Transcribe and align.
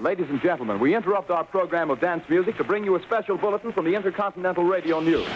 Ladies 0.00 0.30
and 0.30 0.40
gentlemen, 0.40 0.78
we 0.78 0.94
interrupt 0.94 1.30
our 1.30 1.44
program 1.44 1.90
of 1.90 2.00
dance 2.00 2.24
music 2.28 2.56
to 2.56 2.64
bring 2.64 2.84
you 2.84 2.96
a 2.96 3.02
special 3.02 3.36
bulletin 3.36 3.72
from 3.72 3.84
the 3.84 3.94
Intercontinental 3.94 4.64
Radio 4.64 5.00
News. 5.00 5.28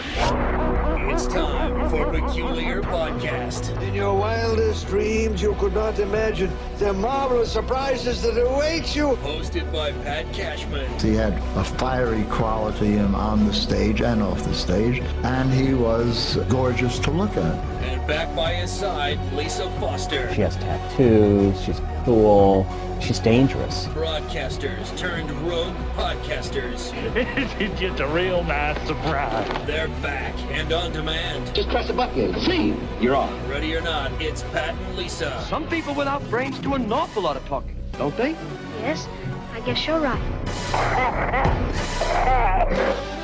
It's 1.13 1.27
time 1.27 1.89
for 1.89 2.09
Peculiar 2.11 2.81
Podcast. 2.81 3.79
In 3.81 3.93
your 3.93 4.17
wildest 4.17 4.87
dreams, 4.87 5.41
you 5.41 5.53
could 5.55 5.73
not 5.73 5.99
imagine 5.99 6.51
the 6.77 6.93
marvelous 6.93 7.51
surprises 7.51 8.21
that 8.23 8.41
await 8.41 8.95
you. 8.95 9.09
Hosted 9.17 9.71
by 9.71 9.91
Pat 10.03 10.31
Cashman. 10.33 10.89
He 10.99 11.13
had 11.13 11.33
a 11.57 11.63
fiery 11.63 12.23
quality 12.29 12.97
on 12.97 13.45
the 13.45 13.53
stage 13.53 14.01
and 14.01 14.23
off 14.23 14.43
the 14.43 14.53
stage, 14.53 14.99
and 15.23 15.53
he 15.53 15.73
was 15.73 16.37
gorgeous 16.49 16.97
to 16.99 17.11
look 17.11 17.35
at. 17.37 17.80
And 17.83 18.05
back 18.07 18.35
by 18.35 18.53
his 18.53 18.71
side, 18.71 19.19
Lisa 19.33 19.69
Foster. 19.79 20.33
She 20.33 20.41
has 20.41 20.55
tattoos, 20.57 21.61
she's 21.61 21.81
cool, 22.03 22.67
she's 22.99 23.19
dangerous. 23.19 23.87
Broadcasters 23.87 24.95
turned 24.97 25.31
rogue 25.41 25.75
podcasters. 25.95 26.91
it's 27.59 27.79
just 27.79 27.99
a 27.99 28.07
real 28.07 28.43
nice 28.43 28.79
surprise. 28.87 29.67
They're 29.67 29.87
back 30.01 30.35
and 30.51 30.71
on 30.71 30.91
demand. 30.91 31.53
Just 31.55 31.69
press 31.69 31.89
a 31.89 31.93
button. 31.93 32.39
See, 32.41 32.75
you're 32.99 33.15
on. 33.15 33.49
Ready 33.49 33.75
or 33.75 33.81
not, 33.81 34.11
it's 34.21 34.43
Pat 34.43 34.75
and 34.75 34.95
Lisa. 34.95 35.43
Some 35.49 35.67
people 35.67 35.93
without 35.93 36.27
brains 36.29 36.59
do 36.59 36.75
an 36.75 36.91
awful 36.91 37.23
lot 37.23 37.37
of 37.37 37.45
talking, 37.47 37.75
don't 37.97 38.15
they? 38.15 38.31
Yes, 38.79 39.07
I 39.53 39.59
guess 39.61 39.85
you're 39.85 39.99
right. 39.99 40.19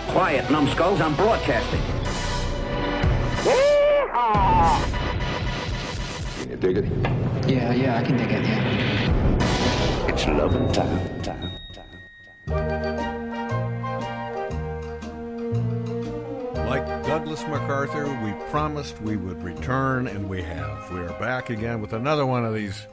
Quiet, 0.09 0.49
numbskulls, 0.49 0.99
I'm 0.99 1.16
broadcasting. 1.16 1.81
Can 4.17 4.89
you 6.49 6.55
dig 6.55 6.77
it? 6.77 6.85
Yeah, 7.48 7.71
yeah, 7.71 7.98
I 7.98 8.03
can 8.03 8.17
dig 8.17 8.31
it, 8.31 8.44
yeah. 8.45 10.08
It's 10.08 10.25
loving 10.25 10.71
time, 10.71 11.22
time, 11.22 11.52
time. 11.72 11.95
Like 16.67 16.88
Douglas 17.06 17.44
MacArthur, 17.44 18.08
we 18.23 18.31
promised 18.50 19.00
we 19.03 19.17
would 19.17 19.44
return, 19.44 20.08
and 20.08 20.28
we 20.28 20.41
have. 20.41 20.91
We 20.91 21.02
are 21.02 21.19
back 21.19 21.52
again 21.52 21.80
with 21.80 21.94
another 21.94 22.25
one 22.25 22.44
of 22.44 22.56
these 22.56 22.88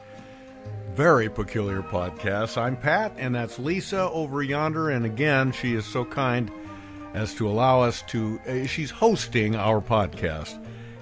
very 0.90 1.30
peculiar 1.30 1.80
podcasts. 1.80 2.58
I'm 2.60 2.76
Pat, 2.76 3.14
and 3.16 3.34
that's 3.34 3.58
Lisa 3.58 4.10
over 4.10 4.42
yonder, 4.42 4.90
and 4.90 5.06
again, 5.06 5.52
she 5.52 5.74
is 5.74 5.86
so 5.86 6.04
kind 6.04 6.50
as 7.14 7.32
to 7.36 7.48
allow 7.48 7.80
us 7.80 8.02
to. 8.08 8.38
Uh, 8.46 8.66
she's 8.66 8.90
hosting 8.90 9.56
our 9.56 9.80
podcast 9.80 10.60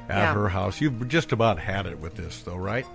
at 0.08 0.19
Yeah. 0.19 0.34
her 0.34 0.48
house. 0.48 0.81
You've 0.81 1.08
just 1.08 1.33
about 1.33 1.58
had 1.58 1.86
it 1.86 1.98
with 1.98 2.14
this, 2.17 2.42
though, 2.42 2.56
right? 2.56 2.86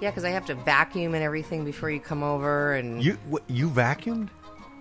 Yeah, 0.00 0.10
because 0.10 0.24
I 0.24 0.30
have 0.30 0.46
to 0.46 0.54
vacuum 0.54 1.14
and 1.14 1.22
everything 1.24 1.64
before 1.64 1.90
you 1.90 2.00
come 2.00 2.22
over, 2.22 2.74
and 2.74 3.02
You 3.02 3.14
what, 3.28 3.42
you 3.48 3.68
vacuumed? 3.70 4.28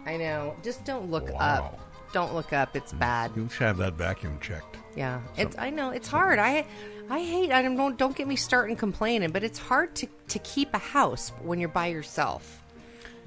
I 0.05 0.17
know. 0.17 0.55
Just 0.63 0.83
don't 0.85 1.09
look 1.09 1.29
Wow. 1.31 1.39
up. 1.39 1.79
Don't 2.13 2.33
look 2.33 2.53
up. 2.53 2.75
It's 2.75 2.93
mm, 2.93 2.99
bad. 2.99 3.31
You 3.35 3.49
should 3.49 3.67
have 3.67 3.77
that 3.77 3.93
vacuum 3.93 4.37
checked. 4.39 4.77
Yeah, 4.95 5.19
it's. 5.37 5.57
I 5.57 5.69
know 5.69 5.89
it's 5.89 6.07
hard. 6.07 6.39
I, 6.39 6.65
I 7.09 7.19
hate. 7.21 7.51
I 7.51 7.61
don't. 7.61 7.97
Don't 7.97 8.15
get 8.15 8.27
me 8.27 8.35
starting 8.37 8.75
complaining, 8.77 9.31
but 9.31 9.43
it's 9.43 9.59
hard 9.59 9.95
to 9.95 10.07
to 10.29 10.39
keep 10.39 10.73
a 10.73 10.77
house 10.77 11.29
when 11.41 11.59
you're 11.59 11.67
by 11.69 11.87
yourself. 11.87 12.61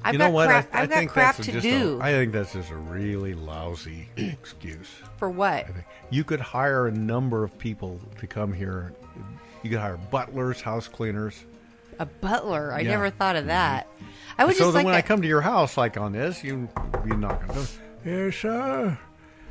I've 0.03 0.15
you 0.15 0.19
know 0.19 0.27
got 0.27 0.33
what? 0.33 0.49
crap. 0.49 0.75
I, 0.75 0.83
I 0.83 0.87
think 0.87 1.11
crap 1.11 1.37
that's 1.37 1.47
to 1.47 1.53
just 1.53 1.63
do. 1.65 1.99
A, 2.01 2.05
I 2.05 2.13
think 2.13 2.33
that's 2.33 2.53
just 2.53 2.71
a 2.71 2.77
really 2.77 3.35
lousy 3.35 4.09
excuse. 4.17 4.89
For 5.17 5.29
what? 5.29 5.67
You 6.11 6.25
could 6.25 6.41
hire 6.41 6.87
a 6.87 6.93
number 6.93 7.45
of 7.45 7.59
people 7.59 8.01
to 8.21 8.27
come 8.27 8.53
here. 8.53 8.93
You 9.63 9.71
could 9.71 9.81
hire 9.81 9.97
butlers, 9.97 10.61
house 10.61 10.89
cleaners. 10.89 11.45
A 11.99 12.07
butler. 12.07 12.73
I 12.73 12.81
Yeah. 12.81 12.91
never 12.91 13.11
thought 13.11 13.35
of 13.37 13.41
mm-hmm. 13.41 13.49
that. 13.49 13.89
I 14.39 14.45
would 14.45 14.55
so 14.55 14.65
just 14.65 14.75
then 14.75 14.85
like 14.85 14.87
when 14.87 14.95
I 14.95 15.03
come 15.03 15.21
to 15.21 15.29
your 15.29 15.41
house, 15.41 15.77
like 15.77 15.97
on 15.97 16.13
this, 16.13 16.45
you 16.45 16.69
you 17.05 17.17
knock 17.17 17.43
on 17.43 17.49
the 17.49 17.55
door. 17.55 17.67
Yes, 18.05 18.37
sir. 18.37 18.99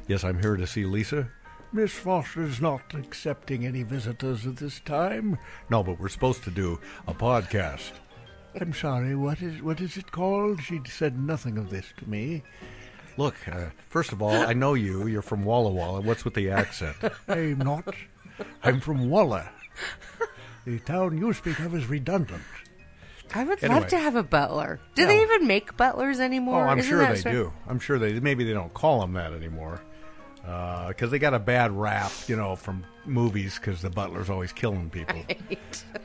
Yes, 0.08 0.24
I'm 0.24 0.40
here 0.42 0.56
to 0.56 0.66
see 0.66 0.86
Lisa. 0.86 1.28
Miss 1.74 1.92
Foster's 1.92 2.62
not 2.62 2.94
accepting 2.94 3.66
any 3.66 3.84
visitors 3.84 4.48
at 4.48 4.56
this 4.56 4.80
time. 4.80 5.38
No, 5.70 5.84
but 5.84 6.00
we're 6.00 6.08
supposed 6.08 6.44
to 6.46 6.52
do 6.52 6.80
a 7.08 7.14
podcast. 7.14 7.92
I'm 8.60 8.74
sorry. 8.74 9.16
What 9.16 9.42
is 9.42 9.62
what 9.62 9.80
is 9.82 9.98
it 9.98 10.12
called? 10.12 10.62
She 10.62 10.82
said 10.88 11.20
nothing 11.20 11.58
of 11.58 11.70
this 11.70 11.94
to 11.98 12.10
me. 12.10 12.44
Look, 13.18 13.36
uh, 13.48 13.70
first 13.90 14.12
of 14.12 14.22
all, 14.22 14.32
I 14.36 14.54
know 14.54 14.74
you. 14.76 15.08
You're 15.08 15.22
from 15.22 15.44
Walla 15.44 15.70
Walla. 15.72 16.02
What's 16.02 16.24
with 16.26 16.34
the 16.36 16.50
accent? 16.52 16.96
I'm 17.28 17.58
not. 17.60 17.96
I'm 18.64 18.80
from 18.80 19.10
Walla. 19.10 19.50
The 20.66 20.80
town 20.80 21.18
you 21.18 21.34
speak 21.34 21.60
of 21.60 21.74
is 21.76 21.88
redundant. 21.88 22.44
I 23.34 23.44
would 23.44 23.62
Anyway. 23.64 23.80
love 23.82 23.90
to 23.90 23.98
have 23.98 24.16
a 24.16 24.24
butler. 24.24 24.80
Do 24.96 25.02
Yeah. 25.02 25.08
they 25.10 25.22
even 25.22 25.48
make 25.48 25.76
butlers 25.76 26.20
anymore? 26.20 26.56
Oh, 26.56 26.70
anymore? 26.70 26.72
I'm 26.72 26.80
Isn't 26.80 26.90
sure 26.90 27.08
they 27.08 27.16
sort- 27.22 27.34
do. 27.36 27.54
I'm 27.68 27.80
sure 27.80 28.00
they 28.00 28.20
maybe 28.20 28.44
they 28.44 28.54
don't 28.54 28.74
call 28.74 29.02
them 29.02 29.14
that 29.14 29.34
anymore 29.34 29.82
Uh, 30.48 30.88
because 30.88 31.12
they 31.12 31.20
got 31.20 31.34
a 31.34 31.40
bad 31.40 31.72
rap, 31.72 32.12
you 32.28 32.36
know, 32.36 32.56
from 32.56 32.86
movies 33.06 33.56
because 33.56 33.82
the 33.82 33.90
butler's 33.90 34.30
always 34.30 34.52
killing 34.54 34.90
people. 34.90 35.22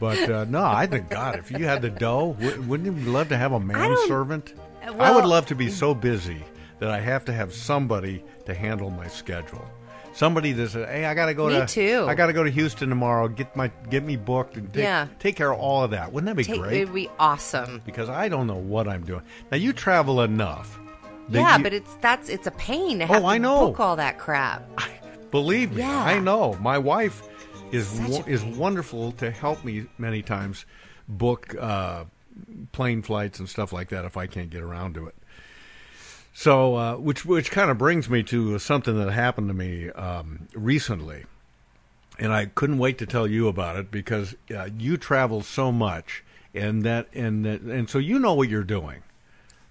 But 0.00 0.28
uh, 0.28 0.44
no, 0.46 0.64
I 0.64 0.86
think 0.86 1.10
God, 1.10 1.38
if 1.38 1.52
you 1.52 1.64
had 1.64 1.80
the 1.80 1.90
dough, 1.90 2.36
w- 2.40 2.62
wouldn't 2.62 2.98
you 2.98 3.12
love 3.12 3.28
to 3.28 3.36
have 3.36 3.52
a 3.52 3.60
manservant? 3.60 4.52
Uh, 4.84 4.96
I 4.98 5.14
would 5.14 5.26
love 5.26 5.46
to 5.46 5.54
be 5.54 5.66
mm. 5.66 5.70
so 5.70 5.94
busy 5.94 6.42
that 6.80 6.90
I 6.90 6.98
have 6.98 7.24
to 7.26 7.32
have 7.32 7.54
somebody 7.54 8.24
to 8.46 8.54
handle 8.54 8.90
my 8.90 9.06
schedule. 9.06 9.64
Somebody 10.12 10.50
that 10.52 10.70
says, 10.70 10.88
"Hey, 10.88 11.04
I 11.04 11.14
got 11.14 11.26
to 11.26 11.34
go 11.34 11.46
Me 11.46 11.54
to 11.54 11.66
too. 11.66 12.06
I 12.08 12.16
got 12.16 12.26
to 12.26 12.32
go 12.32 12.42
to 12.42 12.50
Houston 12.50 12.88
tomorrow. 12.88 13.28
Get 13.28 13.54
my 13.54 13.70
get 13.88 14.02
me 14.02 14.16
booked 14.16 14.56
and 14.56 14.72
take, 14.72 14.82
Yeah. 14.82 15.06
take 15.20 15.36
care 15.36 15.52
of 15.52 15.60
all 15.60 15.84
of 15.84 15.92
that. 15.92 16.12
Wouldn't 16.12 16.26
that 16.26 16.36
be 16.36 16.42
Take, 16.44 16.60
great? 16.60 16.82
It'd 16.82 16.92
be 16.92 17.08
awesome. 17.20 17.80
because 17.86 18.08
I 18.08 18.28
don't 18.28 18.48
know 18.48 18.56
what 18.56 18.88
I'm 18.88 19.04
doing. 19.04 19.22
Now 19.52 19.58
you 19.58 19.72
travel 19.72 20.20
enough. 20.22 20.80
Yeah, 21.28 21.58
but 21.58 21.72
it's 21.72 21.94
that's 21.96 22.28
it's 22.28 22.46
a 22.46 22.50
pain 22.52 22.98
to 22.98 23.06
have 23.06 23.22
Oh, 23.24 23.26
I 23.26 23.38
know. 23.38 23.68
book 23.70 23.80
all 23.80 23.96
that 23.96 24.18
crap. 24.18 24.62
Believe 25.30 25.72
me, 25.72 25.78
Yeah. 25.78 26.02
I 26.04 26.18
know. 26.18 26.54
My 26.60 26.76
wife 26.78 27.22
is 27.72 27.90
wo- 28.06 28.24
is 28.26 28.44
wonderful 28.44 29.12
to 29.12 29.30
help 29.30 29.64
me 29.64 29.86
many 29.98 30.20
times 30.22 30.66
book 31.08 31.54
uh, 31.58 32.04
plane 32.72 33.02
flights 33.02 33.38
and 33.38 33.48
stuff 33.48 33.72
like 33.72 33.88
that 33.90 34.04
if 34.04 34.16
I 34.16 34.26
can't 34.26 34.50
get 34.50 34.60
around 34.62 34.94
to 34.94 35.06
it. 35.06 35.14
So, 36.34 36.76
uh, 36.76 36.96
which 36.96 37.24
which 37.24 37.50
kind 37.50 37.70
of 37.70 37.78
brings 37.78 38.08
me 38.10 38.22
to 38.24 38.58
something 38.58 38.98
that 38.98 39.10
happened 39.12 39.48
to 39.48 39.54
me 39.54 39.90
um, 39.90 40.48
recently, 40.54 41.24
and 42.18 42.32
I 42.32 42.46
couldn't 42.46 42.78
wait 42.78 42.98
to 42.98 43.06
tell 43.06 43.26
you 43.26 43.48
about 43.48 43.76
it 43.76 43.90
because 43.90 44.34
uh, 44.54 44.68
you 44.78 44.96
travel 44.96 45.42
so 45.42 45.70
much, 45.72 46.24
and 46.54 46.82
that 46.84 47.08
and 47.14 47.44
that, 47.44 47.60
and 47.60 47.88
so 47.88 47.98
you 47.98 48.18
know 48.18 48.32
what 48.34 48.48
you're 48.48 48.64
doing. 48.64 49.02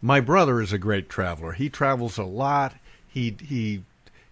My 0.04 0.20
brother 0.20 0.60
is 0.60 0.74
a 0.74 0.80
great 0.80 1.10
traveler. 1.10 1.52
He 1.52 1.70
travels 1.70 2.18
a 2.18 2.24
lot. 2.24 2.74
He 3.08 3.36
he 3.40 3.84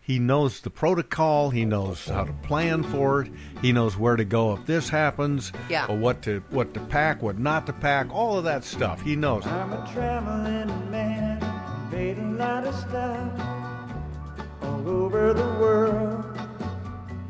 he 0.01 0.17
knows 0.17 0.61
the 0.61 0.71
protocol. 0.71 1.51
He 1.51 1.63
knows 1.63 2.07
how 2.07 2.23
to 2.23 2.33
plan 2.33 2.81
for 2.81 3.21
it. 3.21 3.31
He 3.61 3.71
knows 3.71 3.95
where 3.95 4.15
to 4.15 4.25
go 4.25 4.53
if 4.53 4.65
this 4.65 4.89
happens. 4.89 5.51
Yeah. 5.69 5.85
Or 5.85 5.95
what 5.95 6.23
to 6.23 6.41
what 6.49 6.73
to 6.73 6.79
pack, 6.79 7.21
what 7.21 7.37
not 7.37 7.67
to 7.67 7.73
pack. 7.73 8.11
All 8.11 8.39
of 8.39 8.45
that 8.45 8.63
stuff. 8.63 8.99
He 9.01 9.15
knows. 9.15 9.45
I'm 9.45 9.71
a 9.71 9.87
traveling 9.93 10.89
man, 10.89 11.39
made 11.91 12.17
a 12.17 12.25
lot 12.25 12.65
of 12.65 12.73
stuff 12.73 13.31
all 14.63 14.89
over 14.89 15.35
the 15.35 15.49
world. 15.59 16.25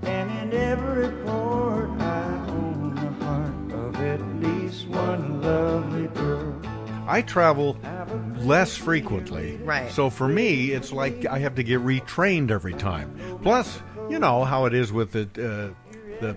And 0.03 0.53
in 0.53 0.57
every 0.57 1.09
port, 1.25 1.89
I 1.99 2.23
own 2.47 2.95
the 2.95 3.25
heart 3.25 3.73
of 3.73 3.95
at 4.01 4.21
least 4.39 4.87
one 4.87 5.41
lovely 5.41 6.07
girl. 6.07 6.55
I 7.05 7.23
travel 7.23 7.75
less 8.39 8.75
frequently. 8.75 9.57
Right. 9.57 9.91
So 9.91 10.09
for 10.09 10.27
me, 10.27 10.71
it's 10.71 10.91
like 10.91 11.25
I 11.25 11.39
have 11.39 11.55
to 11.55 11.63
get 11.63 11.81
retrained 11.81 12.51
every 12.51 12.73
time. 12.73 13.39
Plus, 13.41 13.81
you 14.09 14.19
know 14.19 14.43
how 14.43 14.65
it 14.65 14.73
is 14.73 14.91
with 14.91 15.11
the 15.11 15.23
uh, 15.23 16.21
the 16.21 16.35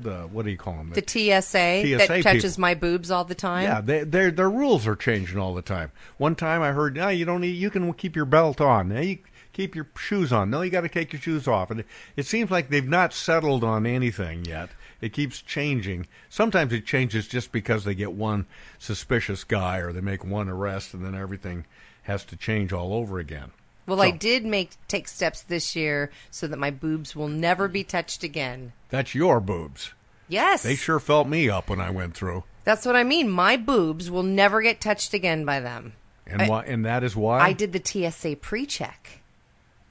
the 0.00 0.28
what 0.32 0.44
do 0.44 0.50
you 0.50 0.56
call 0.56 0.74
them? 0.74 0.90
The 0.90 1.02
TSA, 1.06 1.42
TSA 1.42 1.96
that 1.98 2.22
touches 2.22 2.54
people. 2.54 2.60
my 2.60 2.74
boobs 2.74 3.10
all 3.10 3.24
the 3.24 3.34
time. 3.34 3.64
Yeah, 3.64 3.80
they, 3.80 4.04
their 4.04 4.30
their 4.30 4.50
rules 4.50 4.86
are 4.86 4.96
changing 4.96 5.38
all 5.38 5.54
the 5.54 5.62
time. 5.62 5.92
One 6.18 6.34
time 6.34 6.62
I 6.62 6.72
heard, 6.72 6.96
no, 6.96 7.08
you 7.08 7.24
don't 7.24 7.40
need, 7.40 7.56
you 7.56 7.70
can 7.70 7.92
keep 7.94 8.16
your 8.16 8.24
belt 8.24 8.60
on. 8.60 8.88
Now 8.88 9.00
you 9.00 9.18
keep 9.52 9.74
your 9.74 9.88
shoes 9.96 10.32
on. 10.32 10.50
No, 10.50 10.62
you 10.62 10.70
got 10.70 10.82
to 10.82 10.88
take 10.88 11.12
your 11.12 11.20
shoes 11.20 11.46
off. 11.46 11.70
And 11.70 11.80
it, 11.80 11.86
it 12.16 12.26
seems 12.26 12.50
like 12.50 12.70
they've 12.70 12.88
not 12.88 13.12
settled 13.12 13.64
on 13.64 13.86
anything 13.86 14.44
yet. 14.44 14.70
It 15.02 15.12
keeps 15.12 15.42
changing. 15.42 16.06
Sometimes 16.30 16.72
it 16.72 16.86
changes 16.86 17.28
just 17.28 17.52
because 17.52 17.84
they 17.84 17.94
get 17.94 18.12
one 18.12 18.46
suspicious 18.78 19.44
guy 19.44 19.78
or 19.78 19.92
they 19.92 20.00
make 20.00 20.24
one 20.24 20.48
arrest, 20.48 20.94
and 20.94 21.04
then 21.04 21.14
everything 21.14 21.66
has 22.04 22.24
to 22.26 22.36
change 22.36 22.72
all 22.72 22.94
over 22.94 23.18
again. 23.18 23.50
Well, 23.86 23.98
So- 23.98 24.04
I 24.04 24.10
did 24.12 24.44
make 24.46 24.70
take 24.86 25.08
steps 25.08 25.42
this 25.42 25.74
year 25.74 26.10
so 26.30 26.46
that 26.46 26.58
my 26.58 26.70
boobs 26.70 27.16
will 27.16 27.28
never 27.28 27.66
be 27.68 27.82
touched 27.82 28.22
again. 28.22 28.72
That's 28.90 29.14
your 29.14 29.40
boobs. 29.40 29.90
Yes, 30.28 30.62
They 30.62 30.76
sure 30.76 31.00
felt 31.00 31.26
me 31.28 31.50
up 31.50 31.68
when 31.68 31.80
I 31.80 31.90
went 31.90 32.14
through. 32.14 32.44
that's 32.64 32.86
what 32.86 32.94
I 32.96 33.02
mean. 33.02 33.28
My 33.28 33.56
boobs 33.56 34.08
will 34.08 34.22
never 34.22 34.62
get 34.62 34.80
touched 34.80 35.12
again 35.14 35.44
by 35.44 35.58
them. 35.58 35.94
And 36.28 36.42
I- 36.42 36.48
why? 36.48 36.64
And 36.64 36.84
that 36.86 37.02
is 37.02 37.16
why. 37.16 37.40
I 37.40 37.52
did 37.52 37.72
the 37.72 37.80
TSA 37.84 38.36
pre-check. 38.36 39.18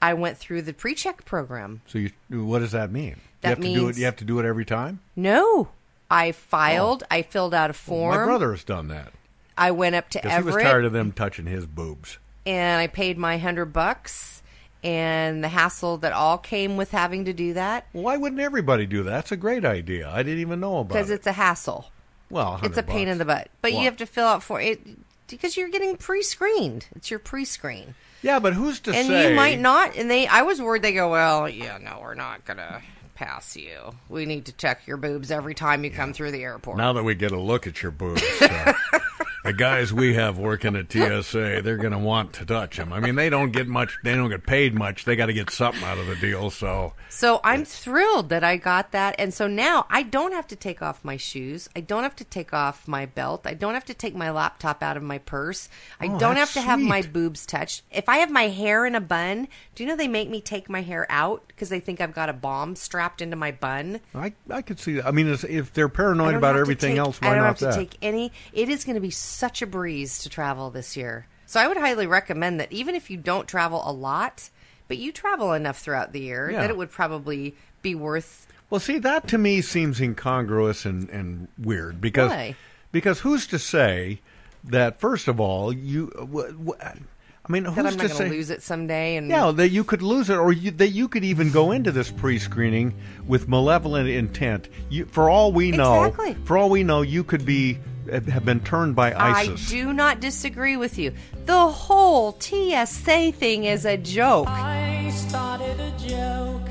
I 0.00 0.14
went 0.14 0.38
through 0.38 0.62
the 0.62 0.72
pre-check 0.72 1.26
program. 1.26 1.82
So 1.86 1.98
you, 1.98 2.10
what 2.30 2.60
does 2.60 2.72
that 2.72 2.90
mean? 2.90 3.20
That 3.42 3.58
you 3.58 3.64
have 3.64 3.74
to 3.74 3.74
do 3.80 3.88
it. 3.88 3.96
You 3.98 4.04
have 4.06 4.16
to 4.16 4.24
do 4.24 4.38
it 4.38 4.46
every 4.46 4.64
time. 4.64 5.00
No, 5.14 5.68
I 6.10 6.32
filed. 6.32 7.02
Oh. 7.04 7.06
I 7.10 7.22
filled 7.22 7.54
out 7.54 7.70
a 7.70 7.74
form. 7.74 8.16
My 8.16 8.24
brother 8.24 8.50
has 8.52 8.64
done 8.64 8.88
that. 8.88 9.12
I 9.56 9.70
went 9.70 9.94
up 9.94 10.08
to 10.10 10.20
Because 10.22 10.38
he 10.38 10.42
was 10.44 10.62
tired 10.62 10.84
of 10.84 10.92
them 10.92 11.12
touching 11.12 11.46
his 11.46 11.66
boobs. 11.66 12.18
and 12.46 12.80
I 12.80 12.86
paid 12.86 13.18
my 13.18 13.36
hundred 13.38 13.66
bucks 13.66 14.42
and 14.82 15.44
the 15.44 15.48
hassle 15.48 15.98
that 15.98 16.12
all 16.12 16.38
came 16.38 16.76
with 16.76 16.90
having 16.90 17.24
to 17.26 17.32
do 17.32 17.52
that 17.54 17.86
Why 17.92 18.16
wouldn't 18.16 18.40
everybody 18.40 18.86
do 18.86 19.02
that? 19.04 19.10
That's 19.10 19.32
a 19.32 19.36
great 19.36 19.64
idea. 19.64 20.10
I 20.10 20.22
didn't 20.22 20.40
even 20.40 20.58
know 20.58 20.78
about 20.78 20.94
it. 20.96 20.98
because 20.98 21.10
it's 21.10 21.26
a 21.26 21.32
hassle. 21.32 21.90
well, 22.30 22.58
It's 22.62 22.78
a 22.78 22.82
pain 22.82 23.04
bucks. 23.06 23.12
in 23.12 23.18
the 23.18 23.24
butt. 23.26 23.48
But 23.60 23.72
Why? 23.72 23.78
you 23.80 23.84
have 23.84 23.96
to 23.98 24.06
fill 24.06 24.26
out 24.26 24.42
for 24.42 24.60
it 24.60 24.80
because 25.28 25.56
you're 25.56 25.68
getting 25.68 25.96
pre-screened. 25.96 26.86
It's 26.96 27.10
your 27.10 27.20
pre-screen. 27.20 27.94
Yeah, 28.22 28.38
but 28.38 28.54
who's 28.54 28.80
to 28.80 28.92
and 28.94 29.06
say? 29.06 29.30
you 29.30 29.36
might 29.36 29.60
not 29.60 29.96
and 29.96 30.10
they 30.10 30.26
I 30.26 30.42
was 30.42 30.60
worried 30.62 30.82
they 30.82 30.92
go, 30.94 31.10
"Well, 31.10 31.48
yeah, 31.48 31.78
no, 31.78 31.98
we're 32.00 32.14
not 32.14 32.44
going 32.44 32.56
to 32.58 32.80
pass 33.14 33.56
you. 33.56 33.94
We 34.08 34.26
need 34.26 34.46
to 34.46 34.52
check 34.52 34.86
your 34.86 34.96
boobs 34.96 35.30
every 35.30 35.54
time 35.54 35.84
you 35.84 35.90
come 35.90 36.12
through 36.12 36.32
the 36.32 36.42
airport." 36.42 36.78
Now 36.78 36.92
that 36.92 37.02
we 37.02 37.14
get 37.14 37.32
a 37.32 37.40
look 37.40 37.66
at 37.66 37.82
your 37.82 37.92
boobs, 37.92 38.22
uh, 38.40 38.72
the 39.44 39.52
guys 39.52 39.92
we 39.92 40.14
have 40.14 40.38
working 40.38 40.76
at 40.76 40.90
TSA, 40.92 41.62
they're 41.62 41.76
going 41.76 41.92
to 41.92 41.98
want 41.98 42.32
to 42.34 42.44
touch 42.44 42.76
them. 42.76 42.92
I 42.92 43.00
mean, 43.00 43.16
they 43.16 43.28
don't 43.28 43.50
get 43.50 43.66
much. 43.68 43.98
They 44.04 44.14
don't 44.14 44.30
get 44.30 44.46
paid 44.46 44.74
much. 44.74 45.04
They 45.04 45.16
got 45.16 45.26
to 45.26 45.32
get 45.32 45.50
something 45.50 45.82
out 45.82 45.98
of 45.98 46.06
the 46.06 46.16
deal. 46.16 46.50
So 46.50 46.92
So 47.08 47.40
I'm 47.42 47.64
thrilled 47.64 48.28
that 48.28 48.44
I 48.44 48.56
got 48.56 48.92
that. 48.92 49.14
And 49.18 49.34
so 49.34 49.46
now 49.48 49.86
I 49.90 50.02
don't 50.02 50.32
have 50.32 50.46
to 50.48 50.56
take 50.56 50.80
off 50.82 51.04
my 51.04 51.16
shoes. 51.16 51.68
I 51.74 51.80
don't 51.80 52.02
have 52.04 52.16
to 52.16 52.24
take 52.24 52.52
off 52.54 52.86
my 52.86 53.06
belt. 53.06 53.42
I 53.46 53.54
don't 53.54 53.74
have 53.74 53.84
to 53.86 53.94
take 53.94 54.14
my 54.14 54.30
laptop 54.30 54.82
out 54.82 54.96
of 54.96 55.02
my 55.02 55.18
purse. 55.18 55.68
I 56.00 56.06
Oh, 56.06 56.18
don't 56.18 56.36
have 56.36 56.42
that's 56.48 56.54
to 56.54 56.60
have 56.60 56.80
my 56.80 57.02
boobs 57.02 57.44
touched. 57.46 57.82
If 57.90 58.08
I 58.08 58.18
have 58.18 58.30
my 58.30 58.48
hair 58.48 58.86
in 58.86 58.94
a 58.94 59.00
bun, 59.00 59.48
do 59.74 59.82
you 59.82 59.88
know 59.88 59.96
they 59.96 60.08
make 60.08 60.28
me 60.30 60.40
take 60.40 60.68
my 60.68 60.82
hair 60.82 61.06
out 61.08 61.44
because 61.48 61.68
they 61.68 61.80
think 61.80 62.00
I've 62.00 62.14
got 62.14 62.28
a 62.28 62.32
bomb 62.32 62.76
strapped 62.76 63.20
into 63.22 63.36
my 63.36 63.50
bun? 63.52 64.00
I 64.14 64.34
I 64.50 64.62
could 64.62 64.78
see 64.78 64.94
that. 64.94 65.06
I 65.06 65.10
mean, 65.10 65.28
if 65.28 65.72
they're 65.72 65.88
paranoid 65.88 66.34
about 66.34 66.56
everything 66.56 66.92
take- 66.92 66.98
else, 66.98 67.20
why 67.20 67.28
I 67.28 67.30
don't 67.34 67.38
not 67.40 67.46
have 67.46 67.58
to 67.58 67.64
that? 67.66 67.74
take 67.74 67.96
any. 68.02 68.30
It 68.52 68.68
is 68.68 68.84
going 68.84 68.94
to 68.94 69.00
be 69.00 69.10
such 69.32 69.62
a 69.62 69.66
breeze 69.66 70.18
to 70.20 70.28
travel 70.28 70.70
this 70.70 70.96
year. 70.96 71.26
So 71.46 71.60
I 71.60 71.68
would 71.68 71.76
highly 71.76 72.06
recommend 72.06 72.60
that 72.60 72.72
even 72.72 72.94
if 72.94 73.10
you 73.10 73.16
don't 73.16 73.46
travel 73.48 73.82
a 73.84 73.92
lot, 73.92 74.48
but 74.88 74.98
you 74.98 75.12
travel 75.12 75.52
enough 75.52 75.78
throughout 75.78 76.12
the 76.12 76.20
year 76.20 76.50
Yeah. 76.50 76.60
that 76.62 76.70
it 76.70 76.76
would 76.76 76.90
probably 76.90 77.54
be 77.82 77.94
worth 77.94 78.46
Well, 78.70 78.80
see, 78.80 78.98
that 78.98 79.28
to 79.28 79.38
me 79.38 79.60
seems 79.60 80.00
incongruous 80.00 80.84
and, 80.86 81.08
and 81.10 81.48
weird 81.58 82.00
because 82.00 82.30
Why? 82.30 82.54
because 82.90 83.20
who's 83.20 83.46
to 83.48 83.58
say 83.58 84.20
that 84.64 85.00
first 85.00 85.28
of 85.28 85.40
all 85.40 85.72
you 85.72 86.10
w- 86.14 86.52
w- 86.52 86.74
I 86.82 87.50
mean 87.52 87.64
who's 87.64 87.74
that 87.74 87.86
I'm 87.86 87.92
to 87.92 87.98
not 87.98 88.10
say 88.12 88.18
going 88.18 88.30
to 88.30 88.36
lose 88.36 88.50
it 88.50 88.62
someday. 88.62 89.16
And 89.16 89.28
yeah 89.28 89.50
that 89.50 89.70
you 89.70 89.82
could 89.84 90.00
lose 90.00 90.30
it 90.30 90.36
or 90.36 90.52
you, 90.52 90.70
that 90.70 90.88
you 90.90 91.08
could 91.08 91.24
even 91.24 91.50
go 91.50 91.72
into 91.72 91.90
this 91.92 92.10
pre-screening 92.10 92.94
with 93.26 93.48
malevolent 93.48 94.08
intent. 94.08 94.68
You, 94.88 95.04
for 95.06 95.28
all 95.28 95.52
we 95.52 95.70
know, 95.72 96.04
Exactly. 96.04 96.34
for 96.44 96.56
all 96.56 96.70
we 96.70 96.84
know, 96.84 97.02
you 97.02 97.24
could 97.24 97.44
be 97.44 97.78
have 98.10 98.44
been 98.44 98.60
turned 98.60 98.96
by 98.96 99.14
ISIS. 99.14 99.68
I 99.68 99.70
do 99.70 99.92
not 99.92 100.20
disagree 100.20 100.76
with 100.76 100.98
you. 100.98 101.12
The 101.46 101.68
whole 101.68 102.38
TSA 102.38 103.32
thing 103.32 103.64
is 103.64 103.84
a 103.84 103.96
joke. 103.96 104.48
I 104.48 105.10
started 105.10 105.80
a 105.80 105.90
joke 105.98 106.68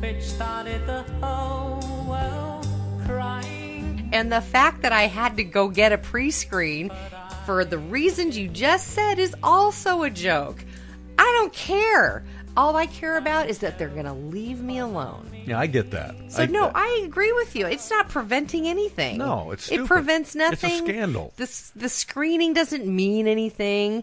which 0.00 0.22
started 0.22 0.86
the 0.86 1.02
whole 1.20 1.80
world 2.08 2.66
crying. 3.06 4.08
And 4.12 4.32
the 4.32 4.40
fact 4.40 4.82
that 4.82 4.92
I 4.92 5.02
had 5.02 5.36
to 5.36 5.44
go 5.44 5.68
get 5.68 5.92
a 5.92 5.98
pre 5.98 6.30
screen 6.30 6.90
for 7.44 7.64
the 7.64 7.78
reasons 7.78 8.36
you 8.36 8.48
just 8.48 8.88
said 8.88 9.18
is 9.18 9.34
also 9.42 10.02
a 10.02 10.10
joke. 10.10 10.64
I 11.18 11.24
don't 11.38 11.52
care. 11.52 12.24
All 12.58 12.74
I 12.74 12.86
care 12.86 13.16
about 13.16 13.48
is 13.48 13.60
that 13.60 13.78
they're 13.78 13.88
going 13.88 14.04
to 14.04 14.12
leave 14.12 14.60
me 14.60 14.78
alone. 14.78 15.30
Yeah, 15.46 15.60
I 15.60 15.68
get 15.68 15.92
that. 15.92 16.16
So 16.26 16.42
I, 16.42 16.46
no, 16.46 16.72
I 16.74 17.02
agree 17.04 17.32
with 17.32 17.54
you. 17.54 17.66
It's 17.66 17.88
not 17.88 18.08
preventing 18.08 18.66
anything. 18.66 19.18
No, 19.18 19.52
it's 19.52 19.70
it 19.70 19.86
prevents 19.86 20.34
nothing. 20.34 20.70
It's 20.70 20.80
a 20.80 20.84
scandal. 20.84 21.32
The 21.36 21.70
the 21.76 21.88
screening 21.88 22.54
doesn't 22.54 22.84
mean 22.84 23.28
anything. 23.28 24.02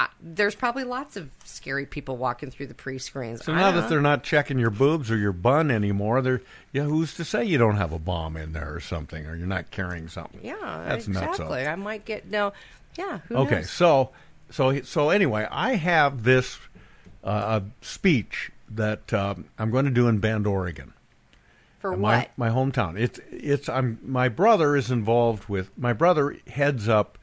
I, 0.00 0.08
there's 0.20 0.56
probably 0.56 0.82
lots 0.82 1.16
of 1.16 1.30
scary 1.44 1.86
people 1.86 2.16
walking 2.16 2.50
through 2.50 2.66
the 2.66 2.74
pre-screens. 2.74 3.44
So 3.44 3.54
now 3.54 3.70
that 3.70 3.82
know. 3.82 3.88
they're 3.88 4.00
not 4.00 4.24
checking 4.24 4.58
your 4.58 4.70
boobs 4.70 5.08
or 5.08 5.16
your 5.16 5.32
bun 5.32 5.70
anymore, 5.70 6.22
they're 6.22 6.42
yeah. 6.72 6.82
Who's 6.82 7.14
to 7.14 7.24
say 7.24 7.44
you 7.44 7.56
don't 7.56 7.76
have 7.76 7.92
a 7.92 8.00
bomb 8.00 8.36
in 8.36 8.52
there 8.52 8.74
or 8.74 8.80
something, 8.80 9.26
or 9.26 9.36
you're 9.36 9.46
not 9.46 9.70
carrying 9.70 10.08
something? 10.08 10.40
yeah, 10.42 10.82
that's 10.88 11.06
nuts. 11.06 11.38
exactly. 11.38 11.68
I 11.68 11.76
might 11.76 12.04
get 12.04 12.28
no. 12.28 12.52
Yeah. 12.96 13.20
Who 13.28 13.36
Okay, 13.36 13.54
knows? 13.56 13.70
so 13.70 14.10
so 14.50 14.82
so 14.82 15.10
anyway, 15.10 15.46
I 15.48 15.76
have 15.76 16.24
this 16.24 16.58
uh, 17.24 17.60
a 17.60 17.84
speech 17.84 18.50
that 18.70 19.12
um, 19.12 19.46
I'm 19.58 19.70
going 19.70 19.84
to 19.84 19.90
do 19.90 20.08
in 20.08 20.18
Bend, 20.18 20.46
Oregon. 20.46 20.92
For 21.78 21.96
my, 21.96 22.18
what? 22.18 22.30
My 22.36 22.48
hometown. 22.48 22.98
It's 22.98 23.18
it's 23.30 23.68
I'm 23.68 23.98
my 24.04 24.28
brother 24.28 24.76
is 24.76 24.90
involved 24.90 25.48
with 25.48 25.76
my 25.76 25.92
brother 25.92 26.36
heads 26.46 26.88
up 26.88 27.18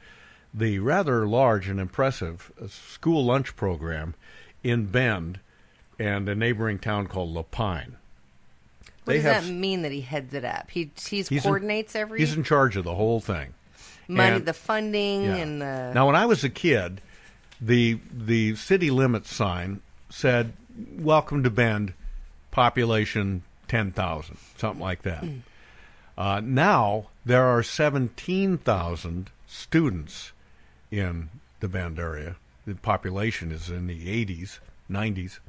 the 0.54 0.80
rather 0.80 1.26
large 1.28 1.70
and 1.70 1.80
impressive 1.80 2.52
uh, 2.62 2.68
school 2.68 3.24
lunch 3.24 3.56
program 3.56 4.16
in 4.64 4.86
Bend 4.88 5.40
and 5.98 6.28
a 6.28 6.36
neighboring 6.36 6.78
town 6.80 7.08
called 7.08 7.30
La 7.30 7.44
Pine. 7.44 7.96
What 9.06 9.14
does 9.14 9.24
that 9.24 9.46
mean 9.46 9.82
that 9.84 9.92
he 9.94 10.02
heads 10.02 10.34
it 10.34 10.44
up? 10.46 10.70
He 10.72 10.92
he's, 11.10 11.30
he's 11.30 11.32
in- 11.32 11.42
coordinates 11.42 11.96
every 11.96 12.20
He's 12.20 12.34
in 12.36 12.44
charge 12.44 12.76
of 12.76 12.84
the 12.84 12.96
whole 12.96 13.20
thing. 13.22 13.54
money, 14.10 14.36
And- 14.38 14.46
the 14.46 14.54
funding, 14.54 15.24
Yeah. 15.24 15.36
and 15.36 15.62
the. 15.62 15.92
Now, 15.96 16.06
when 16.08 16.16
I 16.18 16.26
was 16.26 16.44
a 16.44 16.50
kid, 16.50 17.00
the 17.62 18.00
the 18.12 18.56
city 18.56 18.92
limits 18.92 19.34
sign 19.34 19.82
said 20.10 20.54
"Welcome 20.98 21.44
to 21.44 21.50
Bend, 21.50 21.94
population 22.52 23.44
ten 23.68 23.92
thousand, 23.92 24.38
something 24.58 24.82
like 24.82 25.04
that." 25.04 25.24
Uh, 26.18 26.42
now 26.44 27.08
there 27.26 27.46
are 27.46 27.64
seventeen 27.64 28.58
thousand 28.58 29.30
students 29.48 30.32
in 30.92 31.30
the 31.60 31.68
Bend 31.68 32.00
area. 32.00 32.36
The 32.66 32.76
population 32.76 33.52
is 33.52 33.70
in 33.70 33.88
the 33.88 34.10
eighties, 34.10 34.60
nineties, 34.88 35.40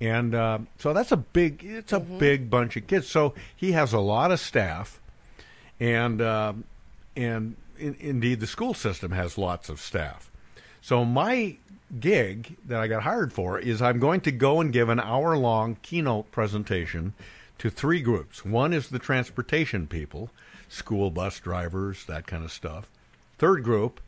and 0.00 0.34
uh, 0.34 0.58
so 0.78 0.92
that's 0.92 1.12
a 1.12 1.16
big. 1.16 1.64
It's 1.64 1.92
a 1.92 2.00
big 2.00 2.48
bunch 2.48 2.76
of 2.76 2.86
kids. 2.86 3.08
So 3.08 3.34
he 3.54 3.72
has 3.72 3.92
a 3.92 4.00
lot 4.00 4.30
of 4.30 4.40
staff, 4.40 5.00
and 5.78 6.20
uh, 6.20 6.54
and 7.16 7.56
in, 7.78 7.96
indeed 8.00 8.40
the 8.40 8.46
school 8.46 8.74
system 8.74 9.12
has 9.12 9.36
lots 9.36 9.68
of 9.68 9.80
staff. 9.80 10.30
So 10.82 11.04
my 11.04 11.56
gig 12.00 12.56
that 12.66 12.80
I 12.80 12.88
got 12.88 13.04
hired 13.04 13.32
for 13.32 13.56
is 13.56 13.80
I'm 13.80 14.00
going 14.00 14.20
to 14.22 14.32
go 14.32 14.60
and 14.60 14.72
give 14.72 14.88
an 14.88 14.98
hour 14.98 15.36
long 15.36 15.76
keynote 15.80 16.32
presentation 16.32 17.14
to 17.58 17.70
three 17.70 18.00
groups. 18.00 18.44
One 18.44 18.72
is 18.72 18.88
the 18.88 18.98
transportation 18.98 19.86
people, 19.86 20.30
school 20.68 21.12
bus 21.12 21.38
drivers, 21.38 22.04
that 22.06 22.26
kind 22.26 22.44
of 22.44 22.50
stuff. 22.50 22.90
Third 23.38 23.62
group 23.62 24.00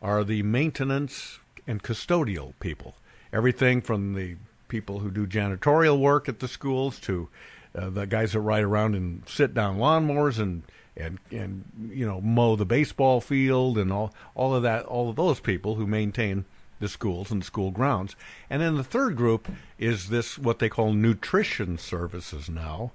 are 0.00 0.24
the 0.24 0.42
maintenance 0.42 1.38
and 1.66 1.82
custodial 1.82 2.54
people. 2.60 2.94
Everything 3.30 3.82
from 3.82 4.14
the 4.14 4.36
people 4.68 5.00
who 5.00 5.10
do 5.10 5.26
janitorial 5.26 5.98
work 5.98 6.30
at 6.30 6.40
the 6.40 6.48
schools 6.48 6.98
to 7.00 7.28
uh, 7.74 7.90
the 7.90 8.06
guys 8.06 8.32
that 8.32 8.40
ride 8.40 8.64
around 8.64 8.94
and 8.94 9.22
sit 9.28 9.52
down 9.52 9.76
lawnmowers 9.76 10.38
and 10.38 10.62
and 10.96 11.18
and 11.30 11.64
you 11.90 12.06
know 12.06 12.20
mow 12.20 12.56
the 12.56 12.64
baseball 12.64 13.20
field 13.20 13.78
and 13.78 13.92
all 13.92 14.12
all 14.34 14.54
of 14.54 14.62
that 14.62 14.84
all 14.84 15.08
of 15.08 15.16
those 15.16 15.40
people 15.40 15.76
who 15.76 15.86
maintain 15.86 16.44
the 16.80 16.88
schools 16.88 17.30
and 17.30 17.44
school 17.44 17.70
grounds 17.70 18.16
and 18.50 18.60
then 18.60 18.76
the 18.76 18.84
third 18.84 19.16
group 19.16 19.48
is 19.78 20.08
this 20.08 20.38
what 20.38 20.58
they 20.58 20.68
call 20.68 20.92
nutrition 20.92 21.78
services 21.78 22.50
now 22.50 22.92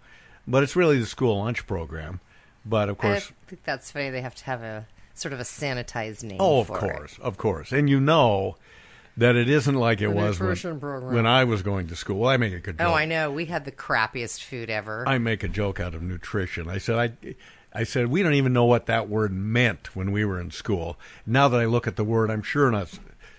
but 0.47 0.61
it's 0.61 0.75
really 0.75 0.99
the 0.99 1.05
school 1.05 1.39
lunch 1.39 1.65
program 1.65 2.19
but 2.65 2.89
of 2.89 2.97
course 2.97 3.31
I 3.31 3.49
think 3.49 3.63
that's 3.63 3.91
funny. 3.91 4.09
They 4.09 4.21
have 4.21 4.35
to 4.35 4.43
have 4.45 4.61
a 4.61 4.85
sort 5.13 5.33
of 5.33 5.39
a 5.39 5.43
sanitized 5.43 6.23
name. 6.23 6.37
Oh, 6.39 6.59
of 6.59 6.67
course, 6.67 7.13
It. 7.13 7.21
of 7.21 7.37
course, 7.37 7.71
and 7.71 7.89
you 7.89 7.99
know 7.99 8.57
that 9.15 9.35
it 9.35 9.49
isn't 9.49 9.73
like 9.73 9.99
it 10.01 10.09
The 10.09 10.15
was 10.15 10.39
when, 10.39 10.81
when 10.81 11.25
I 11.25 11.43
was 11.45 11.61
going 11.63 11.87
to 11.87 11.95
school. 11.95 12.19
Well, 12.19 12.29
I 12.29 12.37
make 12.37 12.53
a 12.53 12.59
good 12.59 12.77
joke. 12.77 12.87
Oh, 12.87 12.93
I 12.93 13.05
know. 13.05 13.31
We 13.31 13.45
had 13.45 13.65
the 13.65 13.71
crappiest 13.71 14.43
food 14.43 14.69
ever. 14.69 15.07
I 15.07 15.17
make 15.17 15.43
a 15.43 15.47
joke 15.47 15.79
out 15.79 15.95
of 15.95 16.03
nutrition. 16.03 16.69
I 16.69 16.77
said 16.77 16.97
I. 16.97 17.35
I 17.73 17.83
said 17.83 18.07
we 18.07 18.23
don't 18.23 18.33
even 18.33 18.53
know 18.53 18.65
what 18.65 18.85
that 18.87 19.09
word 19.09 19.31
meant 19.33 19.95
when 19.95 20.11
we 20.11 20.25
were 20.25 20.39
in 20.39 20.51
school. 20.51 20.97
Now 21.25 21.47
that 21.49 21.59
I 21.59 21.65
look 21.65 21.87
at 21.87 21.95
the 21.95 22.03
word, 22.03 22.31
I'm 22.31 22.41
sure 22.41 22.71
not, 22.71 22.89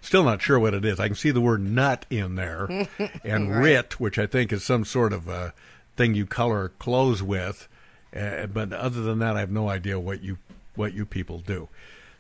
still 0.01 0.23
not 0.25 0.41
sure 0.43 0.59
what 0.59 0.75
it 0.75 0.85
is. 0.85 1.01
I 1.01 1.07
can 1.09 1.17
see 1.17 1.31
the 1.31 1.41
word 1.41 1.61
nut 1.63 2.07
in 2.11 2.35
there, 2.37 2.87
and 3.25 3.51
Right. 3.51 3.63
rit, 3.63 3.99
which 4.01 4.19
I 4.19 4.27
think 4.27 4.53
is 4.53 4.65
some 4.65 4.85
sort 4.85 5.13
of 5.13 5.29
a 5.29 5.55
thing 5.97 6.15
you 6.15 6.27
color 6.27 6.69
clothes 6.79 7.23
with. 7.23 7.69
Uh, 8.15 8.47
but 8.47 8.73
other 8.73 9.03
than 9.03 9.19
that, 9.19 9.37
I 9.37 9.41
have 9.41 9.51
no 9.51 9.69
idea 9.69 9.99
what 9.99 10.23
you 10.23 10.39
what 10.77 10.95
you 10.95 11.05
people 11.05 11.41
do. 11.41 11.69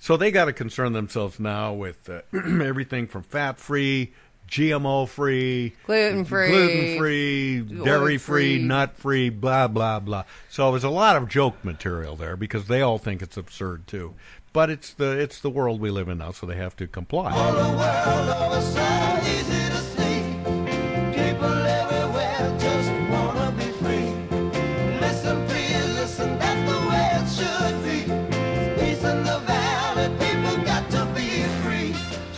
So 0.00 0.16
they 0.16 0.30
got 0.30 0.46
to 0.46 0.52
concern 0.52 0.92
themselves 0.92 1.38
now 1.40 1.72
with 1.72 2.08
uh, 2.08 2.20
everything 2.62 3.06
from 3.06 3.22
fat 3.22 3.58
free, 3.58 4.12
GMO 4.48 5.06
free, 5.08 5.74
Gluten-free, 5.86 6.48
gluten 6.50 6.98
free, 6.98 7.60
dairy 7.60 8.18
free, 8.18 8.54
oil-free. 8.56 8.62
nut 8.66 8.96
free, 8.96 9.28
blah 9.30 9.68
blah 9.68 10.00
blah. 10.00 10.24
So 10.48 10.70
there's 10.72 10.84
a 10.84 10.88
lot 10.90 11.16
of 11.16 11.28
joke 11.28 11.64
material 11.64 12.16
there 12.16 12.36
because 12.36 12.66
they 12.66 12.80
all 12.80 12.98
think 12.98 13.22
it's 13.22 13.36
absurd 13.36 13.86
too. 13.86 14.14
But 14.52 14.70
it's 14.70 14.92
the 14.94 15.10
it's 15.18 15.40
the 15.40 15.50
world 15.50 15.80
we 15.80 15.90
live 15.90 16.08
in 16.08 16.18
now, 16.18 16.32
so 16.32 16.46
they 16.46 16.56
have 16.56 16.74
to 16.76 16.86
comply. 16.86 17.32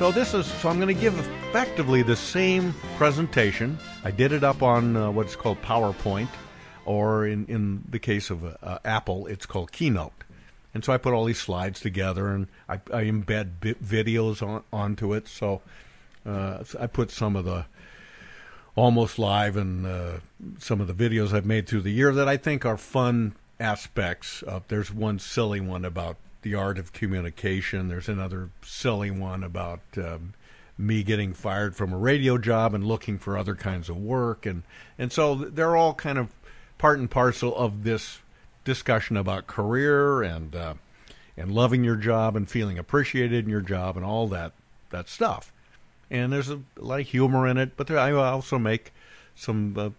So 0.01 0.11
this 0.11 0.33
is 0.33 0.47
so 0.47 0.71
I'm 0.71 0.81
going 0.81 0.89
to 0.89 0.99
give 0.99 1.19
effectively 1.19 2.03
the 2.03 2.17
same 2.17 2.73
presentation. 2.97 3.79
I 4.03 4.11
did 4.11 4.33
it 4.33 4.43
up 4.43 4.63
on 4.63 4.97
uh, 4.97 5.11
what's 5.11 5.37
called 5.37 5.61
PowerPoint, 5.61 6.31
or 6.87 7.27
in 7.27 7.45
in 7.49 7.85
the 7.87 7.99
case 7.99 8.31
of 8.31 8.43
uh, 8.47 8.79
Apple, 8.83 9.27
it's 9.27 9.45
called 9.45 9.73
Keynote. 9.73 10.25
And 10.73 10.83
so 10.83 10.95
I 10.95 10.97
put 10.97 11.13
all 11.13 11.27
these 11.27 11.39
slides 11.39 11.81
together, 11.81 12.29
and 12.29 12.47
I, 12.67 12.77
I 12.91 13.05
embed 13.05 13.59
videos 13.61 14.43
on, 14.43 14.63
onto 14.73 15.13
it. 15.13 15.29
So 15.29 15.61
uh, 16.25 16.65
I 16.81 16.87
put 16.87 17.11
some 17.11 17.37
of 17.37 17.45
the 17.45 17.67
almost 18.77 19.19
live 19.19 19.55
and 19.59 19.85
uh, 19.85 20.21
some 20.59 20.81
of 20.81 20.87
the 20.87 20.95
videos 20.95 21.35
I've 21.35 21.45
made 21.45 21.69
through 21.69 21.83
the 21.83 21.93
year 21.93 22.15
that 22.15 22.27
I 22.27 22.39
think 22.39 22.65
are 22.65 22.79
fun 22.79 23.35
aspects. 23.61 24.41
Of, 24.45 24.67
there's 24.69 24.91
one 24.91 25.19
silly 25.19 25.61
one 25.61 25.85
about 25.85 26.17
the 26.43 26.55
art 26.55 26.79
of 26.79 26.93
communication. 26.93 27.89
There's 27.89 28.09
another 28.09 28.51
silly 28.63 29.11
one 29.11 29.45
about 29.45 29.81
um, 29.97 30.35
me 30.79 31.03
getting 31.03 31.35
fired 31.35 31.77
from 31.77 31.93
a 31.93 31.99
radio 31.99 32.39
job 32.39 32.75
and 32.75 32.85
looking 32.85 33.19
for 33.19 33.37
other 33.37 33.55
kinds 33.55 33.89
of 33.89 33.97
work, 33.97 34.47
and 34.47 34.63
and 34.99 35.13
so 35.13 35.35
they're 35.35 35.77
all 35.77 35.95
kind 35.95 36.19
of 36.19 36.29
part 36.79 36.99
and 36.99 37.11
parcel 37.11 37.55
of 37.57 37.85
this 37.85 38.21
discussion 38.65 39.17
about 39.17 39.47
career 39.47 40.23
and 40.23 40.57
uh, 40.57 40.75
and 41.37 41.53
loving 41.53 41.85
your 41.85 41.97
job 41.97 42.37
and 42.37 42.49
feeling 42.49 42.79
appreciated 42.79 43.45
in 43.45 43.51
your 43.51 43.61
job 43.61 43.97
and 43.97 44.05
all 44.05 44.27
that 44.29 44.53
that 44.91 45.09
stuff. 45.09 45.53
And 46.11 46.33
there's 46.33 46.51
a 46.51 46.61
lot 46.77 47.01
of 47.01 47.07
humor 47.07 47.47
in 47.47 47.57
it, 47.57 47.77
but 47.77 47.87
there, 47.87 47.99
I 47.99 48.11
also 48.13 48.59
make 48.59 48.93
some 49.37 49.75
uh, 49.79 49.91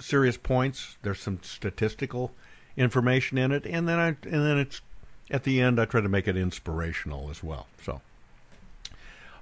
serious 0.00 0.36
points. 0.36 0.96
There's 1.02 1.20
some 1.20 1.40
statistical 1.42 2.32
information 2.76 3.36
in 3.36 3.52
it, 3.52 3.66
and 3.66 3.88
then 3.88 3.98
I 3.98 4.08
and 4.08 4.44
then 4.46 4.58
it's 4.58 4.80
at 5.30 5.44
the 5.44 5.60
end 5.60 5.80
I 5.80 5.84
try 5.84 6.00
to 6.00 6.08
make 6.08 6.28
it 6.28 6.36
inspirational 6.36 7.30
as 7.30 7.42
well. 7.42 7.66
So, 7.82 8.00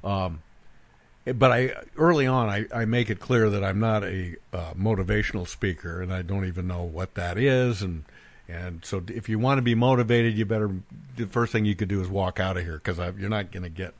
um, 0.04 0.42
but 1.24 1.50
I 1.52 1.72
early 1.96 2.26
on 2.26 2.48
I, 2.48 2.66
I 2.74 2.84
make 2.84 3.10
it 3.10 3.20
clear 3.20 3.50
that 3.50 3.64
I'm 3.64 3.80
not 3.80 4.04
a 4.04 4.36
uh, 4.52 4.74
motivational 4.74 5.46
speaker, 5.48 6.00
and 6.00 6.12
I 6.12 6.22
don't 6.22 6.44
even 6.46 6.66
know 6.66 6.82
what 6.82 7.14
that 7.14 7.38
is, 7.38 7.82
and 7.82 8.04
and 8.48 8.84
so 8.84 9.02
if 9.08 9.28
you 9.28 9.38
want 9.38 9.58
to 9.58 9.62
be 9.62 9.74
motivated, 9.74 10.36
you 10.38 10.46
better 10.46 10.70
the 11.16 11.26
first 11.26 11.52
thing 11.52 11.64
you 11.64 11.74
could 11.74 11.88
do 11.88 12.00
is 12.00 12.08
walk 12.08 12.38
out 12.38 12.56
of 12.56 12.64
here 12.64 12.80
because 12.82 12.98
you're 13.18 13.28
not 13.28 13.50
going 13.50 13.64
to 13.64 13.68
get 13.68 13.94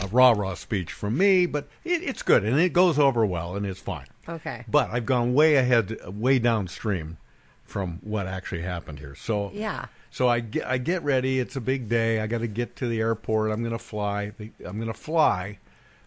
a 0.00 0.06
rah 0.08 0.30
rah 0.30 0.54
speech 0.54 0.92
from 0.92 1.18
me, 1.18 1.46
but 1.46 1.66
it, 1.84 2.02
it's 2.02 2.22
good 2.22 2.44
and 2.44 2.58
it 2.58 2.72
goes 2.72 2.98
over 2.98 3.24
well 3.26 3.56
and 3.56 3.66
it's 3.66 3.80
fine. 3.80 4.06
Okay. 4.28 4.64
But 4.68 4.90
I've 4.90 5.06
gone 5.06 5.34
way 5.34 5.56
ahead, 5.56 5.96
way 6.06 6.38
downstream 6.38 7.16
from 7.64 7.98
what 8.02 8.26
actually 8.26 8.62
happened 8.62 8.98
here. 8.98 9.14
So 9.14 9.50
Yeah. 9.52 9.86
So 10.10 10.28
I 10.28 10.40
get 10.40 10.66
I 10.66 10.78
get 10.78 11.02
ready. 11.02 11.38
It's 11.38 11.56
a 11.56 11.60
big 11.60 11.88
day. 11.88 12.20
I 12.20 12.26
got 12.26 12.38
to 12.38 12.48
get 12.48 12.76
to 12.76 12.88
the 12.88 13.00
airport. 13.00 13.50
I'm 13.50 13.60
going 13.60 13.72
to 13.72 13.78
fly. 13.78 14.32
I'm 14.38 14.76
going 14.76 14.86
to 14.86 14.94
fly. 14.94 15.58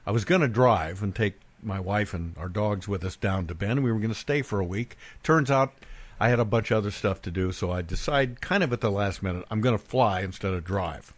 I 0.05 0.11
was 0.11 0.25
going 0.25 0.41
to 0.41 0.47
drive 0.47 1.01
and 1.01 1.15
take 1.15 1.35
my 1.61 1.79
wife 1.79 2.13
and 2.13 2.37
our 2.37 2.49
dogs 2.49 2.87
with 2.87 3.05
us 3.05 3.15
down 3.15 3.47
to 3.47 3.55
Bend. 3.55 3.83
We 3.83 3.91
were 3.91 3.99
going 3.99 4.09
to 4.09 4.15
stay 4.15 4.41
for 4.41 4.59
a 4.59 4.65
week. 4.65 4.97
Turns 5.23 5.49
out 5.49 5.73
I 6.19 6.29
had 6.29 6.39
a 6.39 6.45
bunch 6.45 6.71
of 6.71 6.77
other 6.77 6.91
stuff 6.91 7.21
to 7.23 7.31
do, 7.31 7.51
so 7.51 7.71
I 7.71 7.81
decide 7.81 8.41
kind 8.41 8.63
of 8.63 8.73
at 8.73 8.81
the 8.81 8.91
last 8.91 9.23
minute 9.23 9.45
I'm 9.49 9.61
going 9.61 9.77
to 9.77 9.83
fly 9.83 10.21
instead 10.21 10.53
of 10.53 10.63
drive. 10.65 11.13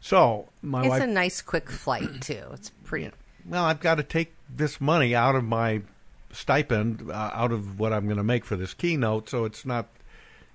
So 0.00 0.48
my 0.60 0.80
it's 0.80 0.88
wife, 0.90 1.02
a 1.02 1.06
nice 1.06 1.40
quick 1.40 1.70
flight 1.70 2.20
too. 2.20 2.44
It's 2.52 2.70
pretty. 2.82 3.10
well, 3.46 3.64
I've 3.64 3.80
got 3.80 3.94
to 3.94 4.02
take 4.02 4.34
this 4.48 4.80
money 4.80 5.14
out 5.14 5.34
of 5.34 5.44
my 5.44 5.82
stipend, 6.30 7.10
uh, 7.10 7.30
out 7.32 7.52
of 7.52 7.78
what 7.78 7.92
I'm 7.92 8.04
going 8.04 8.18
to 8.18 8.24
make 8.24 8.44
for 8.44 8.56
this 8.56 8.74
keynote. 8.74 9.30
So 9.30 9.44
it's 9.44 9.64
not, 9.64 9.88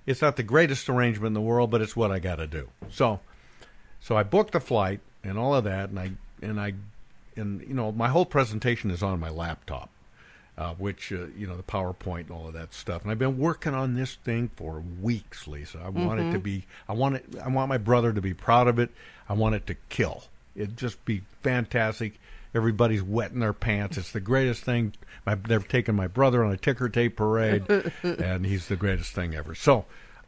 it's 0.06 0.22
not 0.22 0.36
the 0.36 0.42
greatest 0.42 0.88
arrangement 0.88 1.28
in 1.28 1.34
the 1.34 1.40
world, 1.40 1.70
but 1.70 1.80
it's 1.82 1.94
what 1.96 2.10
I 2.10 2.18
got 2.18 2.36
to 2.36 2.46
do. 2.46 2.68
So, 2.90 3.20
so 4.00 4.16
I 4.16 4.22
booked 4.22 4.52
the 4.52 4.60
flight 4.60 5.00
and 5.22 5.38
all 5.38 5.54
of 5.54 5.64
that, 5.64 5.90
and 5.90 5.98
I 5.98 6.12
and 6.42 6.60
I, 6.60 6.74
and 7.36 7.60
you 7.62 7.74
know, 7.74 7.92
my 7.92 8.08
whole 8.08 8.26
presentation 8.26 8.90
is 8.90 9.02
on 9.02 9.20
my 9.20 9.30
laptop. 9.30 9.90
Uh, 10.58 10.74
which 10.74 11.10
uh, 11.10 11.24
you 11.38 11.46
know 11.46 11.56
the 11.56 11.62
PowerPoint 11.62 12.22
and 12.22 12.32
all 12.32 12.46
of 12.46 12.52
that 12.52 12.74
stuff. 12.74 13.00
And 13.00 13.10
I've 13.10 13.18
been 13.18 13.38
working 13.38 13.72
on 13.72 13.94
this 13.94 14.16
thing 14.16 14.50
for 14.56 14.82
weeks, 15.00 15.48
Lisa. 15.48 15.78
I 15.82 15.88
want 15.88 16.20
it 16.20 16.30
to 16.32 16.38
Mhm. 16.38 16.42
be. 16.42 16.64
I 16.86 16.92
want 16.92 17.14
it. 17.14 17.24
I 17.42 17.48
want 17.48 17.70
my 17.70 17.78
brother 17.78 18.12
to 18.12 18.20
be 18.20 18.34
proud 18.34 18.68
of 18.68 18.78
it. 18.78 18.90
I 19.26 19.32
want 19.32 19.54
it 19.54 19.66
to 19.68 19.76
kill. 19.88 20.24
It 20.54 20.76
just 20.76 21.02
be 21.06 21.22
fantastic. 21.42 22.20
Everybody's 22.54 23.02
wetting 23.02 23.40
their 23.40 23.52
pants. 23.52 23.96
It's 23.96 24.12
the 24.12 24.20
greatest 24.20 24.64
thing. 24.64 24.94
My, 25.24 25.36
they're 25.36 25.60
taken 25.60 25.94
my 25.94 26.08
brother 26.08 26.44
on 26.44 26.52
a 26.52 26.56
ticker 26.56 26.88
tape 26.88 27.16
parade, 27.16 27.64
and 28.02 28.44
he's 28.44 28.68
the 28.68 28.76
greatest 28.76 29.12
thing 29.12 29.34
ever. 29.34 29.54
So, 29.54 29.84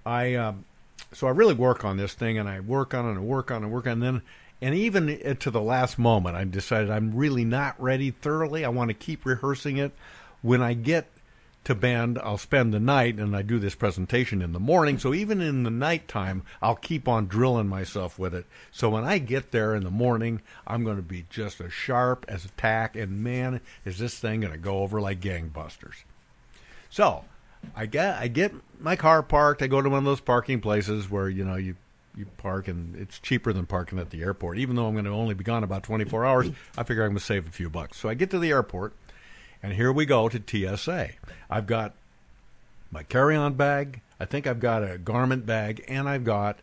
I 0.07 0.35
um, 0.35 0.65
so 1.13 1.27
I 1.27 1.31
really 1.31 1.55
work 1.55 1.85
on 1.85 1.97
this 1.97 2.15
thing, 2.15 2.39
and 2.39 2.49
I 2.49 2.61
work 2.61 2.95
on 2.95 3.07
it 3.07 3.13
and 3.13 3.27
work 3.27 3.51
on 3.51 3.63
it 3.63 3.67
and 3.67 3.73
work 3.73 3.87
on 3.87 3.91
it. 3.91 3.93
And 3.95 4.03
then, 4.03 4.23
and 4.61 4.75
even 4.75 5.37
to 5.39 5.51
the 5.51 5.61
last 5.61 5.99
moment, 5.99 6.37
I 6.37 6.45
decided 6.45 6.91
I'm 6.91 7.15
really 7.15 7.45
not 7.45 7.81
ready 7.83 8.11
thoroughly. 8.11 8.65
I 8.65 8.69
want 8.69 8.89
to 8.89 8.95
keep 8.95 9.27
rehearsing 9.27 9.77
it. 9.79 9.93
When 10.43 10.63
I 10.63 10.75
get 10.75 11.12
to 11.65 11.75
Bend, 11.75 12.19
I'll 12.19 12.39
spend 12.39 12.75
the 12.75 12.81
night, 12.81 13.17
and 13.17 13.37
I 13.37 13.43
do 13.43 13.59
this 13.59 13.75
presentation 13.75 14.43
in 14.43 14.53
the 14.53 14.61
morning. 14.61 14.99
So 14.99 15.15
even 15.15 15.41
in 15.41 15.63
the 15.63 15.71
nighttime, 15.71 16.43
I'll 16.61 16.75
keep 16.75 17.07
on 17.07 17.27
drilling 17.27 17.69
myself 17.69 18.19
with 18.19 18.35
it. 18.35 18.47
So 18.71 18.91
when 18.91 19.05
I 19.05 19.19
get 19.19 19.53
there 19.53 19.75
in 19.75 19.85
the 19.85 19.91
morning, 19.91 20.43
I'm 20.67 20.83
going 20.85 20.97
to 20.97 21.03
be 21.03 21.27
just 21.31 21.61
as 21.61 21.73
sharp 21.73 22.25
as 22.29 22.45
a 22.45 22.51
tack. 22.51 22.97
And 22.97 23.23
man, 23.23 23.61
is 23.85 23.99
this 23.99 24.19
thing 24.19 24.41
going 24.41 24.53
to 24.53 24.59
go 24.59 24.79
over 24.79 25.01
like 25.01 25.21
gangbusters. 25.21 26.05
So 26.91 27.25
I 27.75 27.87
get 27.87 28.17
I 28.17 28.29
get 28.29 28.53
my 28.81 28.97
car 28.97 29.23
parked. 29.23 29.63
I 29.63 29.67
go 29.67 29.81
to 29.81 29.89
one 29.89 29.99
of 29.99 30.05
those 30.05 30.21
parking 30.21 30.61
places 30.61 31.11
where 31.11 31.29
you 31.29 31.45
know 31.45 31.57
you 31.57 31.77
you 32.17 32.27
park 32.37 32.69
and 32.69 32.95
it's 32.97 33.19
cheaper 33.19 33.53
than 33.53 33.67
parking 33.67 33.99
at 33.99 34.11
the 34.11 34.23
airport. 34.23 34.59
Even 34.59 34.77
though 34.77 34.87
I'm 34.87 34.95
going 34.95 35.07
to 35.07 35.11
only 35.11 35.35
be 35.35 35.45
gone 35.45 35.65
about 35.65 35.83
24 35.83 36.27
hours, 36.27 36.51
I 36.77 36.83
figure 36.83 37.05
I'm 37.05 37.11
going 37.11 37.19
to 37.19 37.25
save 37.25 37.47
a 37.47 37.51
few 37.51 37.71
bucks. 37.71 37.99
So 37.99 38.09
I 38.09 38.15
get 38.15 38.31
to 38.31 38.39
the 38.39 38.51
airport, 38.51 38.93
and 39.63 39.73
here 39.73 39.93
we 39.93 40.05
go 40.07 40.29
to 40.29 40.43
TSA. 40.77 41.11
I've 41.51 41.67
got 41.67 41.95
my 42.91 43.03
carry-on 43.03 43.55
bag. 43.55 44.01
I 44.21 44.25
think 44.25 44.47
I've 44.47 44.61
got 44.61 44.83
a 44.83 44.99
garment 44.99 45.47
bag, 45.47 45.85
and 45.89 46.09
I've 46.09 46.25
got 46.25 46.59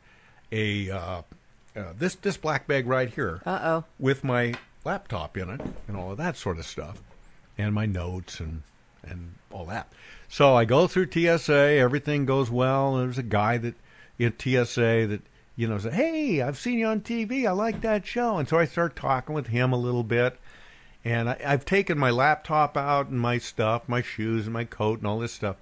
a 0.51 0.89
uh, 0.89 1.21
uh, 1.75 1.83
this 1.97 2.15
this 2.15 2.37
black 2.37 2.67
bag 2.67 2.87
right 2.87 3.09
here 3.09 3.41
Uh 3.45 3.59
oh. 3.63 3.83
with 3.99 4.23
my 4.23 4.53
laptop 4.85 5.37
in 5.37 5.49
it 5.49 5.61
and 5.87 5.97
all 5.97 6.11
of 6.11 6.17
that 6.17 6.37
sort 6.37 6.57
of 6.57 6.65
stuff, 6.65 7.01
and 7.57 7.73
my 7.73 7.85
notes 7.85 8.39
and 8.39 8.63
and 9.03 9.35
all 9.51 9.65
that. 9.65 9.91
So 10.27 10.55
I 10.55 10.65
go 10.65 10.87
through 10.87 11.09
TSA. 11.11 11.53
Everything 11.53 12.25
goes 12.25 12.49
well. 12.51 12.95
There's 12.97 13.17
a 13.17 13.23
guy 13.23 13.57
that 13.57 13.75
in 14.17 14.33
TSA 14.37 15.07
that 15.07 15.21
you 15.55 15.67
know 15.67 15.77
said, 15.79 15.93
"Hey, 15.93 16.41
I've 16.41 16.57
seen 16.57 16.79
you 16.79 16.87
on 16.87 17.01
TV. 17.01 17.47
I 17.47 17.51
like 17.51 17.81
that 17.81 18.05
show." 18.05 18.37
And 18.37 18.47
so 18.47 18.57
I 18.57 18.65
start 18.65 18.95
talking 18.95 19.33
with 19.35 19.47
him 19.47 19.73
a 19.73 19.77
little 19.77 20.03
bit. 20.03 20.39
And 21.05 21.29
I, 21.29 21.37
I've 21.45 21.65
taken 21.65 21.97
my 21.97 22.09
laptop 22.09 22.75
out 22.75 23.07
and 23.07 23.19
my 23.19 23.37
stuff, 23.37 23.87
my 23.87 24.01
shoes 24.01 24.45
and 24.45 24.53
my 24.53 24.65
coat 24.65 24.99
and 24.99 25.07
all 25.07 25.19
this 25.19 25.33
stuff. 25.33 25.55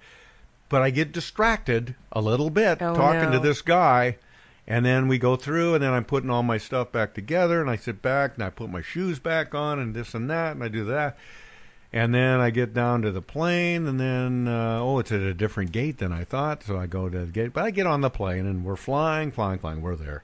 But 0.68 0.82
I 0.82 0.90
get 0.90 1.12
distracted 1.12 1.94
a 2.12 2.20
little 2.20 2.50
bit 2.50 2.82
Oh, 2.82 2.94
talking 2.94 3.30
to 3.32 3.38
this 3.38 3.62
guy. 3.62 4.18
And 4.66 4.84
then 4.84 5.08
we 5.08 5.16
go 5.16 5.34
through, 5.34 5.72
and 5.72 5.82
then 5.82 5.94
I'm 5.94 6.04
putting 6.04 6.28
all 6.28 6.42
my 6.42 6.58
stuff 6.58 6.92
back 6.92 7.14
together, 7.14 7.62
and 7.62 7.70
I 7.70 7.76
sit 7.76 8.02
back 8.02 8.34
and 8.34 8.44
I 8.44 8.50
put 8.50 8.68
my 8.68 8.82
shoes 8.82 9.18
back 9.18 9.54
on, 9.54 9.78
and 9.78 9.94
this 9.94 10.12
and 10.12 10.28
that, 10.28 10.56
and 10.56 10.62
I 10.62 10.68
do 10.68 10.84
that. 10.84 11.16
And 11.90 12.14
then 12.14 12.38
I 12.40 12.50
get 12.50 12.74
down 12.74 13.00
to 13.00 13.10
the 13.10 13.22
plane, 13.22 13.86
and 13.86 13.98
then, 13.98 14.46
uh, 14.46 14.78
oh, 14.78 14.98
it's 14.98 15.10
at 15.10 15.22
a 15.22 15.32
different 15.32 15.72
gate 15.72 15.96
than 15.96 16.12
I 16.12 16.24
thought, 16.24 16.62
so 16.62 16.78
I 16.78 16.84
go 16.86 17.08
to 17.08 17.20
the 17.20 17.32
gate. 17.32 17.54
But 17.54 17.64
I 17.64 17.70
get 17.70 17.86
on 17.86 18.02
the 18.02 18.10
plane, 18.10 18.44
and 18.46 18.62
we're 18.62 18.76
flying, 18.76 19.32
flying, 19.32 19.58
flying. 19.58 19.80
We're 19.80 19.96
there. 19.96 20.22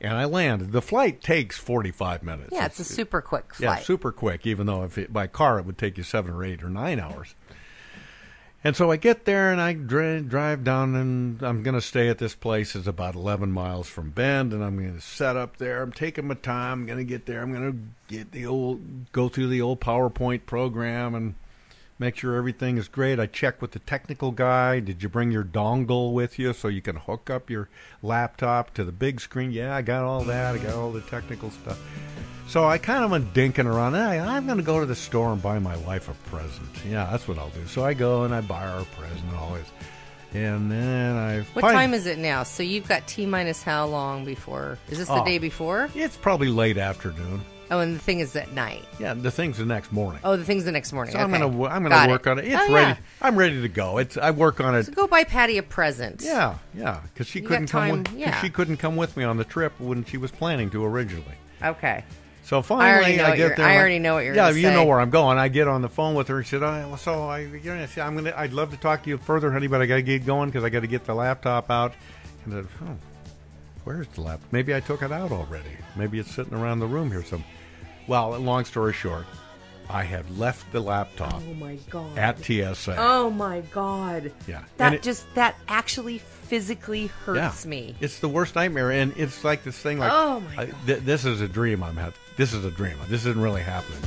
And 0.00 0.14
I 0.14 0.26
land. 0.26 0.72
The 0.72 0.82
flight 0.82 1.20
takes 1.22 1.58
45 1.58 2.22
minutes. 2.22 2.50
Yeah, 2.52 2.66
it's 2.66 2.78
a 2.78 2.84
super 2.84 3.20
quick 3.20 3.54
flight. 3.54 3.78
Yeah, 3.80 3.84
super 3.84 4.12
quick, 4.12 4.46
even 4.46 4.66
though 4.66 4.84
if 4.84 4.96
it, 4.96 5.12
by 5.12 5.26
car 5.26 5.58
it 5.58 5.66
would 5.66 5.78
take 5.78 5.98
you 5.98 6.04
seven 6.04 6.32
or 6.32 6.44
eight 6.44 6.62
or 6.62 6.68
nine 6.68 7.00
hours. 7.00 7.34
And 8.64 8.74
so 8.74 8.90
I 8.90 8.96
get 8.96 9.24
there 9.24 9.52
and 9.52 9.60
I 9.60 9.72
dri- 9.72 10.20
drive 10.20 10.64
down, 10.64 10.96
and 10.96 11.42
I'm 11.42 11.62
going 11.62 11.76
to 11.76 11.80
stay 11.80 12.08
at 12.08 12.18
this 12.18 12.34
place. 12.34 12.74
It's 12.74 12.88
about 12.88 13.14
11 13.14 13.52
miles 13.52 13.88
from 13.88 14.10
Bend, 14.10 14.52
and 14.52 14.64
I'm 14.64 14.76
going 14.76 14.96
to 14.96 15.00
set 15.00 15.36
up 15.36 15.58
there. 15.58 15.80
I'm 15.80 15.92
taking 15.92 16.26
my 16.26 16.34
time. 16.34 16.80
I'm 16.80 16.86
going 16.86 16.98
to 16.98 17.04
get 17.04 17.26
there. 17.26 17.40
I'm 17.40 17.52
going 17.52 17.72
to 17.72 18.14
get 18.16 18.32
the 18.32 18.46
old, 18.46 19.12
go 19.12 19.28
through 19.28 19.48
the 19.48 19.62
old 19.62 19.80
PowerPoint 19.80 20.44
program 20.46 21.14
and 21.14 21.34
make 21.98 22.16
sure 22.16 22.36
everything 22.36 22.78
is 22.78 22.88
great. 22.88 23.18
I 23.18 23.26
check 23.26 23.60
with 23.60 23.72
the 23.72 23.78
technical 23.80 24.30
guy. 24.30 24.80
Did 24.80 25.02
you 25.02 25.08
bring 25.08 25.30
your 25.30 25.44
dongle 25.44 26.12
with 26.12 26.38
you 26.38 26.52
so 26.52 26.68
you 26.68 26.80
can 26.82 26.96
hook 26.96 27.28
up 27.30 27.50
your 27.50 27.68
laptop 28.02 28.74
to 28.74 28.84
the 28.84 28.92
big 28.92 29.20
screen? 29.20 29.50
Yeah, 29.50 29.74
I 29.74 29.82
got 29.82 30.04
all 30.04 30.22
that. 30.24 30.54
I 30.54 30.58
got 30.58 30.74
all 30.74 30.92
the 30.92 31.00
technical 31.02 31.50
stuff. 31.50 31.78
So 32.46 32.64
I 32.64 32.78
kind 32.78 33.04
of 33.04 33.10
went 33.10 33.34
dinking 33.34 33.66
around. 33.66 33.92
Hey, 33.94 34.18
I'm 34.18 34.46
going 34.46 34.56
to 34.58 34.64
go 34.64 34.80
to 34.80 34.86
the 34.86 34.94
store 34.94 35.32
and 35.32 35.42
buy 35.42 35.58
my 35.58 35.76
wife 35.78 36.08
a 36.08 36.14
present. 36.30 36.68
Yeah, 36.88 37.06
that's 37.10 37.28
what 37.28 37.38
I'll 37.38 37.50
do. 37.50 37.66
So 37.66 37.84
I 37.84 37.92
go 37.94 38.24
and 38.24 38.34
I 38.34 38.40
buy 38.40 38.62
her 38.62 38.78
a 38.80 38.84
present 39.00 39.34
always. 39.36 39.66
And 40.34 40.70
then 40.70 41.16
I 41.16 41.40
What 41.54 41.62
find- 41.62 41.74
time 41.74 41.94
is 41.94 42.06
it 42.06 42.18
now? 42.18 42.42
So 42.42 42.62
you've 42.62 42.86
got 42.88 43.06
T 43.06 43.26
minus 43.26 43.62
how 43.62 43.86
long 43.86 44.24
before? 44.24 44.78
Is 44.90 44.98
this 44.98 45.08
the 45.08 45.22
Oh. 45.22 45.24
day 45.24 45.38
before? 45.38 45.88
It's 45.94 46.16
probably 46.16 46.48
late 46.48 46.78
afternoon. 46.78 47.42
Oh, 47.70 47.80
and 47.80 47.94
the 47.94 47.98
thing 47.98 48.20
is 48.20 48.34
at 48.34 48.52
night. 48.52 48.84
Yeah, 48.98 49.14
the 49.14 49.30
thing's 49.30 49.58
the 49.58 49.66
next 49.66 49.92
morning. 49.92 50.20
Oh, 50.24 50.36
the 50.36 50.44
thing's 50.44 50.64
the 50.64 50.72
next 50.72 50.92
morning. 50.92 51.12
So 51.12 51.18
I'm 51.18 51.30
gonna 51.30 51.46
I'm 51.64 51.82
gonna 51.82 52.08
work 52.08 52.26
on 52.26 52.38
it. 52.38 52.46
It's 52.46 52.54
Oh, 52.54 52.72
ready. 52.72 52.90
yeah. 52.90 52.96
I'm 53.20 53.36
ready 53.36 53.60
to 53.60 53.68
go. 53.68 53.98
It's 53.98 54.16
I 54.16 54.30
work 54.30 54.60
on 54.60 54.74
it. 54.74 54.84
So 54.86 54.92
go 54.92 55.06
buy 55.06 55.24
Patty 55.24 55.58
a 55.58 55.62
present. 55.62 56.22
Yeah, 56.22 56.56
yeah, 56.74 57.00
because 57.12 57.26
she 57.26 57.40
You 57.40 57.48
couldn't 57.48 57.66
come. 57.68 57.90
With, 58.04 58.12
yeah. 58.14 58.40
she 58.40 58.48
couldn't 58.50 58.78
come 58.78 58.96
with 58.96 59.16
me 59.16 59.24
on 59.24 59.36
the 59.36 59.44
trip 59.44 59.78
when 59.78 60.04
she 60.04 60.16
was 60.16 60.30
planning 60.30 60.70
to 60.70 60.84
originally. 60.84 61.24
Okay. 61.62 62.04
So 62.44 62.62
finally, 62.62 63.16
know 63.18 63.24
I 63.26 63.36
get 63.36 63.58
there. 63.58 63.66
I 63.66 63.76
already 63.76 63.98
know 63.98 64.14
what 64.14 64.24
you're 64.24 64.34
Yeah, 64.34 64.48
you 64.48 64.70
know 64.70 64.86
where 64.86 65.00
I'm 65.00 65.10
going. 65.10 65.36
I 65.36 65.48
get 65.48 65.68
on 65.68 65.82
the 65.82 65.88
phone 65.90 66.14
with 66.14 66.28
her 66.28 66.38
and 66.38 66.46
she 66.46 66.50
said, 66.56 66.62
oh, 66.62 66.96
"So 66.96 67.24
I, 67.28 67.40
you 67.40 67.60
know, 67.74 67.86
I'm 67.98 68.14
gonna. 68.14 68.32
I'd 68.34 68.54
love 68.54 68.70
to 68.70 68.78
talk 68.78 69.02
to 69.02 69.10
you 69.10 69.18
further, 69.18 69.52
honey, 69.52 69.66
but 69.66 69.82
I 69.82 69.86
got 69.86 69.96
to 69.96 70.02
get 70.02 70.24
going 70.24 70.48
because 70.48 70.64
I 70.64 70.70
got 70.70 70.80
to 70.80 70.86
get 70.86 71.04
the 71.04 71.14
laptop 71.14 71.70
out." 71.70 71.92
And 72.46 72.54
I 72.54 72.56
said, 72.62 72.68
"Oh, 72.84 72.96
where's 73.84 74.08
the 74.08 74.22
laptop? 74.22 74.50
Maybe 74.50 74.74
I 74.74 74.80
took 74.80 75.02
it 75.02 75.12
out 75.12 75.30
already. 75.30 75.76
Maybe 75.94 76.18
it's 76.18 76.30
sitting 76.30 76.54
around 76.54 76.78
the 76.78 76.86
room 76.86 77.10
here. 77.10 77.22
Some." 77.22 77.44
Well, 78.08 78.30
long 78.38 78.64
story 78.64 78.92
short, 78.94 79.26
I 79.90 80.02
had 80.02 80.28
left 80.38 80.70
the 80.72 80.80
laptop 80.80 81.34
Oh 81.34 81.54
my 81.54 81.76
god. 81.90 82.18
at 82.18 82.38
TSA. 82.44 82.96
Oh 82.98 83.30
my 83.30 83.60
god. 83.70 84.32
Yeah. 84.46 84.62
That 84.78 84.94
it- 84.94 85.02
just 85.02 85.32
that 85.34 85.54
actually 85.68 86.18
physically 86.18 87.06
hurts 87.06 87.64
yeah. 87.64 87.70
me. 87.70 87.94
It's 88.00 88.18
the 88.20 88.28
worst 88.28 88.54
nightmare, 88.54 88.90
and 88.90 89.14
it's 89.16 89.44
like 89.44 89.62
this 89.64 89.78
thing. 89.78 89.98
Like, 89.98 90.10
Oh, 90.12 90.40
my 90.40 90.62
I- 90.62 90.66
th- 90.86 91.00
this 91.04 91.24
is 91.24 91.40
a 91.40 91.48
dream 91.48 91.82
I'm 91.82 91.96
having. 91.96 92.14
This 92.36 92.52
is 92.54 92.64
a 92.64 92.70
dream. 92.70 92.96
This 93.08 93.24
isn't 93.26 93.40
really 93.40 93.62
happening. 93.62 94.00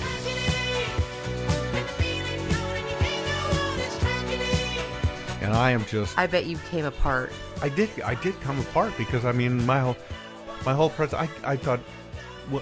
And 5.42 5.54
I 5.54 5.72
am 5.72 5.86
just. 5.86 6.18
I 6.18 6.28
bet 6.28 6.46
you 6.46 6.58
came 6.70 6.86
apart. 6.86 7.32
I 7.62 7.70
did. 7.70 7.90
I 8.02 8.16
did 8.16 8.40
come 8.42 8.60
apart 8.60 8.94
because 8.98 9.26
I 9.26 9.32
mean 9.32 9.66
my 9.66 9.80
whole, 9.80 9.98
my 10.66 10.74
whole 10.74 10.90
present. 10.92 11.22
I 11.22 11.30
I 11.44 11.56
thought, 11.58 11.80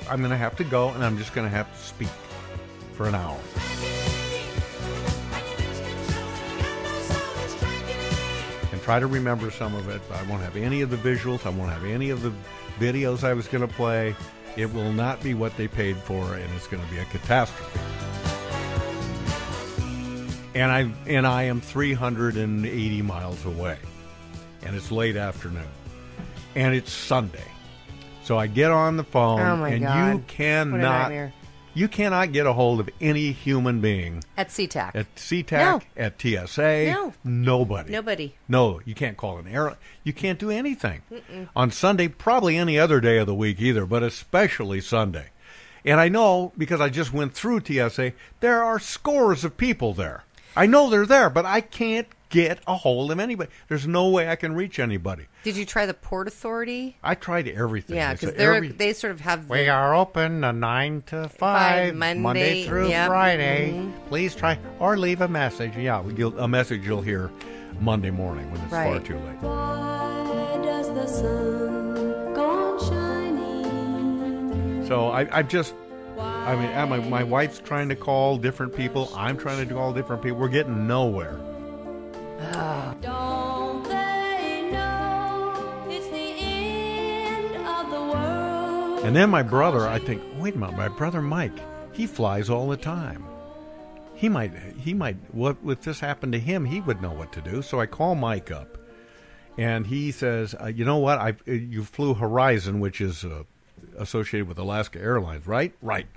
I'm 0.10 0.20
going 0.20 0.32
to 0.32 0.38
have 0.38 0.56
to 0.58 0.64
go, 0.64 0.90
and 0.90 1.04
I'm 1.04 1.18
just 1.18 1.34
going 1.34 1.50
to 1.50 1.56
have 1.56 1.72
to 1.72 1.80
speak 1.80 2.10
for 2.94 3.08
an 3.08 3.16
hour. 3.16 3.40
and 8.80 8.86
try 8.86 9.00
to 9.00 9.08
remember 9.08 9.52
some 9.52 9.76
of 9.76 9.90
it. 9.90 10.02
I 10.12 10.24
won't 10.24 10.42
have 10.42 10.56
any 10.56 10.82
of 10.82 10.90
the 10.90 10.98
visuals. 10.98 11.46
I 11.46 11.50
won't 11.50 11.72
have 11.72 11.84
any 11.84 12.12
of 12.12 12.22
the 12.22 12.32
videos 12.80 13.24
I 13.24 13.34
was 13.34 13.48
going 13.48 13.68
to 13.68 13.74
play. 13.74 14.16
It 14.56 14.74
will 14.74 14.94
not 14.94 15.22
be 15.22 15.34
what 15.34 15.56
they 15.58 15.68
paid 15.68 15.98
for, 15.98 16.36
and 16.36 16.54
it's 16.56 16.68
going 16.68 16.84
to 16.84 16.90
be 16.90 16.98
a 16.98 17.06
catastrophe. 17.06 17.80
And 20.56 20.72
I 20.72 20.92
and 21.08 21.28
I 21.28 21.44
am 21.44 21.62
380 21.62 23.02
miles 23.02 23.46
away, 23.46 23.78
and 24.64 24.76
it's 24.76 24.92
late 24.92 25.16
afternoon, 25.16 25.68
and 26.56 26.74
it's 26.74 26.92
Sunday. 26.92 27.46
So 28.30 28.38
I 28.38 28.46
get 28.46 28.70
on 28.70 28.96
the 28.96 29.04
phone, 29.04 29.40
Oh, 29.40 29.64
and 29.64 29.82
God. 29.82 30.14
you 30.14 30.24
cannot 30.28 31.32
you 31.74 31.88
cannot 31.88 32.32
get 32.32 32.46
a 32.46 32.54
hold 32.54 32.80
of 32.80 32.88
any 33.02 33.32
human 33.32 33.82
being 33.82 34.24
At 34.38 34.50
SeaTac. 34.50 34.92
at 34.94 35.16
SeaTac, 35.16 35.52
No. 35.52 35.82
at 35.98 36.22
TSA. 36.22 36.92
No. 36.94 37.14
Nobody. 37.24 37.92
Nobody. 37.92 38.36
No, 38.48 38.82
you 38.86 38.94
can't 38.94 39.18
call 39.18 39.40
an 39.40 39.48
air. 39.48 39.78
You 40.04 40.14
can't 40.14 40.38
do 40.38 40.52
anything 40.52 41.02
Mm-mm. 41.12 41.50
on 41.56 41.72
Sunday. 41.72 42.08
Probably 42.08 42.56
any 42.56 42.78
other 42.78 43.02
day 43.02 43.18
of 43.18 43.26
the 43.26 43.34
week 43.34 43.60
either, 43.60 43.88
but 43.88 44.04
especially 44.04 44.80
Sunday. 44.80 45.30
And 45.84 46.00
I 46.00 46.08
know 46.08 46.54
because 46.56 46.80
I 46.80 46.90
just 46.90 47.12
went 47.12 47.34
through 47.34 47.62
TSA. 47.62 48.14
There 48.42 48.64
are 48.64 48.78
scores 48.78 49.44
of 49.44 49.58
people 49.58 49.96
there. 49.96 50.24
I 50.56 50.68
know 50.68 50.88
they're 50.88 51.08
there, 51.08 51.32
but 51.32 51.48
I 51.48 51.62
can't 51.62 52.06
get 52.30 52.60
a 52.68 52.76
hold 52.76 53.12
of 53.12 53.20
anybody. 53.20 53.50
There's 53.68 53.88
no 53.88 54.10
way 54.10 54.30
I 54.30 54.36
can 54.36 54.54
reach 54.54 54.80
anybody. 54.80 55.26
Did 55.44 55.58
you 55.58 55.66
try 55.66 55.86
the 55.86 55.94
Port 55.94 56.28
Authority? 56.28 56.96
I 57.04 57.16
tried 57.16 57.48
everything. 57.48 57.96
Yeah, 57.96 58.14
because 58.14 58.34
they're 58.34 58.54
every- 58.54 58.70
they 58.70 58.94
sort 58.94 59.12
of 59.12 59.20
have. 59.22 59.48
The, 59.48 59.52
we 59.54 59.68
are 59.68 59.96
open 59.96 60.44
uh, 60.44 60.52
nine 60.52 61.02
to 61.08 61.28
Five, 61.30 61.98
five, 61.98 62.18
Monday, 62.18 62.66
through 62.66 62.90
yep. 62.90 63.08
Friday. 63.08 63.72
Mhm. 63.74 63.92
Please 64.08 64.36
try 64.36 64.58
or 64.80 64.98
leave 64.98 65.22
a 65.22 65.28
message. 65.28 65.76
Yeah, 65.76 66.04
you'll, 66.16 66.38
a 66.40 66.48
message 66.48 66.86
you'll 66.86 67.02
hear 67.02 67.32
Monday 67.80 68.12
morning 68.12 68.50
when 68.52 68.62
it's 68.62 68.70
far 68.72 69.00
too 69.00 69.16
late. 69.18 69.42
Why 69.42 70.60
does 70.64 70.88
the 70.94 71.08
sun 71.08 72.34
go 72.34 72.76
on 72.76 72.80
shining? 72.90 74.86
So 74.88 75.10
I, 75.10 75.40
I 75.40 75.44
just, 75.44 75.74
I 76.20 76.56
mean, 76.56 76.72
uh, 76.76 76.86
my, 76.88 77.00
my 77.00 77.24
wife's 77.24 77.60
trying 77.60 77.90
to 77.90 77.96
call 77.96 78.38
different 78.38 78.76
people. 78.76 79.12
I'm 79.16 79.38
trying 79.38 79.66
to 79.68 79.74
call 79.74 79.94
different 79.94 80.22
people. 80.24 80.38
We're 80.40 80.48
getting 80.50 80.88
nowhere. 80.88 81.40
Don't 83.02 83.84
they 83.84 84.70
know 84.72 85.86
it's 85.90 86.08
the 86.08 86.18
end 86.18 87.56
of 87.56 87.90
the 87.92 88.02
world? 88.02 89.06
And 89.06 89.16
then 89.16 89.30
my 89.30 89.44
brother, 89.44 89.88
I 89.88 90.00
think, 90.00 90.22
wait 90.38 90.56
a 90.56 90.58
minute, 90.58 90.78
my 90.78 90.88
brother 90.88 91.22
Mike, 91.22 91.58
he 91.94 92.08
flies 92.08 92.50
all 92.50 92.70
the 92.70 92.78
time. 92.78 93.26
He 94.16 94.28
might, 94.30 94.52
he 94.78 94.94
might, 94.94 95.18
what 95.32 95.58
if 95.66 95.82
this 95.82 96.00
happened 96.02 96.34
to 96.34 96.40
him, 96.40 96.66
he 96.66 96.82
would 96.82 97.02
know 97.02 97.12
what 97.12 97.32
to 97.34 97.42
do. 97.42 97.62
So 97.62 97.80
I 97.80 97.86
call 97.86 98.16
Mike 98.16 98.52
up, 98.52 98.78
and 99.58 99.88
he 99.88 100.12
says, 100.12 100.56
uh, 100.62 100.68
you 100.68 100.84
know 100.84 100.98
what, 100.98 101.18
I, 101.18 101.36
you 101.46 101.84
flew 101.86 102.14
Horizon, 102.14 102.80
which 102.82 103.00
is 103.00 103.24
uh, 103.24 103.44
associated 103.98 104.48
with 104.48 104.60
Alaska 104.60 105.00
Airlines, 105.00 105.48
right? 105.48 105.74
Right. 105.82 106.08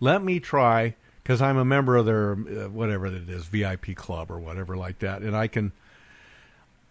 Let 0.00 0.22
me 0.22 0.40
try, 0.40 0.96
because 1.28 1.42
I'm 1.42 1.58
a 1.58 1.64
member 1.64 1.94
of 1.96 2.06
their, 2.06 2.32
uh, 2.32 2.70
whatever 2.70 3.04
it 3.04 3.28
is, 3.28 3.44
VIP 3.44 3.94
club 3.94 4.30
or 4.30 4.38
whatever 4.38 4.78
like 4.78 5.00
that, 5.00 5.20
and 5.20 5.36
I 5.36 5.46
can, 5.46 5.72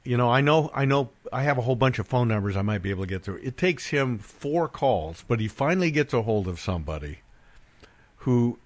you 0.03 0.15
know, 0.15 0.29
I 0.29 0.41
know, 0.41 0.69
I 0.75 0.85
know, 0.85 1.09
I 1.33 1.41
have 1.41 1.57
a 1.57 1.61
whole 1.61 1.75
bunch 1.75 1.97
of 1.97 2.05
phone 2.05 2.27
numbers 2.27 2.55
I 2.55 2.61
might 2.61 2.83
be 2.83 2.91
able 2.91 3.05
to 3.05 3.09
get 3.09 3.23
through. 3.23 3.39
It 3.41 3.57
takes 3.57 3.87
him 3.87 4.19
four 4.19 4.67
calls, 4.67 5.25
but 5.27 5.39
he 5.39 5.47
finally 5.47 5.89
gets 5.89 6.13
a 6.13 6.21
hold 6.21 6.47
of 6.47 6.59
somebody 6.59 7.21
who, 8.17 8.59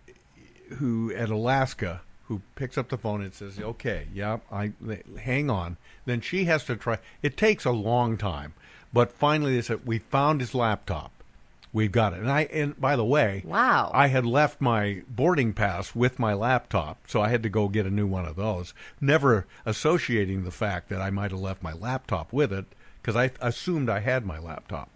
who 0.77 1.13
at 1.15 1.29
Alaska, 1.29 2.01
who 2.25 2.41
picks 2.55 2.77
up 2.77 2.89
the 2.89 2.97
phone 2.97 3.21
and 3.21 3.33
says, 3.33 3.57
"Okay, 3.57 4.07
yeah, 4.13 4.39
I 4.51 4.73
hang 5.23 5.49
on." 5.49 5.77
Then 6.03 6.19
she 6.19 6.43
has 6.45 6.65
to 6.65 6.75
try. 6.75 6.97
It 7.21 7.37
takes 7.37 7.63
a 7.63 7.71
long 7.71 8.17
time, 8.17 8.55
but 8.91 9.13
finally 9.13 9.55
they 9.55 9.61
said, 9.61 9.87
"We 9.87 9.99
found 9.99 10.41
his 10.41 10.53
laptop. 10.53 11.11
We've 11.73 11.91
got 11.91 12.13
it." 12.13 12.19
And 12.19 12.31
I, 12.31 12.41
and 12.51 12.79
by 12.79 12.95
the 12.95 13.05
way, 13.05 13.43
Wow. 13.45 13.91
I 13.93 14.07
had 14.07 14.25
left 14.25 14.59
my 14.61 15.01
boarding 15.07 15.53
pass 15.53 15.95
with 15.95 16.19
my 16.19 16.33
laptop, 16.33 16.97
so 17.07 17.21
I 17.21 17.29
had 17.29 17.43
to 17.43 17.49
go 17.49 17.67
get 17.69 17.85
a 17.85 17.91
new 17.91 18.07
one 18.07 18.25
of 18.25 18.35
those. 18.35 18.73
Never 18.99 19.45
associating 19.65 20.43
the 20.43 20.51
fact 20.51 20.89
that 20.89 21.01
I 21.01 21.09
might 21.09 21.31
have 21.31 21.39
left 21.39 21.63
my 21.63 21.73
laptop 21.73 22.33
with 22.33 22.51
it 22.51 22.65
because 23.01 23.15
I 23.15 23.31
assumed 23.39 23.89
I 23.89 23.99
had 23.99 24.25
my 24.25 24.37
laptop. 24.39 24.89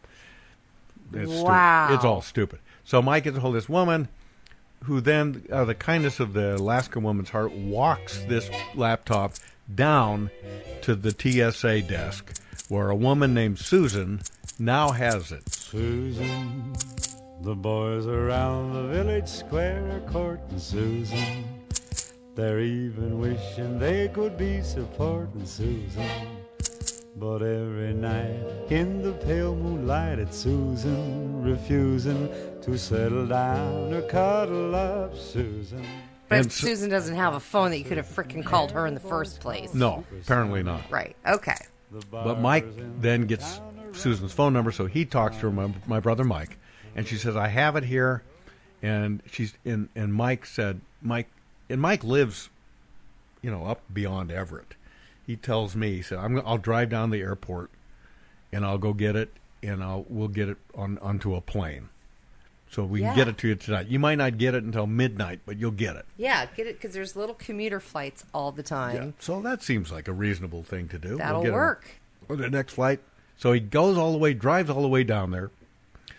It's 1.13 1.31
Wow. 1.31 1.93
it's 1.93 2.03
all 2.03 2.21
stupid. 2.21 2.59
So 2.83 3.01
Mike 3.01 3.23
gets 3.23 3.37
a 3.37 3.39
hold 3.39 3.55
of 3.55 3.61
this 3.61 3.69
woman, 3.69 4.09
who 4.83 5.01
then, 5.01 5.43
out 5.51 5.61
of 5.61 5.67
the 5.67 5.75
kindness 5.75 6.19
of 6.19 6.33
the 6.33 6.55
Alaska 6.57 6.99
woman's 6.99 7.29
heart, 7.29 7.51
walks 7.53 8.19
this 8.27 8.49
laptop 8.75 9.33
down 9.73 10.29
to 10.81 10.93
the 10.95 11.11
TSA 11.11 11.81
desk, 11.83 12.39
where 12.69 12.89
a 12.89 12.95
woman 12.95 13.33
named 13.33 13.57
Susan 13.57 14.21
now 14.59 14.91
has 14.91 15.31
it. 15.31 15.47
Susan, 15.49 16.73
the 17.41 17.55
boys 17.55 18.07
around 18.07 18.73
the 18.73 18.83
village 18.87 19.27
square 19.27 19.89
are 19.91 20.11
courting 20.11 20.59
Susan. 20.59 21.43
They're 22.35 22.59
even 22.59 23.19
wishing 23.19 23.79
they 23.79 24.09
could 24.09 24.37
be 24.37 24.61
supporting 24.61 25.45
Susan. 25.45 26.09
But 27.17 27.41
every 27.41 27.93
night 27.93 28.43
in 28.69 29.01
the 29.01 29.13
pale 29.13 29.55
moonlight, 29.55 30.19
it's 30.19 30.37
Susan 30.37 31.41
refusing 31.43 32.29
to 32.61 32.77
settle 32.77 33.25
down 33.25 33.93
or 33.93 34.01
cuddle 34.01 34.75
up 34.75 35.15
Susan. 35.15 35.85
But 36.27 36.39
And 36.39 36.51
Susan 36.51 36.89
doesn't 36.89 37.15
have 37.15 37.35
a 37.35 37.39
phone 37.39 37.69
that 37.69 37.77
you 37.77 37.85
could 37.85 37.97
have 37.97 38.07
frickin' 38.07 38.43
called 38.43 38.71
her 38.71 38.85
in 38.85 38.95
the 38.95 38.99
first 38.99 39.39
place. 39.39 39.73
No, 39.73 40.03
apparently 40.21 40.61
not. 40.61 40.81
Right. 40.91 41.15
Okay. 41.25 41.55
But 42.11 42.41
Mike 42.41 42.65
then 42.99 43.27
gets 43.27 43.61
Susan's 43.95 44.33
phone 44.33 44.53
number, 44.53 44.71
so 44.71 44.85
he 44.85 45.05
talks 45.05 45.35
to 45.37 45.43
her, 45.43 45.51
my, 45.51 45.71
my 45.87 45.99
brother 45.99 46.23
Mike, 46.23 46.57
and 46.95 47.07
she 47.07 47.15
says, 47.15 47.35
"I 47.35 47.47
have 47.47 47.75
it 47.75 47.83
here," 47.83 48.23
and 48.81 49.21
she's 49.31 49.53
and 49.65 49.89
and 49.95 50.13
Mike 50.13 50.45
said, 50.45 50.81
"Mike," 51.01 51.29
and 51.69 51.81
Mike 51.81 52.03
lives, 52.03 52.49
you 53.41 53.49
know, 53.51 53.65
up 53.65 53.81
beyond 53.93 54.31
Everett. 54.31 54.75
He 55.25 55.35
tells 55.35 55.75
me, 55.75 55.95
he 55.95 56.01
said, 56.01 56.19
"I'm 56.19 56.41
I'll 56.45 56.57
drive 56.57 56.89
down 56.89 57.09
the 57.09 57.21
airport, 57.21 57.69
and 58.51 58.65
I'll 58.65 58.77
go 58.77 58.93
get 58.93 59.15
it, 59.15 59.31
and 59.63 59.83
I'll 59.83 60.05
we'll 60.09 60.27
get 60.27 60.49
it 60.49 60.57
on 60.75 60.97
onto 60.99 61.33
a 61.35 61.41
plane, 61.41 61.89
so 62.69 62.83
we 62.85 63.01
Yeah. 63.01 63.07
can 63.09 63.15
get 63.17 63.27
it 63.29 63.37
to 63.39 63.47
you 63.47 63.55
tonight. 63.55 63.87
You 63.87 63.97
might 63.99 64.15
not 64.19 64.37
get 64.37 64.53
it 64.53 64.63
until 64.63 64.85
midnight, 64.87 65.39
but 65.45 65.57
you'll 65.57 65.71
get 65.71 65.95
it." 65.95 66.05
Yeah, 66.17 66.45
get 66.55 66.67
it 66.67 66.75
because 66.79 66.93
there's 66.93 67.15
little 67.15 67.35
commuter 67.35 67.79
flights 67.79 68.23
all 68.33 68.51
the 68.51 68.63
time. 68.63 68.95
Yeah, 68.95 69.11
so 69.19 69.41
that 69.41 69.63
seems 69.63 69.91
like 69.91 70.07
a 70.07 70.13
reasonable 70.13 70.61
thing 70.63 70.87
to 70.89 70.99
do. 70.99 71.17
That'll 71.17 71.41
get 71.41 71.49
him- 71.49 71.55
work. 71.55 71.87
Or 72.29 72.35
the 72.35 72.49
next 72.49 72.73
flight. 72.73 72.99
So 73.37 73.51
he 73.51 73.59
goes 73.59 73.97
all 73.97 74.11
the 74.11 74.17
way, 74.17 74.33
drives 74.33 74.69
all 74.69 74.81
the 74.81 74.87
way 74.87 75.03
down 75.03 75.31
there. 75.31 75.51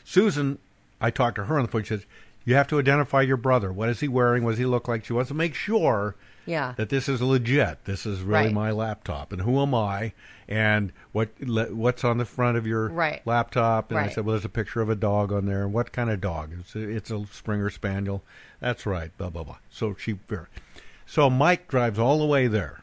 Susan, 0.05 0.59
I 1.01 1.11
talked 1.11 1.37
to 1.37 1.45
her 1.45 1.57
on 1.59 1.65
the 1.65 1.71
phone. 1.71 1.83
She 1.83 1.89
says, 1.89 2.07
"You 2.45 2.55
have 2.55 2.69
to 2.69 2.79
identify 2.79 3.23
your 3.23 3.37
brother. 3.37 3.73
What 3.73 3.89
is 3.89 4.01
he 4.01 4.09
wearing? 4.09 4.45
What 4.45 4.51
does 4.53 4.59
he 4.59 4.67
look 4.67 4.87
like?" 4.89 5.05
She 5.05 5.13
wants 5.13 5.29
to 5.29 5.35
make 5.35 5.55
sure 5.55 6.15
Yeah. 6.45 6.75
that 6.77 6.91
this 6.91 7.09
is 7.09 7.21
legit. 7.21 7.85
This 7.87 8.07
is 8.07 8.21
really 8.23 8.45
Right. 8.47 8.53
my 8.55 8.71
laptop, 8.71 9.33
and 9.33 9.43
who 9.43 9.61
am 9.61 9.75
I? 9.75 10.13
And 10.49 10.93
what 11.11 11.31
le- 11.41 11.75
what's 11.75 12.05
on 12.05 12.19
the 12.19 12.25
front 12.25 12.57
of 12.57 12.67
your 12.67 12.89
Right. 12.89 13.21
laptop? 13.27 13.91
And 13.91 13.99
I 13.99 14.09
said, 14.09 14.25
"Well, 14.25 14.35
there's 14.35 14.45
a 14.45 14.49
picture 14.49 14.81
of 14.81 14.89
a 14.89 14.95
dog 14.95 15.33
on 15.33 15.47
there. 15.47 15.67
What 15.67 15.91
kind 15.93 16.09
of 16.09 16.21
dog? 16.21 16.53
It's 16.61 16.77
a, 16.77 16.89
it's 16.89 17.11
a 17.11 17.25
Springer 17.33 17.69
Spaniel. 17.71 18.23
That's 18.61 18.87
right. 18.87 19.11
Blah 19.19 19.31
blah 19.31 19.43
blah." 19.43 19.59
So 19.71 19.97
she, 19.99 20.17
so 21.07 21.29
Mike 21.31 21.67
drives 21.67 21.99
all 21.99 22.19
the 22.21 22.27
way 22.27 22.47
there, 22.47 22.83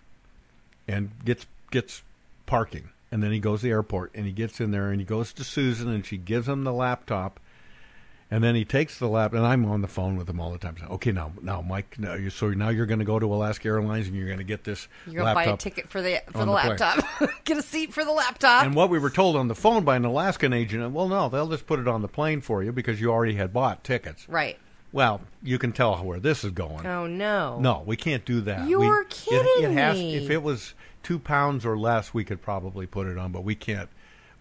and 0.88 1.12
gets 1.24 1.46
gets 1.72 2.02
parking, 2.46 2.90
and 3.14 3.22
then 3.22 3.32
he 3.32 3.40
goes 3.40 3.60
to 3.60 3.68
the 3.68 3.72
airport, 3.72 4.10
and 4.16 4.26
he 4.26 4.32
gets 4.32 4.60
in 4.60 4.72
there, 4.72 4.90
and 4.90 5.00
he 5.00 5.06
goes 5.06 5.34
to 5.34 5.44
Susan, 5.44 5.88
and 5.88 6.04
she 6.04 6.18
gives 6.18 6.48
him 6.48 6.64
the 6.64 6.74
laptop, 6.74 7.40
And 8.32 8.44
then 8.44 8.56
he 8.56 8.66
takes 8.66 8.98
the 8.98 9.08
lap, 9.08 9.34
and 9.34 9.46
I'm 9.46 9.66
on 9.66 9.82
the 9.84 9.88
phone 9.88 10.16
with 10.16 10.28
him 10.28 10.40
all 10.40 10.50
the 10.52 10.58
time. 10.58 10.76
So, 10.80 10.88
okay, 10.94 11.12
now, 11.12 11.32
now, 11.44 11.62
Mike, 11.62 12.00
now 12.00 12.16
you, 12.16 12.32
so 12.32 12.50
now 12.50 12.70
you're 12.70 12.88
going 12.88 12.98
to 12.98 13.06
go 13.06 13.20
to 13.20 13.32
Alaska 13.32 13.68
Airlines 13.68 14.08
and 14.08 14.16
you're 14.16 14.26
going 14.26 14.40
to 14.40 14.44
get 14.44 14.64
this 14.64 14.88
You're 15.06 15.22
gonna 15.22 15.36
buy 15.36 15.44
a 15.44 15.56
ticket 15.58 15.88
for 15.90 16.02
the 16.02 16.24
for 16.32 16.40
the, 16.40 16.46
the 16.46 16.52
laptop. 16.52 17.06
Get 17.44 17.58
a 17.58 17.62
seat 17.62 17.94
for 17.94 18.04
the 18.04 18.12
laptop. 18.12 18.66
And 18.66 18.74
what 18.74 18.90
we 18.90 18.98
were 18.98 19.12
told 19.12 19.36
on 19.36 19.48
the 19.48 19.54
phone 19.54 19.84
by 19.84 19.98
an 19.98 20.06
Alaskan 20.06 20.52
agent, 20.52 20.92
well, 20.94 21.08
no, 21.08 21.30
they'll 21.30 21.48
just 21.50 21.68
put 21.68 21.80
it 21.80 21.88
on 21.88 22.02
the 22.02 22.08
plane 22.08 22.42
for 22.42 22.64
you 22.64 22.72
because 22.72 23.00
you 23.00 23.12
already 23.12 23.36
had 23.36 23.54
bought 23.54 23.84
tickets. 23.84 24.28
right. 24.28 24.58
Well, 24.92 25.22
you 25.42 25.58
can 25.58 25.72
tell 25.72 25.96
where 25.98 26.20
this 26.20 26.44
is 26.44 26.52
going. 26.52 26.86
Oh 26.86 27.08
no. 27.08 27.60
No, 27.60 27.84
we 27.86 27.98
can't 27.98 28.24
do 28.26 28.42
that. 28.42 28.68
You're 28.68 28.80
we, 28.80 28.88
it- 28.88 29.10
kidding 29.10 29.72
it, 29.72 29.72
has, 29.74 29.98
me. 29.98 30.16
If 30.16 30.30
it 30.30 30.42
was 30.42 30.74
two 31.04 31.20
pounds 31.20 31.66
or 31.66 31.78
less, 31.78 32.14
we 32.14 32.24
could 32.24 32.42
probably 32.42 32.86
put 32.86 33.08
it 33.08 33.18
on, 33.18 33.32
but 33.32 33.44
we 33.44 33.56
can't. 33.56 33.90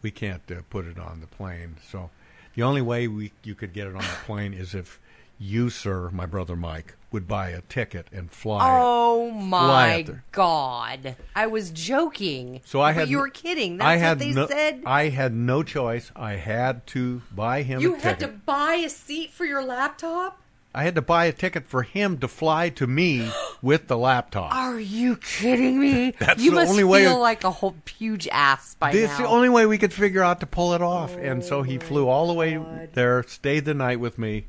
We 0.00 0.10
can't 0.10 0.42
uh, 0.50 0.62
put 0.68 0.84
it 0.86 0.98
on 0.98 1.20
the 1.20 1.28
plane. 1.28 1.76
So 1.88 2.10
the 2.56 2.62
only 2.62 2.82
way 2.82 3.06
we 3.06 3.32
you 3.44 3.54
could 3.54 3.72
get 3.72 3.86
it 3.86 3.94
on 3.94 4.02
the 4.02 4.18
plane 4.24 4.52
is 4.52 4.74
if 4.74 5.00
you, 5.38 5.70
sir, 5.70 6.10
my 6.10 6.26
brother 6.26 6.56
Mike, 6.56 6.96
would 7.10 7.28
buy 7.28 7.50
a 7.50 7.60
ticket 7.62 8.06
and 8.12 8.30
fly. 8.30 8.68
Oh 8.80 9.30
fly 9.30 9.40
my 9.40 10.02
there. 10.02 10.24
god! 10.32 11.16
I 11.34 11.46
was 11.46 11.70
joking. 11.70 12.60
So 12.64 12.80
I 12.80 12.92
but 12.92 13.00
had 13.00 13.08
you 13.08 13.18
were 13.18 13.28
kidding. 13.28 13.76
That's 13.76 13.86
I 13.86 13.96
had 13.96 14.18
what 14.18 14.26
they 14.26 14.32
no, 14.32 14.46
said. 14.46 14.82
I 14.86 15.08
had 15.08 15.32
no 15.32 15.62
choice. 15.62 16.10
I 16.16 16.34
had 16.34 16.86
to 16.88 17.22
buy 17.34 17.62
him 17.62 17.80
you 17.80 17.94
had 17.94 18.20
to 18.20 18.28
buy 18.28 18.74
a 18.74 18.88
seat 18.88 19.30
for 19.30 19.44
your 19.44 19.64
laptop. 19.64 20.41
I 20.74 20.84
had 20.84 20.94
to 20.94 21.02
buy 21.02 21.26
a 21.26 21.32
ticket 21.32 21.66
for 21.66 21.82
him 21.82 22.16
to 22.18 22.28
fly 22.28 22.70
to 22.70 22.86
me 22.86 23.30
with 23.62 23.88
the 23.88 23.96
laptop. 23.98 24.54
Are 24.54 24.80
you 24.80 25.16
kidding 25.16 25.78
me? 25.78 26.12
That's 26.18 26.42
you 26.42 26.50
the 26.50 26.56
must 26.56 26.70
only 26.70 26.84
way- 26.84 27.04
feel 27.04 27.20
like 27.20 27.44
a 27.44 27.50
whole 27.50 27.74
huge 27.98 28.26
ass 28.28 28.74
by 28.76 28.90
This 28.92 29.08
now. 29.08 29.12
is 29.12 29.18
the 29.20 29.26
only 29.28 29.48
way 29.50 29.66
we 29.66 29.76
could 29.78 29.92
figure 29.92 30.22
out 30.22 30.40
to 30.40 30.46
pull 30.46 30.72
it 30.72 30.80
off. 30.82 31.14
and 31.16 31.44
so 31.44 31.62
he 31.62 31.78
flew 31.78 32.08
all 32.08 32.26
the 32.26 32.32
way 32.34 32.58
there, 32.94 33.22
stayed 33.24 33.64
the 33.66 33.74
night 33.74 34.00
with 34.00 34.18
me. 34.18 34.46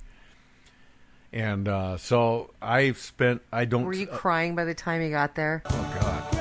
And 1.34 1.68
uh, 1.68 1.98
so 1.98 2.52
I 2.62 2.92
spent, 2.94 3.42
I 3.52 3.66
don't. 3.66 3.86
Were 3.86 3.94
you 3.94 4.08
uh, 4.08 4.16
crying 4.16 4.56
by 4.56 4.66
the 4.66 4.76
time 4.76 5.02
he 5.02 5.10
got 5.10 5.34
there? 5.36 5.64
oh, 5.66 5.98
God. 6.00 6.33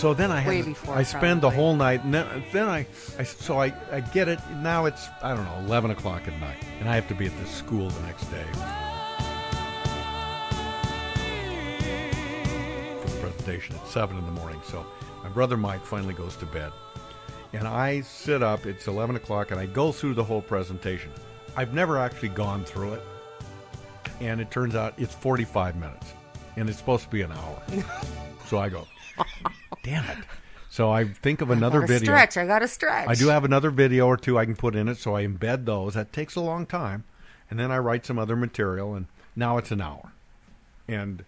So 0.00 0.14
then 0.14 0.32
I 0.32 0.40
had, 0.40 0.64
before, 0.64 0.94
I 0.94 1.02
spend 1.02 1.42
the 1.42 1.48
probably. 1.50 1.56
whole 1.56 1.76
night, 1.76 2.04
and 2.04 2.14
then, 2.14 2.42
then 2.52 2.66
I, 2.70 2.86
I, 3.18 3.22
so 3.22 3.58
I, 3.60 3.70
I 3.92 4.00
get 4.00 4.28
it. 4.28 4.38
Now 4.62 4.86
it's, 4.86 5.08
I 5.22 5.34
don't 5.34 5.44
know, 5.44 5.58
11 5.66 5.90
o'clock 5.90 6.26
at 6.26 6.40
night, 6.40 6.56
and 6.78 6.88
I 6.88 6.94
have 6.94 7.06
to 7.08 7.14
be 7.14 7.26
at 7.26 7.38
this 7.38 7.50
school 7.50 7.90
the 7.90 8.00
next 8.00 8.24
day 8.30 8.42
for 13.02 13.10
the 13.10 13.16
presentation 13.20 13.76
at 13.76 13.86
7 13.88 14.16
in 14.16 14.24
the 14.24 14.32
morning. 14.32 14.58
So 14.64 14.86
my 15.22 15.28
brother 15.28 15.58
Mike 15.58 15.84
finally 15.84 16.14
goes 16.14 16.34
to 16.36 16.46
bed, 16.46 16.72
and 17.52 17.68
I 17.68 18.00
sit 18.00 18.42
up. 18.42 18.64
It's 18.64 18.86
11 18.86 19.16
o'clock, 19.16 19.50
and 19.50 19.60
I 19.60 19.66
go 19.66 19.92
through 19.92 20.14
the 20.14 20.24
whole 20.24 20.40
presentation. 20.40 21.10
I've 21.58 21.74
never 21.74 21.98
actually 21.98 22.30
gone 22.30 22.64
through 22.64 22.94
it, 22.94 23.02
and 24.20 24.40
it 24.40 24.50
turns 24.50 24.74
out 24.74 24.94
it's 24.96 25.14
45 25.14 25.76
minutes, 25.76 26.14
and 26.56 26.70
it's 26.70 26.78
supposed 26.78 27.04
to 27.04 27.10
be 27.10 27.20
an 27.20 27.32
hour. 27.32 27.62
so 28.46 28.56
I 28.56 28.70
go, 28.70 28.86
damn 29.82 30.04
it. 30.04 30.24
So 30.68 30.90
I 30.90 31.04
think 31.04 31.40
of 31.40 31.50
another 31.50 31.78
I 31.78 31.80
gotta 31.82 31.92
video. 31.92 32.06
Stretch. 32.12 32.36
I 32.36 32.46
got 32.46 32.60
to 32.60 32.68
stretch. 32.68 33.08
I 33.08 33.14
do 33.14 33.28
have 33.28 33.44
another 33.44 33.70
video 33.70 34.06
or 34.06 34.16
two 34.16 34.38
I 34.38 34.44
can 34.44 34.54
put 34.54 34.76
in 34.76 34.88
it, 34.88 34.98
so 34.98 35.16
I 35.16 35.26
embed 35.26 35.64
those. 35.64 35.94
That 35.94 36.12
takes 36.12 36.36
a 36.36 36.40
long 36.40 36.64
time, 36.66 37.04
and 37.50 37.58
then 37.58 37.72
I 37.72 37.78
write 37.78 38.06
some 38.06 38.18
other 38.18 38.36
material, 38.36 38.94
and 38.94 39.06
now 39.34 39.58
it's 39.58 39.72
an 39.72 39.80
hour. 39.80 40.12
And 40.86 41.24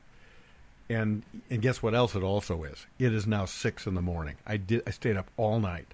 and 0.89 1.23
and 1.51 1.61
guess 1.63 1.83
what 1.83 1.95
else 1.95 2.15
it 2.15 2.23
also 2.23 2.63
is? 2.65 2.87
It 2.99 3.13
is 3.13 3.27
now 3.27 3.45
six 3.47 3.87
in 3.87 3.95
the 3.95 4.03
morning. 4.03 4.37
I 4.47 4.57
did. 4.59 4.83
I 4.87 4.91
stayed 4.91 5.17
up 5.17 5.27
all 5.37 5.59
night, 5.59 5.87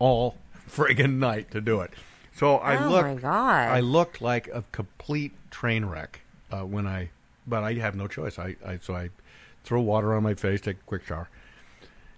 all 0.00 0.36
friggin' 0.68 1.18
night 1.18 1.50
to 1.52 1.60
do 1.60 1.80
it. 1.82 1.92
So 2.34 2.56
I 2.56 2.82
Oh, 2.84 2.88
looked. 2.88 3.08
my 3.08 3.14
God. 3.14 3.68
I 3.68 3.80
looked 3.80 4.20
like 4.20 4.48
a 4.48 4.64
complete 4.72 5.32
train 5.50 5.84
wreck 5.84 6.22
uh, 6.50 6.62
when 6.62 6.86
I, 6.86 7.10
but 7.46 7.62
I 7.62 7.74
have 7.74 7.94
no 7.94 8.08
choice. 8.08 8.38
I, 8.38 8.56
I 8.66 8.78
so 8.82 8.94
I 8.96 9.10
throw 9.62 9.80
water 9.80 10.14
on 10.14 10.22
my 10.22 10.34
face, 10.34 10.60
take 10.60 10.76
a 10.78 10.82
quick 10.86 11.04
shower, 11.04 11.28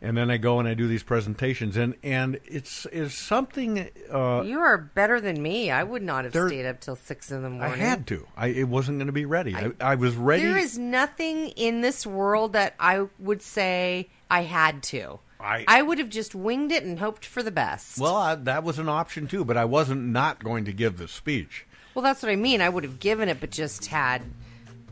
and 0.03 0.17
then 0.17 0.31
I 0.31 0.37
go 0.37 0.59
and 0.59 0.69
I 0.69 0.75
do 0.75 0.87
these 0.89 1.03
presentations, 1.03 1.77
and 1.77 1.95
and 2.03 2.39
it's 2.45 2.85
is 2.87 3.15
something. 3.15 3.89
Uh, 4.13 4.43
You 4.45 4.59
are 4.59 4.77
better 4.77 5.21
than 5.21 5.41
me. 5.41 5.71
I 5.71 5.83
would 5.85 6.03
not 6.03 6.25
have 6.25 6.33
There- 6.33 6.49
stayed 6.49 6.67
up 6.67 6.81
till 6.81 6.97
six 6.97 7.31
in 7.31 7.43
the 7.43 7.49
morning. 7.51 7.73
I 7.73 7.77
had 7.77 8.07
to. 8.09 8.27
I 8.37 8.49
it 8.49 8.69
wasn't 8.69 8.99
going 8.99 9.07
to 9.07 9.13
be 9.13 9.25
ready. 9.25 9.55
I, 9.55 9.71
I 9.81 9.95
was 9.95 10.15
ready. 10.17 10.43
There 10.43 10.59
is 10.59 10.77
nothing 10.77 11.49
in 11.51 11.81
this 11.81 12.05
world 12.07 12.53
that 12.53 12.75
I 12.79 13.07
would 13.19 13.41
say 13.41 14.11
I 14.31 14.43
had 14.43 14.83
to. 14.85 15.21
I- 15.41 15.83
would 15.83 15.99
have 15.99 16.09
just 16.09 16.35
winged 16.37 16.71
it 16.71 16.85
and 16.85 16.99
hoped 17.01 17.25
for 17.27 17.43
the 17.43 17.51
best. 17.51 17.99
well, 17.99 18.15
I, 18.17 18.35
that 18.37 18.63
was 18.63 18.79
an 18.79 18.89
option 18.89 19.27
too, 19.27 19.45
but 19.45 19.57
I 19.57 19.65
wasn't 19.65 20.03
not 20.05 20.43
going 20.45 20.65
to 20.67 20.73
give 20.73 20.99
the 20.99 21.09
speech. 21.09 21.67
Well, 21.95 22.03
that's 22.05 22.23
what 22.23 22.31
I 22.31 22.37
mean. 22.37 22.61
I 22.61 22.69
would 22.69 22.85
have 22.85 23.01
given 23.01 23.29
it, 23.29 23.41
but 23.41 23.51
just 23.51 23.87
had, 23.87 24.23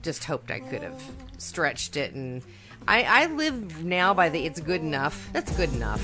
just 0.02 0.24
hoped 0.24 0.50
I 0.50 0.58
could 0.60 0.82
have 0.82 1.00
stretched 1.38 1.96
it. 1.96 2.14
And 2.14 2.42
I, 2.90 3.02
I 3.04 3.26
live 3.26 3.84
now 3.84 4.12
by 4.14 4.30
the 4.30 4.44
it's 4.44 4.58
good 4.58 4.80
enough. 4.80 5.30
That's 5.32 5.56
good 5.56 5.72
enough. 5.72 6.02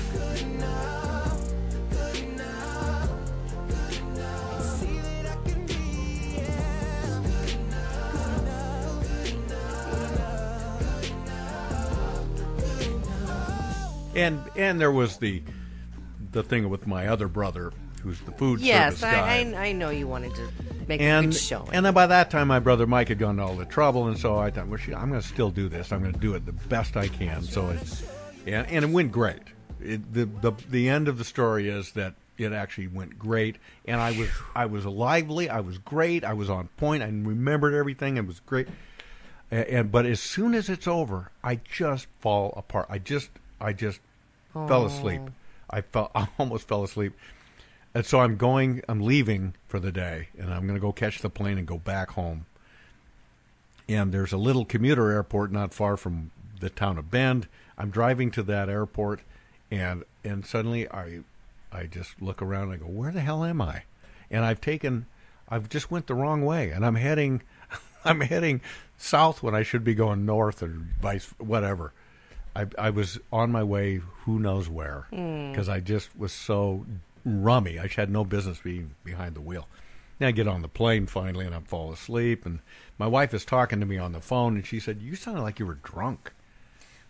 And 14.15 14.41
and 14.55 14.79
there 14.79 14.89
was 14.89 15.17
the 15.17 15.43
the 16.31 16.41
thing 16.41 16.69
with 16.69 16.87
my 16.87 17.07
other 17.07 17.27
brother, 17.27 17.73
who's 18.01 18.21
the 18.21 18.31
food 18.31 18.61
Yes, 18.61 18.99
service 18.99 19.01
guy. 19.01 19.39
I, 19.39 19.61
I, 19.61 19.67
I 19.67 19.71
know 19.73 19.89
you 19.89 20.07
wanted 20.07 20.33
to 20.35 20.47
make 20.87 21.01
a 21.01 21.03
and 21.03 21.31
good 21.31 21.39
showing. 21.39 21.69
and 21.73 21.85
then 21.85 21.93
by 21.93 22.07
that 22.07 22.31
time, 22.31 22.47
my 22.47 22.59
brother 22.59 22.87
Mike 22.87 23.09
had 23.09 23.19
gone 23.19 23.37
to 23.37 23.43
all 23.43 23.55
the 23.55 23.65
trouble, 23.65 24.07
and 24.07 24.17
so 24.17 24.37
I 24.37 24.49
thought, 24.51 24.67
well, 24.67 24.77
shit, 24.77 24.95
I'm 24.95 25.09
going 25.09 25.21
to 25.21 25.27
still 25.27 25.49
do 25.49 25.69
this. 25.69 25.91
I'm 25.91 26.01
going 26.01 26.13
to 26.13 26.19
do 26.19 26.33
it 26.35 26.45
the 26.45 26.53
best 26.53 26.97
I 26.97 27.07
can. 27.07 27.43
So 27.43 27.69
it's 27.69 28.03
and, 28.45 28.67
and 28.67 28.85
it 28.85 28.89
went 28.89 29.11
great. 29.11 29.41
It, 29.81 30.13
the 30.13 30.25
the 30.25 30.53
the 30.69 30.89
end 30.89 31.07
of 31.07 31.17
the 31.17 31.23
story 31.23 31.69
is 31.69 31.91
that 31.91 32.15
it 32.37 32.53
actually 32.53 32.87
went 32.87 33.17
great, 33.17 33.57
and 33.85 33.99
I 33.99 34.17
was 34.17 34.29
I 34.55 34.65
was 34.65 34.85
lively. 34.85 35.49
I 35.49 35.59
was 35.59 35.77
great. 35.77 36.23
I 36.23 36.33
was 36.33 36.49
on 36.49 36.69
point. 36.77 37.03
I 37.03 37.07
remembered 37.07 37.73
everything. 37.73 38.17
It 38.17 38.25
was 38.25 38.39
great. 38.39 38.67
And, 39.51 39.65
and 39.67 39.91
but 39.91 40.05
as 40.05 40.19
soon 40.19 40.53
as 40.53 40.69
it's 40.69 40.87
over, 40.87 41.31
I 41.43 41.59
just 41.63 42.07
fall 42.19 42.53
apart. 42.55 42.87
I 42.89 42.99
just 42.99 43.29
I 43.59 43.73
just 43.73 43.99
fell 44.53 44.85
asleep. 44.85 45.21
I 45.69 45.81
fell 45.81 46.11
I 46.15 46.27
almost 46.37 46.67
fell 46.67 46.83
asleep. 46.83 47.13
And 47.97 48.05
so 48.05 48.19
I'm 48.19 48.35
going, 48.35 48.83
I'm 48.87 49.01
leaving 49.01 49.55
for 49.67 49.79
the 49.79 49.91
day, 49.91 50.27
and 50.37 50.53
I'm 50.53 50.67
going 50.67 50.75
to 50.75 50.79
go 50.79 50.91
catch 50.91 51.17
the 51.17 51.31
plane 51.31 51.57
and 51.57 51.65
go 51.65 51.79
back 51.79 52.11
home. 52.11 52.45
And 53.89 54.11
there's 54.11 54.31
a 54.31 54.37
little 54.37 54.65
commuter 54.65 55.09
airport 55.09 55.51
not 55.51 55.73
far 55.73 55.97
from 55.97 56.29
the 56.59 56.69
town 56.69 56.99
of 56.99 57.09
Bend. 57.09 57.47
I'm 57.75 57.89
driving 57.89 58.29
to 58.33 58.43
that 58.43 58.69
airport, 58.69 59.21
and 59.71 60.03
and 60.23 60.45
suddenly 60.45 60.87
I, 60.91 61.21
I 61.71 61.87
just 61.87 62.21
look 62.21 62.39
around 62.39 62.65
and 62.65 62.73
I 62.73 62.77
go, 62.77 62.85
where 62.85 63.11
the 63.11 63.21
hell 63.21 63.43
am 63.43 63.63
I? 63.63 63.81
And 64.29 64.45
I've 64.45 64.61
taken, 64.61 65.07
I've 65.49 65.67
just 65.67 65.89
went 65.89 66.05
the 66.05 66.13
wrong 66.13 66.45
way, 66.45 66.69
and 66.69 66.85
I'm 66.85 66.97
heading, 66.97 67.41
I'm 68.05 68.21
heading 68.21 68.61
south 68.99 69.41
when 69.41 69.55
I 69.55 69.63
should 69.63 69.83
be 69.83 69.95
going 69.95 70.23
north 70.23 70.61
or 70.61 70.67
vice 71.01 71.33
whatever. 71.39 71.93
I, 72.55 72.67
I 72.77 72.91
was 72.91 73.17
on 73.33 73.51
my 73.51 73.63
way, 73.63 74.01
who 74.25 74.37
knows 74.37 74.69
where, 74.69 75.07
Hmm. 75.09 75.49
because 75.51 75.67
I 75.67 75.79
just 75.79 76.15
was 76.15 76.31
so 76.31 76.85
rummy. 77.27 77.79
I 77.79 77.87
had 77.87 78.09
no 78.09 78.23
business 78.23 78.59
being 78.63 78.95
behind 79.03 79.35
the 79.35 79.41
wheel. 79.41 79.67
Then 80.19 80.29
I 80.29 80.31
get 80.31 80.47
on 80.47 80.61
the 80.61 80.67
plane 80.67 81.05
finally, 81.05 81.45
and 81.45 81.53
I 81.53 81.59
fall 81.59 81.91
asleep. 81.91 82.45
And 82.45 82.59
my 82.97 83.07
wife 83.07 83.33
is 83.33 83.45
talking 83.45 83.79
to 83.79 83.85
me 83.85 83.97
on 83.97 84.13
the 84.13 84.21
phone, 84.21 84.55
and 84.55 84.65
she 84.65 84.79
said, 84.79 85.01
"You 85.01 85.15
sounded 85.15 85.41
like 85.41 85.59
you 85.59 85.65
were 85.65 85.75
drunk." 85.75 86.31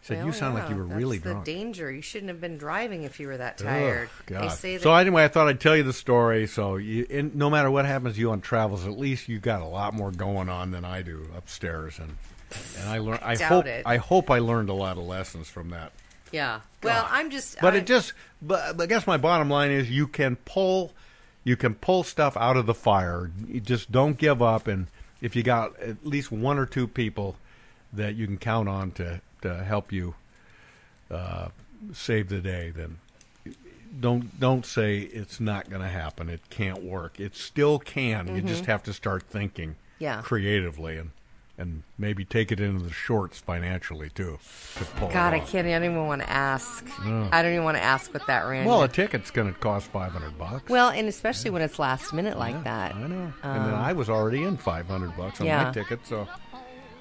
She 0.02 0.08
said, 0.08 0.18
Well, 0.18 0.28
"You 0.28 0.34
sound 0.34 0.56
like 0.56 0.70
you 0.70 0.76
were 0.76 0.86
that's 0.86 0.98
really 0.98 1.18
the 1.18 1.32
drunk." 1.32 1.46
danger. 1.46 1.92
You 1.92 2.02
shouldn't 2.02 2.30
have 2.30 2.42
been 2.42 2.58
driving 2.58 3.04
if 3.04 3.20
you 3.20 3.28
were 3.28 3.38
that 3.38 3.58
tired. 3.58 4.10
God. 4.26 4.44
They 4.44 4.50
say 4.50 4.78
that 4.78 4.84
so 4.84 4.94
anyway, 4.94 5.24
I 5.24 5.28
thought 5.28 5.48
I'd 5.48 5.60
tell 5.60 5.76
you 5.76 5.84
the 5.84 5.94
story. 5.94 6.48
So 6.48 6.76
you, 6.76 7.32
no 7.34 7.50
matter 7.50 7.72
what 7.72 7.86
happens 7.86 8.16
to 8.16 8.20
you 8.20 8.32
on 8.32 8.42
travels, 8.42 8.86
at 8.86 8.98
least 8.98 9.30
you 9.30 9.40
got 9.40 9.62
a 9.62 9.66
lot 9.66 9.94
more 9.94 10.12
going 10.12 10.50
on 10.50 10.72
than 10.72 10.84
I 10.84 11.02
do 11.02 11.30
upstairs, 11.36 12.00
and 12.00 12.18
and 12.80 12.90
I 12.90 13.00
learned. 13.00 13.22
I 13.24 13.36
Doubt 13.36 13.50
hope 13.50 13.66
it. 13.66 13.84
I 13.86 13.98
hope 13.98 14.30
I 14.30 14.40
learned 14.40 14.70
a 14.70 14.74
lot 14.74 14.98
of 14.98 15.04
lessons 15.04 15.50
from 15.50 15.70
that. 15.70 15.92
Yeah. 16.32 16.62
Well, 16.84 17.08
I'm 17.10 17.30
just. 17.30 17.60
But 17.62 17.74
I, 17.74 17.78
it 17.78 17.86
just, 17.86 18.14
but 18.42 18.80
I 18.80 18.86
guess 18.86 19.08
my 19.08 19.18
bottom 19.18 19.50
line 19.50 19.72
is 19.72 19.90
you 19.90 20.08
can 20.08 20.36
pull, 20.38 20.94
you 21.44 21.56
can 21.58 21.74
pull 21.76 22.04
stuff 22.04 22.36
out 22.38 22.58
of 22.58 22.66
the 22.66 22.74
fire. 22.74 23.32
You 23.48 23.60
just 23.60 23.92
don't 23.92 24.18
give 24.18 24.42
up, 24.42 24.68
and 24.68 24.88
if 25.22 25.36
you 25.36 25.44
got 25.44 25.80
at 25.80 26.06
least 26.06 26.32
one 26.32 26.58
or 26.58 26.66
two 26.66 26.88
people 26.88 27.36
that 27.94 28.16
you 28.16 28.28
can 28.28 28.38
count 28.38 28.70
on 28.70 28.92
to 28.92 29.22
to 29.42 29.64
help 29.64 29.92
you 29.92 30.16
uh, 31.10 31.50
save 31.94 32.30
the 32.30 32.40
day, 32.42 32.72
then 32.76 32.98
don't 34.00 34.40
don't 34.40 34.66
say 34.66 35.00
it's 35.00 35.40
not 35.40 35.70
going 35.70 35.82
to 35.82 35.88
happen. 35.88 36.30
It 36.30 36.42
can't 36.50 36.84
work. 36.84 37.20
It 37.20 37.36
still 37.36 37.80
can. 37.80 38.36
You 38.36 38.42
just 38.42 38.66
have 38.66 38.84
to 38.84 38.94
start 38.94 39.24
thinking 39.24 39.76
Yeah. 40.00 40.22
creatively, 40.22 40.98
and 40.98 41.12
and 41.60 41.82
maybe 41.98 42.24
take 42.24 42.52
it 42.52 42.60
into 42.60 42.84
the 42.84 42.92
shorts 42.94 43.40
financially 43.40 44.10
too. 44.10 44.38
To 44.76 44.86
pull 44.86 45.10
it 45.10 45.14
God, 45.14 45.34
I 45.34 45.40
can't. 45.40 45.68
I 45.68 45.72
don't 45.72 45.86
even 45.86 46.06
want 46.08 46.22
to 46.22 46.30
ask. 46.30 46.86
No. 47.04 47.30
I 47.32 47.42
don't 47.42 47.54
even 47.54 47.64
want 47.64 47.78
to 47.78 47.84
ask 47.84 48.14
what 48.14 48.28
that 48.28 48.44
ran. 48.44 48.66
Well, 48.66 48.84
a 48.84 48.88
ticket's 48.88 49.32
going 49.32 49.52
to 49.54 49.60
cost 49.60 49.88
five 49.88 50.12
hundred 50.12 50.38
bucks. 50.38 50.70
well, 50.70 50.90
and 50.90 51.08
especially 51.08 51.50
when 51.52 51.62
it's 51.64 51.80
last 51.80 52.14
minute 52.14 52.38
like 52.38 52.64
that. 52.64 52.94
I 52.96 53.00
know. 53.00 53.34
and 53.44 53.66
then 53.66 53.74
Um, 53.74 53.76
I 53.76 53.94
was 53.94 54.10
already 54.10 54.44
in 54.44 54.58
five 54.58 54.88
hundred 54.88 55.18
bucks 55.18 55.42
on 55.42 55.48
Yeah. 55.48 55.64
my 55.66 55.72
ticket, 55.72 56.06
so 56.06 56.28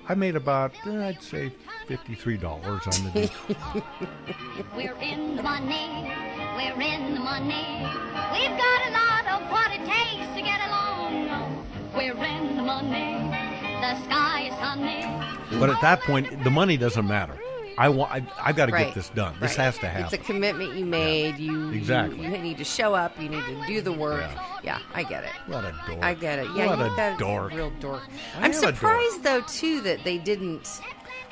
I 0.09 0.15
made 0.15 0.37
about 0.37 0.73
eh, 0.87 1.09
I'd 1.09 1.23
say 1.23 1.53
fifty 1.87 2.15
three 2.15 2.37
dollars 2.39 2.87
on 2.87 3.05
the 3.13 3.29
deal. 3.29 3.85
We're 4.77 4.97
in 5.03 5.37
the 5.37 5.43
money. 5.43 6.11
We're 6.57 6.81
in 6.81 7.13
the 7.15 7.21
money. 7.21 7.87
We've 8.33 8.57
got 8.57 8.81
a 8.87 8.91
lot 8.91 9.27
of 9.43 9.51
what 9.51 9.71
it 9.73 9.85
takes 9.85 10.35
to 10.35 10.41
get 10.43 10.61
along. 10.69 11.67
We're 11.95 12.25
in 12.25 12.57
the 12.57 12.63
money. 12.63 13.46
The 13.81 14.05
sky 14.05 14.49
is 14.49 14.55
sunny. 14.55 15.59
but 15.61 15.71
at 15.71 15.81
that 15.83 16.01
point, 16.03 16.43
the 16.45 16.51
money 16.51 16.77
doesn't 16.77 17.07
matter. 17.07 17.39
I 17.79 17.91
want. 17.91 18.11
I, 18.11 18.27
I've 18.41 18.57
got 18.57 18.67
to 18.67 18.73
Right, 18.73 18.87
get 18.87 18.95
this 18.95 19.11
done. 19.11 19.35
This 19.39 19.59
right. 19.59 19.65
has 19.65 19.79
to 19.79 19.87
happen. 19.89 20.05
It's 20.07 20.15
a 20.15 20.19
commitment 20.19 20.75
you 20.77 20.87
made. 20.87 21.37
You 21.39 21.71
Exactly. 21.73 22.17
You, 22.25 22.31
you 22.31 22.39
need 22.39 22.57
to 22.59 22.65
show 22.65 22.95
up. 22.95 23.21
You 23.21 23.29
need 23.29 23.45
to 23.45 23.67
do 23.67 23.83
the 23.83 23.93
work. 23.93 24.23
Yeah. 24.23 24.41
Yeah, 24.65 24.79
I 24.95 25.03
get 25.03 25.25
it. 25.25 25.31
What 25.47 25.65
a 25.65 25.75
dork. 25.87 26.03
I 26.03 26.15
get 26.15 26.39
it. 26.39 26.49
Yeah, 26.57 26.69
What 26.69 26.79
you 26.79 26.85
a 26.87 26.97
that 26.97 27.19
dork. 27.19 27.53
real 27.53 27.71
dork. 27.81 28.01
I 28.35 28.39
I'm 28.39 28.45
am 28.45 28.51
a 28.51 28.61
dork. 28.63 28.75
surprised 28.75 29.23
though 29.23 29.43
too 29.43 29.83
that 29.83 30.05
they 30.05 30.17
didn't 30.17 30.81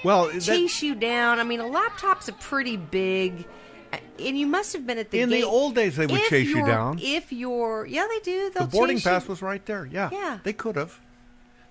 well, 0.04 0.26
that- 0.30 0.42
chase 0.42 0.82
you 0.82 0.94
down. 0.94 1.40
I 1.40 1.44
mean, 1.44 1.60
a 1.60 1.66
laptop's 1.66 2.28
a 2.28 2.34
pretty 2.34 2.76
big, 2.76 3.46
uh, 3.94 3.96
and 4.18 4.38
you 4.38 4.46
must 4.46 4.74
have 4.74 4.86
been 4.86 4.98
at 4.98 5.10
the 5.10 5.20
In 5.20 5.30
the 5.30 5.44
old 5.44 5.74
days, 5.74 5.96
they 5.96 6.06
would 6.06 6.20
If 6.20 6.28
chase 6.28 6.46
you 6.46 6.56
you're- 6.58 6.68
down. 6.70 6.98
If 7.00 7.32
you're, 7.32 7.86
yeah, 7.86 8.06
they 8.06 8.20
do. 8.20 8.50
the 8.50 8.58
They'll 8.60 8.68
boarding 8.68 8.96
chase 8.98 9.06
you. 9.06 9.10
pass 9.12 9.26
was 9.28 9.40
right 9.40 9.64
there. 9.64 9.86
Yeah. 9.90 10.10
Yeah. 10.12 10.38
They 10.44 10.52
could 10.52 10.76
have. 10.76 11.00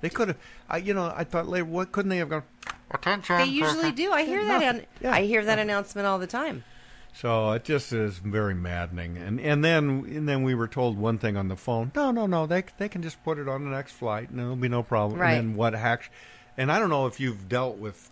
They 0.04 0.10
could 0.10 0.28
have. 0.28 0.38
I, 0.70 0.78
you 0.78 0.94
know, 0.94 1.14
I 1.16 1.24
thought 1.24 1.48
later, 1.48 1.64
what 1.64 1.94
couldn't 1.94 2.10
they 2.10 2.18
have 2.18 2.28
gone? 2.28 2.44
Attention. 2.92 3.38
They 3.38 3.46
usually 3.46 3.94
do. 3.94 4.12
I 4.12 4.26
hear 4.26 4.44
that. 4.44 4.62
An, 4.62 4.86
Yeah. 5.00 5.14
I 5.14 5.22
hear 5.22 5.46
that 5.46 5.60
announcement 5.60 6.06
all 6.06 6.20
the 6.20 6.28
time. 6.28 6.66
So 7.14 7.52
it 7.52 7.64
just 7.64 7.94
is 7.94 8.18
very 8.18 8.54
maddening. 8.54 9.16
And 9.18 9.40
and 9.40 9.64
then 9.64 10.04
and 10.14 10.28
then 10.28 10.44
we 10.44 10.56
were 10.56 10.68
told 10.68 10.98
one 10.98 11.20
thing 11.20 11.38
on 11.38 11.48
the 11.48 11.56
phone. 11.56 11.94
No, 11.96 12.12
no, 12.12 12.26
no. 12.26 12.46
They 12.46 12.66
they 12.78 12.90
can 12.90 13.02
just 13.02 13.24
put 13.24 13.38
it 13.40 13.48
on 13.48 13.64
the 13.64 13.72
next 13.72 13.94
flight, 13.94 14.30
and 14.30 14.42
it'll 14.42 14.58
be 14.58 14.68
no 14.68 14.84
problem. 14.84 15.22
Right. 15.22 15.36
And 15.36 15.52
then 15.52 15.56
what 15.56 15.74
hacks? 15.74 16.10
And 16.58 16.70
I 16.70 16.80
don't 16.80 16.90
know 16.90 17.08
if 17.08 17.22
you've 17.22 17.48
dealt 17.48 17.78
with 17.78 18.12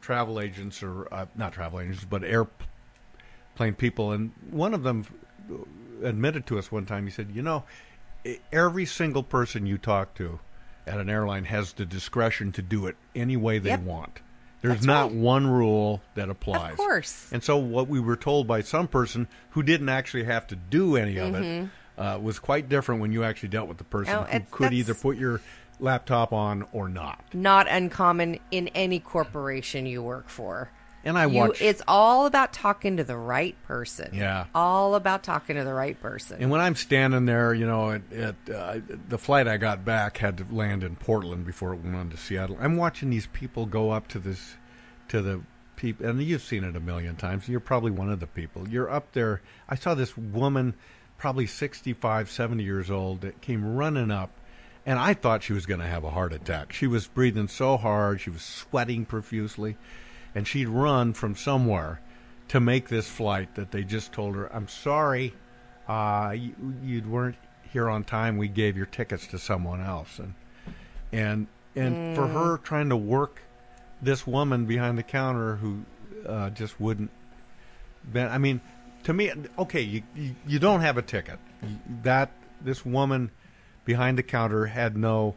travel 0.00 0.38
agents 0.38 0.80
or 0.80 1.12
uh, 1.12 1.26
not 1.34 1.52
travel 1.54 1.80
agents, 1.80 2.06
but 2.08 2.22
airplane 2.22 3.74
people. 3.76 4.12
And 4.12 4.30
one 4.48 4.74
of 4.74 4.84
them 4.84 5.06
admitted 6.04 6.46
to 6.46 6.58
us 6.60 6.70
one 6.70 6.86
time. 6.86 7.04
He 7.04 7.10
said, 7.10 7.32
"You 7.34 7.42
know, 7.42 7.64
every 8.52 8.86
single 8.86 9.24
person 9.24 9.66
you 9.66 9.76
talk 9.76 10.14
to 10.14 10.38
at 10.86 10.98
an 10.98 11.08
airline 11.10 11.44
has 11.44 11.72
the 11.74 11.84
discretion 11.86 12.52
to 12.52 12.62
do 12.62 12.86
it 12.86 12.96
any 13.14 13.36
way 13.36 13.58
they 13.58 13.70
Yep. 13.70 13.80
want." 13.80 14.20
There's 14.60 14.74
That's 14.74 14.86
not 14.86 15.06
right. 15.10 15.14
one 15.16 15.46
rule 15.48 16.02
that 16.14 16.28
applies. 16.30 16.72
Of 16.72 16.76
course. 16.78 17.28
And 17.32 17.42
so 17.42 17.56
what 17.56 17.88
we 17.88 17.98
were 17.98 18.14
told 18.16 18.46
by 18.46 18.60
some 18.60 18.86
person 18.86 19.26
who 19.50 19.62
didn't 19.64 19.88
actually 19.88 20.22
have 20.24 20.46
to 20.48 20.56
do 20.56 20.94
any 20.96 21.16
of 21.18 21.34
it 21.34 21.68
uh, 21.98 22.18
was 22.22 22.38
quite 22.38 22.68
different 22.68 23.00
when 23.00 23.10
you 23.10 23.24
actually 23.24 23.48
dealt 23.48 23.66
with 23.68 23.78
the 23.78 23.84
person 23.84 24.14
Mm-hmm. 24.14 24.36
Oh, 24.36 24.38
who 24.38 24.44
could 24.50 24.72
either 24.72 24.94
put 24.94 25.16
your 25.16 25.40
laptop 25.80 26.32
on 26.32 26.64
or 26.72 26.88
not. 26.88 27.24
Not 27.34 27.66
uncommon 27.68 28.38
in 28.52 28.68
any 28.68 29.00
corporation 29.00 29.84
you 29.84 30.00
work 30.00 30.28
for. 30.28 30.70
And 31.04 31.18
I 31.18 31.26
You- 31.26 31.34
watch. 31.38 31.60
It's 31.60 31.82
all 31.88 32.26
about 32.26 32.52
talking 32.52 32.96
to 32.98 33.04
the 33.04 33.16
right 33.16 33.56
person. 33.66 34.10
Yeah. 34.12 34.44
All 34.54 34.94
about 34.94 35.22
talking 35.22 35.56
to 35.56 35.64
the 35.64 35.74
right 35.74 36.00
person. 36.00 36.36
and 36.40 36.50
when 36.50 36.60
I'm 36.60 36.76
standing 36.76 37.24
there, 37.24 37.52
you 37.52 37.66
know, 37.66 37.90
at, 37.92 38.12
at 38.12 38.34
uh, 38.54 38.78
the 39.08 39.18
flight 39.18 39.48
I 39.48 39.56
got 39.56 39.84
back 39.84 40.18
had 40.18 40.38
to 40.38 40.46
land 40.50 40.84
in 40.84 40.96
Portland 40.96 41.44
before 41.44 41.72
it 41.74 41.80
went 41.82 41.96
on 41.96 42.10
to 42.10 42.16
Seattle. 42.16 42.56
I'm 42.60 42.76
watching 42.76 43.10
these 43.10 43.26
people 43.26 43.66
go 43.66 43.90
up 43.90 44.06
to 44.08 44.18
this, 44.20 44.54
to 45.08 45.20
the 45.22 45.42
people, 45.74 46.06
and 46.06 46.22
you've 46.22 46.42
seen 46.42 46.62
it 46.62 46.76
a 46.76 46.80
million 46.80 47.16
times. 47.16 47.48
You're 47.48 47.58
probably 47.60 47.90
one 47.90 48.10
of 48.10 48.20
the 48.20 48.26
people. 48.28 48.68
You're 48.68 48.90
up 48.90 49.10
there. 49.12 49.42
I 49.68 49.74
saw 49.74 49.94
this 49.94 50.16
woman, 50.16 50.74
probably 51.18 51.46
65, 51.46 52.30
70 52.30 52.62
years 52.62 52.90
old, 52.90 53.22
that 53.22 53.40
came 53.40 53.64
running 53.76 54.12
up, 54.12 54.30
and 54.86 54.98
I 55.00 55.14
thought 55.14 55.42
she 55.42 55.52
was 55.52 55.66
going 55.66 55.80
to 55.80 55.86
have 55.86 56.04
a 56.04 56.10
heart 56.10 56.32
attack. 56.32 56.72
She 56.72 56.86
was 56.86 57.08
breathing 57.08 57.48
so 57.48 57.76
hard, 57.76 58.20
she 58.20 58.30
was 58.30 58.42
sweating 58.42 59.04
profusely, 59.04 59.76
and 60.34 60.46
she'd 60.46 60.68
run 60.68 61.12
from 61.12 61.36
somewhere 61.36 62.00
to 62.48 62.60
make 62.60 62.88
this 62.88 63.08
flight 63.08 63.54
that 63.54 63.70
they 63.70 63.82
just 63.84 64.12
told 64.12 64.36
her, 64.36 64.54
"I'm 64.54 64.68
sorry, 64.68 65.34
uh, 65.88 66.34
you, 66.36 66.54
you 66.82 67.02
weren't 67.02 67.36
here 67.72 67.88
on 67.88 68.04
time. 68.04 68.36
We 68.36 68.48
gave 68.48 68.76
your 68.76 68.86
tickets 68.86 69.26
to 69.28 69.38
someone 69.38 69.80
else." 69.80 70.18
And 70.18 70.34
and 71.12 71.46
and 71.74 72.16
for 72.16 72.28
her 72.28 72.58
trying 72.58 72.88
to 72.90 72.96
work 72.96 73.40
this 74.00 74.26
woman 74.26 74.66
behind 74.66 74.98
the 74.98 75.02
counter 75.02 75.56
who 75.56 75.84
uh, 76.26 76.50
just 76.50 76.80
wouldn't. 76.80 77.10
Ben, 78.04 78.28
I 78.28 78.38
mean, 78.38 78.60
to 79.04 79.12
me, 79.12 79.32
okay, 79.58 79.80
you 79.80 80.02
you, 80.14 80.34
you 80.46 80.58
don't 80.58 80.80
have 80.80 80.98
a 80.98 81.02
ticket. 81.02 81.38
That 82.02 82.32
this 82.60 82.84
woman 82.84 83.30
behind 83.84 84.18
the 84.18 84.22
counter 84.22 84.66
had 84.66 84.96
no 84.96 85.36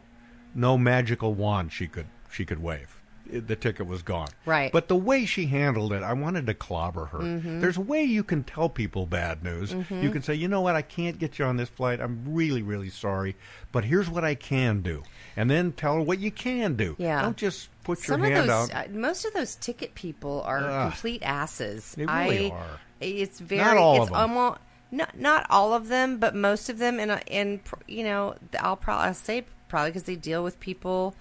no 0.54 0.76
magical 0.78 1.34
wand 1.34 1.72
she 1.72 1.86
could 1.86 2.06
she 2.30 2.44
could 2.44 2.62
wave. 2.62 2.95
The 3.30 3.56
ticket 3.56 3.86
was 3.86 4.02
gone. 4.02 4.28
Right. 4.44 4.70
But 4.72 4.88
the 4.88 4.96
way 4.96 5.24
she 5.26 5.46
handled 5.46 5.92
it, 5.92 6.02
I 6.02 6.12
wanted 6.12 6.46
to 6.46 6.54
clobber 6.54 7.06
her. 7.06 7.18
Mhm. 7.18 7.60
There's 7.60 7.76
a 7.76 7.80
way 7.82 8.02
you 8.04 8.22
can 8.22 8.44
tell 8.44 8.68
people 8.68 9.06
bad 9.06 9.42
news. 9.42 9.72
Mhm. 9.72 10.02
You 10.02 10.10
can 10.10 10.22
say, 10.22 10.34
you 10.34 10.48
know 10.48 10.60
what, 10.60 10.76
I 10.76 10.82
can't 10.82 11.18
get 11.18 11.38
you 11.38 11.44
on 11.44 11.56
this 11.56 11.68
flight. 11.68 12.00
I'm 12.00 12.22
really, 12.26 12.62
really 12.62 12.90
sorry. 12.90 13.36
But 13.72 13.84
here's 13.84 14.08
what 14.08 14.24
I 14.24 14.34
can 14.34 14.80
do. 14.82 15.02
And 15.36 15.50
then 15.50 15.72
tell 15.72 15.94
her 15.94 16.00
what 16.00 16.18
you 16.20 16.30
can 16.30 16.74
do. 16.74 16.94
Yeah. 16.98 17.22
Don't 17.22 17.36
just 17.36 17.68
put 17.84 17.98
Some 17.98 18.22
your 18.22 18.30
hand 18.32 18.48
those, 18.48 18.70
out. 18.70 18.86
uh, 18.86 18.90
most 18.90 19.24
of 19.24 19.32
those 19.34 19.54
ticket 19.56 19.94
people 19.94 20.42
are 20.46 20.88
complete 20.90 21.22
asses. 21.22 21.94
They 21.96 22.06
really 22.06 22.50
I, 22.52 22.54
are. 22.54 22.80
It's 23.00 23.40
very. 23.40 23.60
Not 23.62 23.76
all 23.76 24.02
it's 24.02 24.10
of 24.10 24.16
'em. 24.16 24.20
almost 24.36 24.60
not 24.92 25.18
not 25.18 25.46
all 25.50 25.74
of 25.74 25.88
them, 25.88 26.18
but 26.18 26.34
most 26.34 26.68
of 26.68 26.78
them. 26.78 26.98
And 27.00 27.10
uh, 27.10 27.18
and 27.30 27.60
you 27.86 28.04
know, 28.04 28.34
I'll 28.60 28.76
probably 28.76 29.08
I'll 29.08 29.14
say 29.14 29.44
probably 29.68 29.90
because 29.90 30.04
they 30.04 30.16
deal 30.16 30.42
with 30.44 30.58
people 30.60 31.14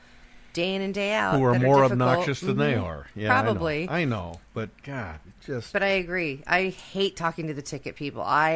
day 0.55 0.73
in 0.73 0.81
and 0.81 0.93
day 0.93 1.13
out 1.13 1.37
who 1.37 1.43
are 1.43 1.59
more 1.59 1.83
obnoxious 1.83 2.39
than 2.41 2.57
they 2.57 2.73
Mhm. 2.73 2.83
are. 2.83 3.07
Yeah, 3.15 3.31
I 3.31 3.41
know. 3.41 3.51
probably. 3.51 3.87
I 3.89 4.05
know, 4.05 4.39
but 4.55 4.69
God, 4.83 5.19
just 5.45 5.71
But 5.73 5.83
I 5.83 5.89
agree. 5.89 6.41
I 6.47 6.69
hate 6.69 7.15
talking 7.15 7.45
to 7.47 7.53
the 7.53 7.61
ticket 7.61 7.95
people. 7.95 8.23
I 8.23 8.51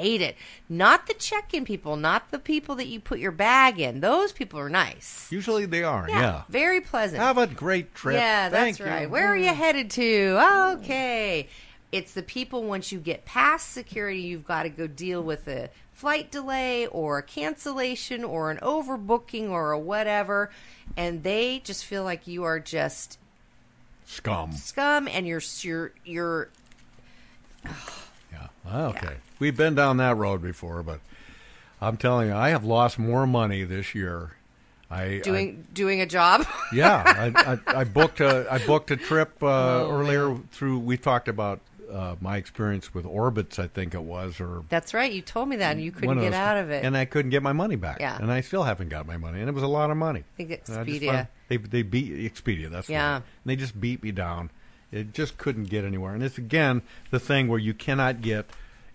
hate 0.00 0.20
it. 0.20 0.36
Not 0.68 1.06
the 1.06 1.14
check-in 1.14 1.64
people, 1.64 1.96
not 1.96 2.30
the 2.30 2.38
people 2.38 2.74
that 2.74 2.88
you 2.88 3.00
put 3.00 3.18
your 3.20 3.30
bag 3.32 3.80
in. 3.80 4.00
Those 4.00 4.32
people 4.32 4.58
are 4.60 4.68
nice. 4.68 5.28
usually 5.30 5.64
they 5.64 5.82
are. 5.84 6.06
Yeah. 6.10 6.42
Very 6.50 6.80
pleasant. 6.82 7.22
Have 7.22 7.38
a 7.38 7.46
great 7.46 7.94
trip. 7.94 8.16
Yeah, 8.16 8.50
Thank 8.50 8.76
that's 8.78 8.86
right. 8.90 9.02
you. 9.02 9.08
Where 9.08 9.28
are 9.28 9.36
you 9.38 9.54
headed 9.54 9.90
to? 9.92 10.40
Okay. 10.80 11.48
It's 11.92 12.12
the 12.14 12.22
people 12.24 12.64
once 12.64 12.90
you 12.90 12.98
get 12.98 13.24
past 13.24 13.70
security, 13.70 14.18
you've 14.20 14.44
got 14.44 14.64
to 14.64 14.68
go 14.68 14.88
deal 14.88 15.22
with 15.22 15.46
a 15.46 15.70
flight 16.04 16.30
delay 16.30 16.86
or 16.88 17.16
a 17.16 17.22
cancellation 17.22 18.22
or 18.24 18.50
an 18.50 18.58
overbooking 18.58 19.48
or 19.48 19.72
a 19.72 19.78
whatever, 19.78 20.50
and 20.98 21.22
they 21.22 21.58
just 21.64 21.82
feel 21.82 22.04
like 22.04 22.26
you 22.26 22.44
are 22.44 22.60
just 22.60 23.18
Scum. 24.04 24.52
scum 24.52 25.08
and 25.08 25.26
you're 25.26 25.40
you're 25.62 25.92
you're 26.04 26.50
Yeah. 27.64 28.48
Okay. 28.90 29.14
We've 29.38 29.56
been 29.56 29.74
down 29.74 29.96
that 29.96 30.18
road 30.18 30.42
before, 30.42 30.82
but 30.82 31.00
I'm 31.80 31.96
telling 31.96 32.28
you, 32.28 32.34
I 32.34 32.50
have 32.50 32.64
lost 32.66 32.98
more 32.98 33.26
money 33.26 33.64
this 33.64 33.94
year. 33.94 34.32
I 34.90 35.22
doing 35.24 35.66
doing 35.72 36.02
a 36.02 36.06
job. 36.06 36.46
Yeah, 36.70 37.02
I, 37.34 37.54
I, 37.54 37.58
I 37.80 37.84
booked 37.84 38.20
a 38.20 38.46
I 38.52 38.58
booked 38.66 38.90
a 38.90 38.98
trip 38.98 39.42
uh, 39.42 39.46
Oh, 39.46 39.90
earlier 39.90 40.36
through. 40.52 40.80
We 40.80 40.98
talked 40.98 41.28
about 41.28 41.60
uh, 41.90 42.16
my 42.20 42.36
experience 42.36 42.92
with 42.94 43.04
Orbitz, 43.04 43.58
I 43.58 43.66
think 43.68 43.94
it 43.94 44.02
was, 44.02 44.40
or 44.40 44.64
That's 44.68 44.94
right. 44.94 45.10
You 45.12 45.22
told 45.22 45.48
me 45.48 45.56
that 45.56 45.72
and 45.72 45.82
you 45.84 45.92
couldn't 45.92 46.16
get 46.18 46.30
those- 46.30 46.34
out 46.34 46.56
of 46.56 46.70
it. 46.70 46.84
and 46.84 46.96
I 46.96 47.04
couldn't 47.04 47.30
get 47.30 47.42
my 47.42 47.52
money 47.52 47.76
back. 47.76 48.00
Yeah. 48.00 48.16
and 48.20 48.30
I 48.32 48.40
still 48.40 48.62
haven't 48.64 48.88
got 48.88 49.06
my 49.06 49.16
money, 49.16 49.40
and 49.40 49.48
it 49.48 49.52
was 49.54 49.62
a 49.62 49.68
lot 49.68 49.90
of 49.90 49.96
money. 49.96 50.20
I 50.20 50.36
think 50.42 50.50
I 50.52 50.54
Expedia. 50.56 51.12
found- 51.12 51.28
They 51.48 51.56
they 51.58 51.82
beat 51.82 52.12
Expedia. 52.34 52.70
That's 52.70 52.88
Yeah. 52.88 53.04
right. 53.12 53.14
And 53.16 53.24
they 53.44 53.56
just 53.56 53.80
beat 53.80 54.02
me 54.02 54.10
down. 54.12 54.50
It 54.92 55.12
just 55.12 55.38
couldn't 55.38 55.64
get 55.64 55.84
anywhere. 55.84 56.14
And 56.14 56.22
it's 56.22 56.38
again 56.38 56.82
the 57.10 57.18
thing 57.20 57.48
where 57.48 57.58
you 57.58 57.74
cannot 57.74 58.20
get 58.22 58.46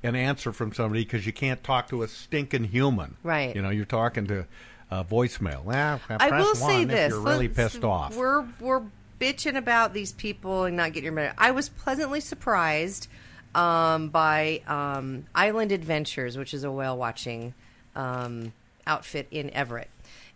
an 0.01 0.15
answer 0.15 0.53
from 0.53 0.73
somebody 0.73 1.03
because 1.03 1.25
you 1.25 1.33
can't 1.33 1.61
talk 1.63 1.89
to 1.89 2.03
a 2.03 2.07
stinking 2.07 2.63
human. 2.65 3.17
Right. 3.21 3.53
You 3.55 3.61
know, 3.61 3.69
you're 3.69 3.83
talking 3.85 4.25
to 4.27 4.45
uh, 4.91 5.03
voicemail. 5.03 5.63
Well, 5.63 5.99
I 6.09 6.31
will 6.31 6.45
one 6.45 6.55
say 6.55 6.81
if 6.83 6.87
this: 6.87 7.09
you're 7.11 7.19
really 7.19 7.49
pissed 7.49 7.83
off. 7.83 8.15
We're 8.15 8.45
we're 8.59 8.81
bitching 9.19 9.57
about 9.57 9.93
these 9.93 10.11
people 10.13 10.63
and 10.63 10.77
not 10.77 10.93
getting 10.93 11.05
your 11.05 11.13
money. 11.13 11.29
I 11.37 11.51
was 11.51 11.69
pleasantly 11.69 12.19
surprised 12.21 13.07
um, 13.53 14.09
by 14.09 14.61
um, 14.67 15.25
Island 15.35 15.71
Adventures, 15.71 16.37
which 16.37 16.53
is 16.53 16.63
a 16.63 16.71
whale 16.71 16.97
watching 16.97 17.53
um, 17.95 18.53
outfit 18.87 19.27
in 19.31 19.49
Everett, 19.51 19.89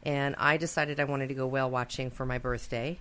and 0.03 0.35
I 0.37 0.57
decided 0.57 0.99
I 0.99 1.05
wanted 1.05 1.29
to 1.29 1.33
go 1.33 1.47
whale 1.47 1.69
watching 1.69 2.09
for 2.09 2.25
my 2.25 2.37
birthday 2.37 2.97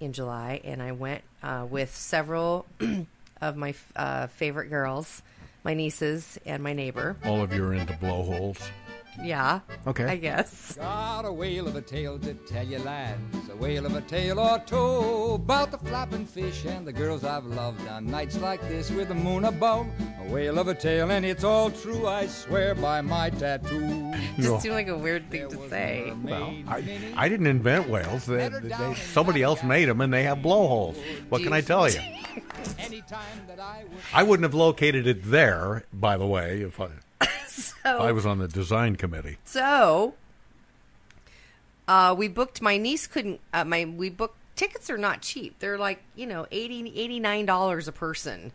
in 0.00 0.12
July, 0.12 0.60
and 0.64 0.82
I 0.82 0.92
went 0.92 1.22
uh, 1.42 1.66
with 1.68 1.94
several 1.94 2.66
of 3.40 3.56
my 3.56 3.74
uh, 3.94 4.26
favorite 4.28 4.68
girls, 4.68 5.22
my 5.64 5.74
nieces, 5.74 6.38
and 6.44 6.62
my 6.62 6.72
neighbor. 6.72 7.16
All 7.24 7.42
of 7.42 7.52
you 7.52 7.64
are 7.64 7.74
into 7.74 7.96
blowholes. 7.96 8.58
Yeah. 9.22 9.60
Okay. 9.86 10.04
I 10.04 10.16
guess. 10.16 10.76
Got 10.76 11.24
a 11.24 11.32
whale 11.32 11.66
of 11.66 11.76
a 11.76 11.80
tale 11.80 12.18
to 12.18 12.34
tell 12.34 12.66
you 12.66 12.78
lads, 12.78 13.48
a 13.50 13.56
whale 13.56 13.86
of 13.86 13.94
a 13.94 14.00
tale 14.02 14.38
or 14.38 14.58
two 14.60 15.34
about 15.34 15.70
the 15.70 15.78
flapping 15.78 16.26
fish 16.26 16.64
and 16.64 16.86
the 16.86 16.92
girls 16.92 17.24
I've 17.24 17.46
loved 17.46 17.86
on 17.88 18.06
nights 18.06 18.38
like 18.38 18.60
this 18.68 18.90
with 18.90 19.08
the 19.08 19.14
moon 19.14 19.44
above. 19.44 19.86
A 20.20 20.32
whale 20.32 20.58
of 20.58 20.68
a 20.68 20.74
tale, 20.74 21.10
and 21.10 21.24
it's 21.24 21.44
all 21.44 21.70
true, 21.70 22.06
I 22.06 22.26
swear 22.26 22.74
by 22.74 23.00
my 23.00 23.30
tattoo. 23.30 24.12
Just 24.38 24.62
seemed 24.62 24.74
like 24.74 24.88
a 24.88 24.98
weird 24.98 25.30
thing 25.30 25.48
to 25.48 25.68
say. 25.68 26.12
Well, 26.22 26.54
I, 26.68 26.84
I 27.16 27.28
didn't 27.28 27.46
invent 27.46 27.88
whales. 27.88 28.26
They, 28.26 28.48
they, 28.48 28.94
somebody 29.12 29.42
else 29.42 29.62
made 29.62 29.88
them, 29.88 30.00
and 30.00 30.12
they 30.12 30.24
have 30.24 30.42
blowholes. 30.42 30.96
What 31.28 31.42
can 31.42 31.52
I 31.52 31.60
tell 31.60 31.88
you? 31.88 32.00
I 34.12 34.22
wouldn't 34.22 34.44
have 34.44 34.54
located 34.54 35.06
it 35.06 35.30
there, 35.30 35.84
by 35.92 36.16
the 36.16 36.26
way, 36.26 36.60
if 36.62 36.80
I, 36.80 36.88
if 37.84 37.86
I 37.86 38.12
was 38.12 38.26
on 38.26 38.38
the 38.38 38.48
design 38.48 38.96
committee. 38.96 39.38
So, 39.44 40.14
uh, 41.88 42.14
we 42.16 42.28
booked. 42.28 42.60
My 42.60 42.76
niece 42.76 43.06
couldn't. 43.06 43.40
Uh, 43.52 43.64
my 43.64 43.84
we 43.84 44.10
booked 44.10 44.38
tickets 44.56 44.90
are 44.90 44.98
not 44.98 45.22
cheap. 45.22 45.58
They're 45.58 45.78
like 45.78 46.02
you 46.14 46.26
know 46.26 46.46
80 46.50 47.44
dollars 47.46 47.88
a 47.88 47.92
person, 47.92 48.52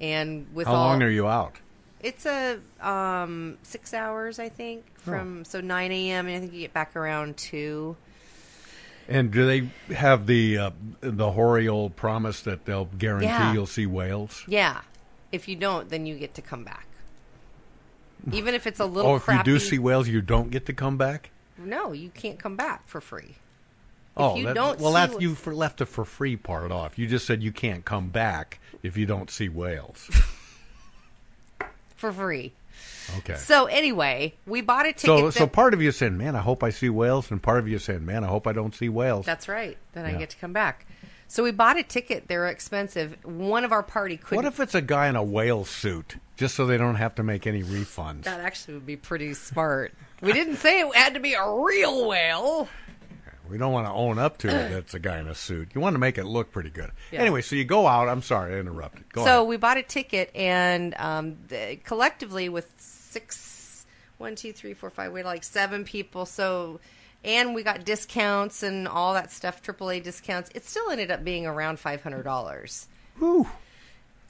and 0.00 0.46
with 0.54 0.66
How 0.66 0.74
all, 0.74 0.86
long 0.88 1.02
are 1.02 1.10
you 1.10 1.28
out? 1.28 1.56
It's 2.02 2.26
a 2.26 2.58
um, 2.80 3.58
six 3.62 3.94
hours, 3.94 4.38
I 4.38 4.48
think, 4.48 4.84
from 4.98 5.44
so 5.44 5.60
nine 5.60 5.92
a.m. 5.92 6.26
and 6.26 6.36
I 6.36 6.40
think 6.40 6.52
you 6.52 6.60
get 6.60 6.72
back 6.72 6.96
around 6.96 7.36
two. 7.36 7.96
And 9.08 9.30
do 9.32 9.46
they 9.46 9.94
have 9.94 10.26
the 10.26 10.58
uh, 10.58 10.70
the 11.00 11.30
hoary 11.32 11.68
old 11.68 11.96
promise 11.96 12.40
that 12.42 12.64
they'll 12.64 12.86
guarantee 12.86 13.26
Yeah. 13.26 13.52
you'll 13.52 13.66
see 13.66 13.86
whales? 13.86 14.44
Yeah, 14.46 14.80
if 15.32 15.48
you 15.48 15.56
don't, 15.56 15.88
then 15.90 16.06
you 16.06 16.16
get 16.16 16.34
to 16.34 16.42
come 16.42 16.64
back. 16.64 16.86
Even 18.30 18.54
if 18.54 18.66
it's 18.66 18.78
a 18.80 18.84
little 18.86 19.10
Oh, 19.12 19.16
if 19.16 19.22
crappy. 19.24 19.50
you 19.50 19.56
do 19.56 19.60
see 19.64 19.78
whales, 19.78 20.06
you 20.08 20.20
don't 20.20 20.50
get 20.50 20.66
to 20.66 20.72
come 20.72 20.96
back. 20.96 21.30
no, 21.58 21.92
you 21.92 22.10
can't 22.10 22.38
come 22.38 22.56
back 22.56 22.86
for 22.88 23.00
free. 23.00 23.34
oh, 24.16 24.36
you 24.36 24.44
that- 24.46 24.54
don't 24.54 24.78
well, 24.78 24.92
see 24.92 24.94
that's 24.98 25.16
wh- 25.16 25.20
you 25.22 25.34
for, 25.34 25.54
left 25.54 25.78
the 25.78 25.86
for 25.86 26.04
free 26.04 26.36
part 26.36 26.70
off. 26.70 26.98
You 26.98 27.06
just 27.06 27.26
said 27.26 27.42
you 27.42 27.50
can't 27.52 27.84
come 27.84 28.08
back 28.10 28.58
if 28.82 28.96
you 28.96 29.06
don't 29.06 29.30
see 29.30 29.48
whales. 29.48 30.08
For 31.96 32.12
free. 32.12 32.52
Okay. 33.18 33.34
So 33.36 33.66
anyway, 33.66 34.34
we 34.46 34.60
bought 34.60 34.86
a 34.86 34.92
ticket. 34.92 35.02
So, 35.06 35.26
that- 35.26 35.32
so 35.34 35.46
part 35.46 35.72
of 35.74 35.80
you 35.80 35.90
is 35.90 35.96
saying, 35.96 36.16
"Man, 36.16 36.34
I 36.34 36.40
hope 36.40 36.62
I 36.64 36.70
see 36.70 36.88
whales," 36.88 37.30
and 37.30 37.40
part 37.42 37.58
of 37.60 37.68
you 37.68 37.76
is 37.76 37.84
saying, 37.84 38.04
"Man, 38.04 38.24
I 38.24 38.26
hope 38.26 38.46
I 38.46 38.52
don't 38.52 38.74
see 38.74 38.88
whales." 38.88 39.24
That's 39.24 39.48
right. 39.48 39.76
Then 39.92 40.04
I 40.04 40.12
Yeah. 40.12 40.18
get 40.18 40.30
to 40.30 40.36
come 40.38 40.52
back. 40.52 40.84
So 41.32 41.42
we 41.42 41.50
bought 41.50 41.78
a 41.78 41.82
ticket. 41.82 42.28
They're 42.28 42.48
expensive. 42.48 43.16
One 43.24 43.64
of 43.64 43.72
our 43.72 43.82
party 43.82 44.18
couldn't. 44.18 44.36
What 44.36 44.44
if 44.44 44.60
it's 44.60 44.74
a 44.74 44.82
guy 44.82 45.08
in 45.08 45.16
a 45.16 45.22
whale 45.22 45.64
suit, 45.64 46.16
just 46.36 46.54
so 46.54 46.66
they 46.66 46.76
don't 46.76 46.96
have 46.96 47.14
to 47.14 47.22
make 47.22 47.46
any 47.46 47.62
refunds? 47.62 48.24
That 48.24 48.40
actually 48.40 48.74
would 48.74 48.84
be 48.84 48.96
pretty 48.96 49.32
smart. 49.32 49.94
We 50.20 50.34
didn't 50.34 50.56
say 50.56 50.80
it 50.80 50.94
had 50.94 51.14
to 51.14 51.20
be 51.20 51.32
a 51.32 51.50
real 51.50 52.06
whale. 52.06 52.68
We 53.48 53.56
don't 53.56 53.72
want 53.72 53.86
to 53.86 53.92
own 53.94 54.18
up 54.18 54.36
to 54.38 54.48
it. 54.48 54.68
That's 54.72 54.92
a 54.92 54.98
guy 54.98 55.20
in 55.20 55.26
a 55.26 55.34
suit. 55.34 55.70
You 55.74 55.80
want 55.80 55.94
to 55.94 55.98
make 55.98 56.18
it 56.18 56.24
look 56.26 56.52
pretty 56.52 56.68
good. 56.68 56.90
Yeah. 57.10 57.20
Anyway, 57.20 57.40
so 57.40 57.56
you 57.56 57.64
go 57.64 57.86
out. 57.86 58.10
I'm 58.10 58.20
sorry, 58.20 58.54
I 58.54 58.58
interrupted. 58.58 59.10
Go 59.14 59.24
so 59.24 59.36
ahead. 59.38 59.48
we 59.48 59.56
bought 59.56 59.78
a 59.78 59.82
ticket, 59.82 60.30
and 60.36 60.94
um, 60.98 61.38
the, 61.48 61.78
collectively 61.82 62.50
with 62.50 62.70
six, 62.76 63.86
one, 64.18 64.34
two, 64.34 64.52
three, 64.52 64.74
four, 64.74 64.90
five, 64.90 65.10
we 65.12 65.20
had 65.20 65.26
like 65.26 65.44
seven 65.44 65.84
people. 65.84 66.26
So, 66.26 66.80
and 67.24 67.54
we 67.54 67.62
got 67.62 67.84
discounts 67.84 68.62
and 68.62 68.86
all 68.88 69.14
that 69.14 69.30
stuff, 69.30 69.62
AAA 69.62 70.02
discounts. 70.02 70.50
It 70.54 70.64
still 70.64 70.90
ended 70.90 71.10
up 71.10 71.24
being 71.24 71.46
around 71.46 71.78
five 71.78 72.02
hundred 72.02 72.22
dollars. 72.24 72.88
Whew. 73.18 73.48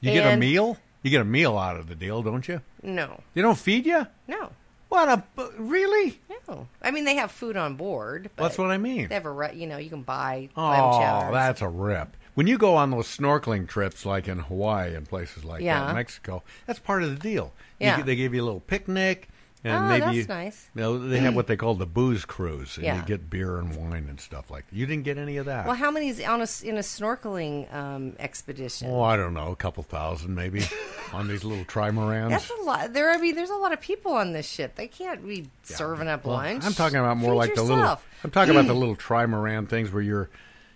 You 0.01 0.11
get 0.13 0.33
a 0.33 0.37
meal. 0.37 0.77
You 1.01 1.11
get 1.11 1.21
a 1.21 1.25
meal 1.25 1.57
out 1.57 1.77
of 1.77 1.87
the 1.89 1.95
deal, 1.95 2.21
don't 2.21 2.47
you? 2.47 2.61
No, 2.81 3.21
They 3.33 3.41
don't 3.41 3.57
feed 3.57 3.85
you. 3.85 4.07
no, 4.27 4.51
What 4.89 5.09
a 5.09 5.23
really? 5.57 6.19
no. 6.47 6.67
I 6.81 6.91
mean, 6.91 7.03
they 7.05 7.15
have 7.15 7.31
food 7.31 7.57
on 7.57 7.75
board. 7.75 8.29
But 8.35 8.43
That's 8.43 8.57
what 8.57 8.71
I 8.71 8.77
mean. 8.77 9.07
They 9.09 9.15
have 9.15 9.25
a, 9.25 9.51
you 9.53 9.67
know, 9.67 9.77
you 9.77 9.89
can 9.89 10.03
buy 10.03 10.49
Oh, 10.55 11.29
that's 11.31 11.61
a 11.61 11.67
rip. 11.67 12.15
When 12.35 12.47
you 12.47 12.57
go 12.57 12.75
on 12.75 12.89
those 12.91 13.07
snorkeling 13.07 13.67
trips, 13.67 14.05
like 14.05 14.27
in 14.27 14.39
Hawaii 14.39 14.95
and 14.95 15.07
places 15.07 15.43
like 15.43 15.61
Yeah. 15.61 15.85
that, 15.87 15.95
Mexico, 15.95 16.41
that's 16.67 16.79
part 16.79 17.03
of 17.03 17.09
the 17.09 17.15
deal. 17.17 17.51
Yeah. 17.79 17.97
get- 17.97 18.05
they 18.05 18.15
give 18.15 18.33
you 18.33 18.41
a 18.41 18.45
little 18.45 18.59
picnic, 18.61 19.27
and 19.63 19.73
Oh, 19.75 19.87
maybe 19.87 20.17
that's 20.17 20.27
nice. 20.29 20.69
you 20.75 20.81
know, 20.81 20.97
they 21.07 21.19
have 21.19 21.35
what 21.35 21.47
they 21.47 21.55
call 21.55 21.75
the 21.75 21.85
booze 21.85 22.25
cruise, 22.25 22.75
and 22.77 22.85
Yeah. 22.85 22.97
you 22.97 23.01
get 23.05 23.29
beer 23.29 23.57
and 23.57 23.75
wine 23.75 24.07
and 24.09 24.19
stuff 24.19 24.51
like. 24.51 24.69
that. 24.69 24.75
You 24.75 24.85
didn't 24.85 25.03
get 25.03 25.17
any 25.17 25.37
of 25.37 25.45
that. 25.45 25.65
Well, 25.65 25.75
how 25.75 25.89
many 25.91 26.09
is 26.09 26.19
on 26.21 26.41
a, 26.41 26.47
in 26.67 26.77
a 26.77 26.81
snorkeling 26.81 27.73
um, 27.73 28.15
expedition? 28.19 28.89
oh, 28.89 29.01
I 29.01 29.15
don't 29.15 29.33
know, 29.33 29.51
a 29.51 29.55
couple 29.55 29.83
thousand 29.83 30.35
maybe 30.35 30.63
on 31.13 31.27
these 31.27 31.43
little 31.43 31.65
trimarans. 31.65 32.29
That's 32.29 32.49
a 32.49 32.63
lot. 32.63 32.93
There, 32.93 33.11
I 33.11 33.17
mean, 33.17 33.35
there's 33.35 33.49
a 33.49 33.55
lot 33.55 33.71
of 33.73 33.79
people 33.81 34.13
on 34.13 34.33
this 34.33 34.49
ship. 34.49 34.75
They 34.75 34.87
can't 34.87 35.25
be 35.27 35.47
serving 35.63 36.07
up 36.07 36.25
Well, 36.25 36.35
lunch. 36.35 36.63
I'm 36.65 36.73
talking 36.73 36.97
about 36.99 37.17
more 37.17 37.31
Feed 37.31 37.37
like 37.37 37.55
the 37.55 37.63
little. 37.63 37.99
I'm 38.23 38.31
talking 38.31 38.51
about 38.55 38.67
the 38.67 38.73
little 38.75 38.95
trimaran 38.95 39.69
things 39.69 39.91
where 39.91 40.01
you're, 40.03 40.29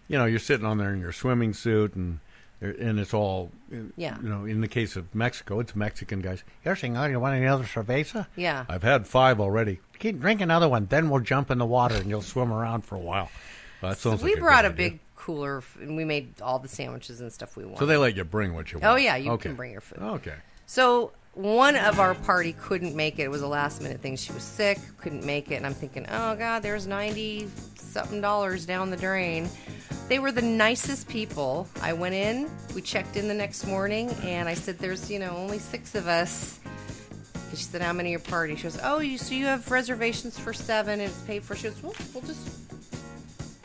you 0.08 0.17
know, 0.17 0.26
you're 0.26 0.39
sitting 0.39 0.65
on 0.65 0.78
there 0.78 0.93
in 0.93 1.00
your 1.02 1.12
swimming 1.12 1.54
suit 1.54 1.95
and 1.95 2.19
Uh, 2.62 2.67
and 2.80 3.00
it's 3.00 3.13
all, 3.13 3.52
uh, 3.72 3.78
Yeah. 3.96 4.17
You 4.22 4.30
know, 4.30 4.46
in 4.46 4.62
the 4.62 4.67
case 4.67 4.96
of 4.96 5.13
Mexico, 5.13 5.60
it's 5.60 5.76
Mexican 5.76 6.22
guys. 6.22 6.43
Here, 6.63 6.76
senor, 6.76 7.04
oh, 7.04 7.06
you 7.06 7.20
want 7.20 7.36
any 7.36 7.46
other 7.46 7.63
cerveza? 7.63 8.28
Yeah. 8.36 8.65
I've 8.67 8.84
had 8.84 9.08
five 9.08 9.39
already. 9.39 9.80
Keep 10.00 10.20
drink 10.20 10.41
another 10.41 10.67
one, 10.67 10.88
then 10.88 11.10
we'll 11.10 11.22
jump 11.22 11.52
in 11.52 11.58
the 11.58 11.65
water 11.65 11.96
and 11.96 12.10
you'll 12.10 12.22
swim 12.22 12.52
around 12.52 12.82
for 12.82 12.96
a 12.96 13.00
while. 13.00 13.30
Well, 13.82 13.91
that 13.91 14.00
sounds 14.00 14.24
we 14.24 14.32
like 14.32 14.39
brought 14.39 14.63
good 14.63 14.72
a 14.72 14.76
big 14.76 15.00
cooler 15.15 15.63
and 15.80 15.96
we 15.96 16.06
made 16.06 16.41
all 16.41 16.58
the 16.58 16.67
sandwiches 16.67 17.22
and 17.22 17.32
stuff 17.32 17.56
we 17.56 17.65
wanted. 17.65 17.80
So 17.80 17.86
they 17.86 17.98
let 17.98 18.15
you 18.15 18.24
bring 18.24 18.54
what 18.54 18.72
you 18.72 18.80
oh, 18.82 18.88
want. 18.88 18.93
Oh 18.93 19.04
yeah, 19.04 19.17
you 19.17 19.32
okay. 19.34 19.50
can 19.50 19.56
bring 19.56 19.72
your 19.72 19.82
food. 19.82 20.00
Okay. 20.00 20.36
So 20.65 21.12
one 21.34 21.76
of 21.76 22.00
our 22.00 22.15
party 22.15 22.54
couldn't 22.54 22.96
make 22.96 23.20
it. 23.20 23.24
It 23.24 23.32
was 23.32 23.41
a 23.43 23.48
last 23.48 23.82
minute 23.82 24.02
thing. 24.02 24.15
She 24.15 24.34
was 24.34 24.41
sick, 24.41 24.80
couldn't 24.98 25.24
make 25.24 25.52
it, 25.52 25.56
and 25.56 25.65
I'm 25.65 25.76
thinking, 25.76 26.08
oh 26.10 26.36
god, 26.36 26.63
there's 26.63 26.88
ninety 26.88 27.48
something 27.76 28.22
dollars 28.22 28.65
down 28.65 28.89
the 28.89 28.98
drain. 28.98 29.48
They 30.08 30.20
were 30.20 30.32
the 30.32 30.41
nicest 30.41 31.10
people. 31.10 31.67
I 31.82 31.91
went 31.91 32.15
in, 32.15 32.50
we 32.74 32.82
checked 32.82 33.17
in 33.17 33.28
the 33.28 33.34
next 33.34 33.65
morning, 33.67 34.10
and 34.24 34.48
I 34.48 34.54
said, 34.54 34.80
"There's 34.80 35.12
you 35.12 35.20
know 35.20 35.36
only 35.36 35.60
six 35.60 35.96
of 35.96 36.08
us." 36.08 36.60
And 37.50 37.58
she 37.58 37.65
said, 37.65 37.82
"How 37.82 37.91
many 37.91 38.15
are 38.15 38.20
party?" 38.20 38.56
She 38.56 38.63
goes, 38.63 38.80
"Oh, 38.82 39.00
you 39.00 39.17
so 39.17 39.36
you 39.36 39.46
have 39.46 39.70
reservations 39.70 40.39
for 40.39 40.54
seven, 40.54 41.02
and 41.02 41.10
it's 41.10 41.22
paid 41.22 41.43
for." 41.43 41.56
She 41.56 41.63
goes, 41.63 41.84
"Well, 41.84 41.93
we'll 42.13 42.24
just 42.24 42.48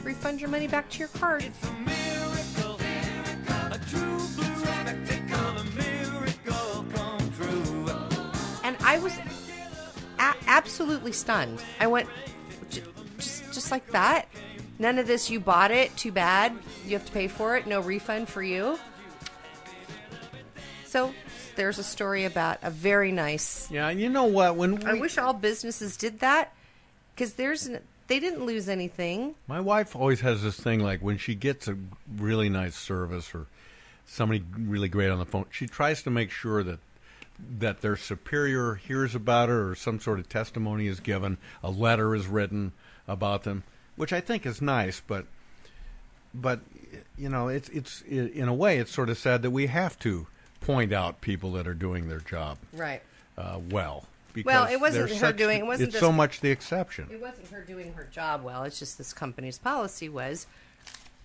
refund 0.03 0.41
your 0.41 0.51
money 0.51 0.67
back 0.67 0.91
to 0.91 0.99
your 0.99 1.09
card." 1.09 1.45
and 8.65 8.77
I 8.81 8.99
was 8.99 9.17
a- 10.19 10.35
absolutely 10.47 11.13
stunned. 11.13 11.63
I 11.79 11.87
went 11.87 12.09
just 12.71 13.45
just 13.53 13.71
like 13.71 13.89
that. 13.93 14.29
None 14.83 14.99
of 14.99 15.07
this. 15.07 15.31
You 15.31 15.39
bought 15.39 15.71
it. 15.71 15.97
Too 15.97 16.11
bad. 16.11 16.53
You 16.85 16.95
have 16.95 17.07
to 17.07 17.13
pay 17.13 17.29
for 17.29 17.57
it. 17.57 17.69
No 17.69 17.79
refund 17.79 18.29
for 18.29 18.43
you. 18.43 18.81
So 20.87 21.15
there's 21.55 21.79
a 21.79 21.85
story 21.85 22.25
about 22.25 22.59
a 22.63 22.71
very 22.71 23.13
nice. 23.13 23.71
Yeah, 23.71 23.87
and 23.87 24.01
you 24.01 24.09
know 24.09 24.25
what? 24.25 24.57
When 24.57 24.85
I 24.85 24.95
wish 24.95 25.19
all 25.19 25.35
businesses 25.35 25.97
did 25.97 26.19
that 26.19 26.53
because 27.15 27.35
there's 27.35 27.71
they 28.09 28.19
didn't 28.19 28.45
lose 28.45 28.69
anything. 28.69 29.37
My 29.47 29.61
wife 29.61 29.95
always 29.95 30.21
has 30.23 30.43
this 30.43 30.59
thing 30.59 30.81
like 30.81 31.01
when 31.01 31.17
she 31.17 31.37
gets 31.37 31.69
a 31.69 31.79
really 32.17 32.49
nice 32.49 32.75
service 32.75 33.37
or 33.37 33.47
somebody 34.05 34.43
really 34.59 34.89
great 34.89 35.11
on 35.11 35.21
the 35.21 35.27
phone, 35.27 35.47
she 35.53 35.69
tries 35.69 36.03
to 36.03 36.11
make 36.11 36.33
sure 36.33 36.65
that 36.65 36.81
that 37.61 37.83
their 37.83 37.97
superior 37.97 38.75
hears 38.75 39.15
about 39.15 39.49
her 39.49 39.71
or 39.71 39.75
some 39.77 40.01
sort 40.01 40.19
of 40.19 40.29
testimony 40.29 40.89
is 40.89 40.99
given, 40.99 41.39
a 41.63 41.71
letter 41.71 42.17
is 42.17 42.27
written 42.27 42.73
about 43.07 43.45
them, 43.45 43.63
which 43.97 44.13
I 44.13 44.21
think 44.21 44.47
is 44.47 44.61
nice, 44.63 45.01
but 45.07 45.27
but 46.35 46.61
you 47.19 47.29
know, 47.29 47.49
it's 47.49 47.69
it's 47.71 48.03
in 48.03 48.49
a 48.49 48.55
way 48.55 48.79
it's 48.79 48.91
sort 48.93 49.09
of 49.11 49.19
sad 49.19 49.43
that 49.43 49.51
we 49.51 49.67
have 49.67 49.99
to 50.01 50.27
point 50.61 50.93
out 50.93 51.21
people 51.21 51.53
that 51.53 51.67
are 51.67 51.75
doing 51.75 52.09
their 52.09 52.21
job 52.21 52.59
Right. 52.73 53.03
uh, 53.37 53.59
well. 53.71 54.07
Because 54.33 54.47
Well, 54.47 54.67
it 54.67 54.81
wasn't 54.81 55.11
her 55.11 55.17
such- 55.17 55.37
doing- 55.37 55.59
it 55.61 55.67
wasn't 55.67 55.91
It's 55.91 55.99
so 56.01 56.11
much 56.13 56.41
the 56.41 56.51
exception. 56.51 57.09
It 57.13 57.21
wasn't 57.21 57.49
her 57.51 57.61
doing 57.61 57.93
her 57.95 58.05
job 58.11 58.43
well. 58.43 58.63
It's 58.65 58.79
just 58.79 58.97
this 58.97 59.13
company's 59.13 59.59
policy 59.59 60.09
was 60.09 60.47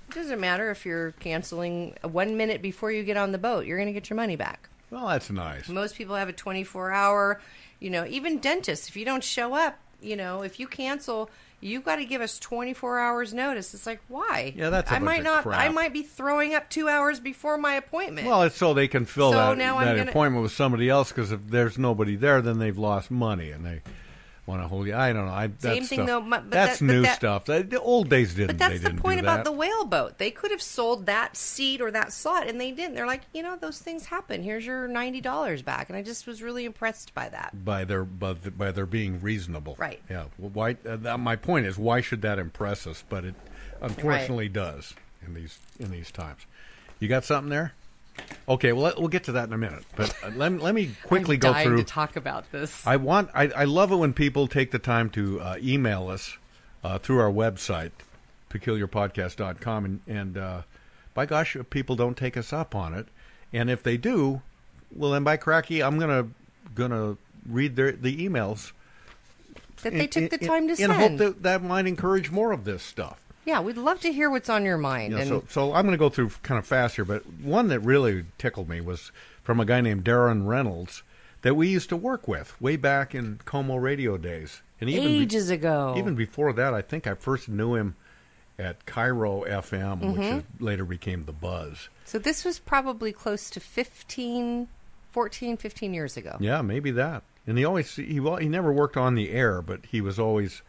it 0.09 0.15
doesn't 0.15 0.39
matter 0.41 0.71
if 0.71 0.85
you're 0.85 1.11
canceling 1.13 1.95
one 2.01 2.35
minute 2.35 2.61
before 2.61 2.91
you 2.91 3.03
get 3.03 3.15
on 3.17 3.31
the 3.31 3.37
boat, 3.37 3.65
you're 3.65 3.77
going 3.77 3.87
to 3.87 3.93
get 3.93 4.09
your 4.09 4.15
money 4.17 4.35
back. 4.35 4.67
Well, 4.89 5.07
that's 5.07 5.29
nice. 5.29 5.67
Most 5.69 5.95
people 5.95 6.15
have 6.15 6.29
a 6.29 6.33
24 6.33 6.91
hour, 6.91 7.39
you 7.79 7.89
know, 7.89 8.05
even 8.05 8.39
dentists, 8.39 8.87
if 8.89 8.95
you 8.97 9.03
don't 9.05 9.23
show 9.23 9.53
up, 9.53 9.77
you 10.01 10.15
know, 10.15 10.41
if 10.43 10.59
you 10.59 10.67
cancel, 10.67 11.29
you 11.59 11.81
got 11.81 11.95
to 11.97 12.05
give 12.05 12.21
us 12.21 12.37
24 12.39 12.99
hours 12.99 13.33
notice. 13.33 13.73
It's 13.73 13.85
like, 13.85 13.99
why? 14.07 14.53
Yeah, 14.55 14.69
that's 14.69 14.91
a 14.91 14.95
I 14.95 14.99
might 14.99 15.23
not 15.23 15.43
crap. 15.43 15.59
I 15.59 15.69
might 15.69 15.91
be 15.93 16.03
throwing 16.03 16.53
up 16.53 16.69
2 16.69 16.87
hours 16.87 17.19
before 17.19 17.57
my 17.57 17.73
appointment. 17.73 18.27
Well, 18.27 18.43
it's 18.43 18.55
so 18.57 18.73
they 18.73 18.87
can 18.87 19.05
fill 19.05 19.31
So 19.31 19.37
that, 19.37 19.57
that 19.57 19.95
gonna- 19.97 20.09
appointment 20.11 20.43
with 20.43 20.51
somebody 20.51 20.89
else 20.89 21.09
because 21.11 21.31
if 21.31 21.39
there's 21.47 21.77
nobody 21.77 22.15
there, 22.15 22.41
then 22.41 22.59
they've 22.59 22.77
lost 22.77 23.09
money 23.09 23.51
and 23.51 23.65
they. 23.65 23.81
Want 24.47 24.61
to 24.63 24.67
hold 24.67 24.87
you. 24.87 24.95
I 24.95 25.13
don't 25.13 25.25
know. 25.27 25.31
I, 25.31 25.47
Same 25.47 25.51
that's 25.59 25.89
thing 25.89 25.97
stuff- 25.99 26.07
though, 26.07 26.21
but 26.21 26.49
that's 26.49 26.79
that- 26.79 26.85
new 26.85 27.01
that- 27.03 27.15
stuff. 27.17 27.45
The, 27.45 27.61
the 27.63 27.79
old 27.79 28.09
days 28.09 28.33
didn't. 28.33 28.47
But 28.47 28.57
that's 28.57 28.81
the 28.81 28.93
point 28.93 29.19
about 29.19 29.43
the 29.43 29.51
whale 29.51 29.85
boat. 29.85 30.17
They 30.17 30.31
could 30.31 30.51
have 30.51 30.61
sold 30.61 31.05
that 31.05 31.35
seat 31.37 31.81
or 31.81 31.91
that 31.91 32.13
slot, 32.13 32.47
and 32.47 32.59
they 32.59 32.71
didn't. 32.71 32.95
They're 32.95 33.05
like, 33.05 33.21
you 33.33 33.43
know, 33.43 33.57
those 33.57 33.77
things 33.79 34.05
happen. 34.05 34.41
Here's 34.41 34.65
your 34.65 34.87
ninety 34.87 35.21
dollars 35.21 35.61
back, 35.61 35.89
and 35.89 35.97
I 35.97 36.01
just 36.01 36.25
was 36.25 36.41
really 36.41 36.65
impressed 36.65 37.13
by 37.13 37.29
that. 37.29 37.63
by 37.65 37.83
their 37.83 38.03
by, 38.05 38.33
the, 38.33 38.49
by 38.51 38.71
their 38.71 38.85
being 38.85 39.19
reasonable. 39.21 39.75
Right. 39.77 40.01
Yeah. 40.09 40.25
Well, 40.37 40.51
why? 40.53 40.77
Uh, 40.87 40.95
that, 40.95 41.19
my 41.19 41.35
point 41.35 41.65
is, 41.65 41.77
why 41.77 42.01
should 42.01 42.21
that 42.23 42.39
impress 42.39 42.87
us? 42.87 43.03
But 43.07 43.25
it 43.25 43.35
unfortunately 43.81 44.49
does 44.49 44.93
in 45.25 45.33
these 45.33 45.59
in 45.79 45.91
these 45.91 46.09
times. 46.09 46.45
You 46.99 47.07
got 47.07 47.23
something 47.25 47.49
there? 47.49 47.73
Okay. 48.49 48.71
Well, 48.73 48.93
we'll 48.97 49.07
get 49.09 49.25
to 49.25 49.33
that 49.33 49.47
in 49.47 49.53
a 49.53 49.57
minute. 49.57 49.83
But 49.95 50.15
uh, 50.23 50.29
let 50.35 50.51
me- 50.51 50.59
let 50.59 50.73
me 50.75 50.91
quickly 51.03 51.37
go 51.37 51.53
through. 51.53 51.77
to 51.77 51.83
talk 51.83 52.15
about 52.15 52.51
this. 52.51 52.85
I 52.87 52.95
want. 52.97 53.29
I, 53.33 53.47
I 53.49 53.63
love 53.65 53.91
it 53.91 53.95
when 53.97 54.13
people 54.13 54.47
take 54.47 54.71
the 54.71 54.79
time 54.79 55.09
to 55.11 55.39
uh, 55.41 55.57
email 55.61 56.07
us 56.07 56.37
uh, 56.83 56.97
through 56.97 57.19
our 57.19 57.31
website, 57.31 57.91
peculiarpodcast.com, 58.49 59.85
and 59.85 60.01
and 60.07 60.37
uh, 60.37 60.61
by 61.13 61.25
gosh, 61.25 61.55
if 61.55 61.69
people 61.69 61.95
don't 61.95 62.17
take 62.17 62.37
us 62.37 62.53
up 62.53 62.75
on 62.75 62.93
it, 62.93 63.07
and 63.53 63.69
if 63.69 63.83
they 63.83 63.97
do, 63.97 64.41
well, 64.95 65.11
then 65.11 65.23
by 65.23 65.37
cracky, 65.37 65.81
I'm 65.81 65.99
gonna 65.99 66.27
gonna 66.75 67.17
read 67.47 67.75
their 67.75 67.91
the 67.91 68.25
emails 68.27 68.71
that 69.83 69.93
they 69.93 70.01
in- 70.03 70.09
took 70.09 70.29
the 70.29 70.41
in- 70.41 70.47
time 70.47 70.67
to 70.67 70.71
in 70.73 70.77
send. 70.77 70.93
hope 70.93 71.17
that 71.17 71.43
that 71.43 71.63
might 71.63 71.87
encourage 71.87 72.31
more 72.31 72.51
of 72.51 72.63
this 72.65 72.83
stuff. 72.83 73.19
Yeah, 73.47 73.61
we'd 73.61 73.77
love 73.77 74.01
to 74.01 74.11
hear 74.11 74.29
what's 74.29 74.49
on 74.49 74.65
your 74.65 74.77
mind. 74.77 75.13
Yeah, 75.13 75.19
and 75.19 75.29
so, 75.29 75.43
so 75.47 75.73
I'm 75.73 75.85
going 75.85 75.93
to 75.93 75.97
go 75.97 76.09
through 76.09 76.31
kind 76.43 76.59
of 76.59 76.67
fast 76.67 76.95
here, 76.97 77.05
but 77.05 77.25
one 77.41 77.69
that 77.69 77.79
really 77.79 78.25
tickled 78.37 78.67
me 78.67 78.81
was 78.81 79.11
from 79.41 79.61
a 79.61 79.65
guy 79.65 79.79
named 79.79 80.03
Darren 80.03 80.45
Reynolds 80.45 81.01
that 81.43 81.55
we 81.55 81.69
used 81.69 81.87
to 81.89 81.95
work 81.95 82.27
with 82.27 82.59
way 82.61 82.75
back 82.75 83.15
in 83.15 83.39
KOMO 83.45 83.81
radio 83.81 84.17
days, 84.17 84.61
and 84.81 84.89
even 84.89 85.05
be- 85.07 85.21
Ages 85.21 85.49
ago. 85.49 85.95
Even 85.97 86.13
before 86.13 86.51
that, 86.53 86.73
I 86.73 86.81
think 86.81 87.07
I 87.07 87.13
first 87.13 87.47
knew 87.47 87.73
him 87.75 87.95
at 88.59 88.85
KIRO 88.85 89.47
FM, 89.47 89.99
which 90.01 90.21
Mhm. 90.21 90.37
is, 90.39 90.43
later 90.59 90.83
became 90.83 91.23
the 91.25 91.31
Buzz. 91.31 91.87
so 92.03 92.17
this 92.19 92.43
was 92.43 92.59
probably 92.59 93.13
close 93.13 93.49
to 93.51 93.59
15, 93.61 94.67
14, 95.11 95.55
15 95.57 95.93
years 95.93 96.17
ago. 96.17 96.35
Yeah, 96.41 96.61
maybe 96.61 96.91
that. 96.91 97.23
And 97.45 97.57
he 97.57 97.63
always 97.63 97.95
he 97.95 98.19
wa- 98.19 98.37
he 98.37 98.49
never 98.49 98.73
worked 98.73 98.97
on 98.97 99.15
the 99.15 99.29
air, 99.31 99.61
but 99.61 99.85
he 99.85 100.01
was 100.01 100.19
always 100.19 100.61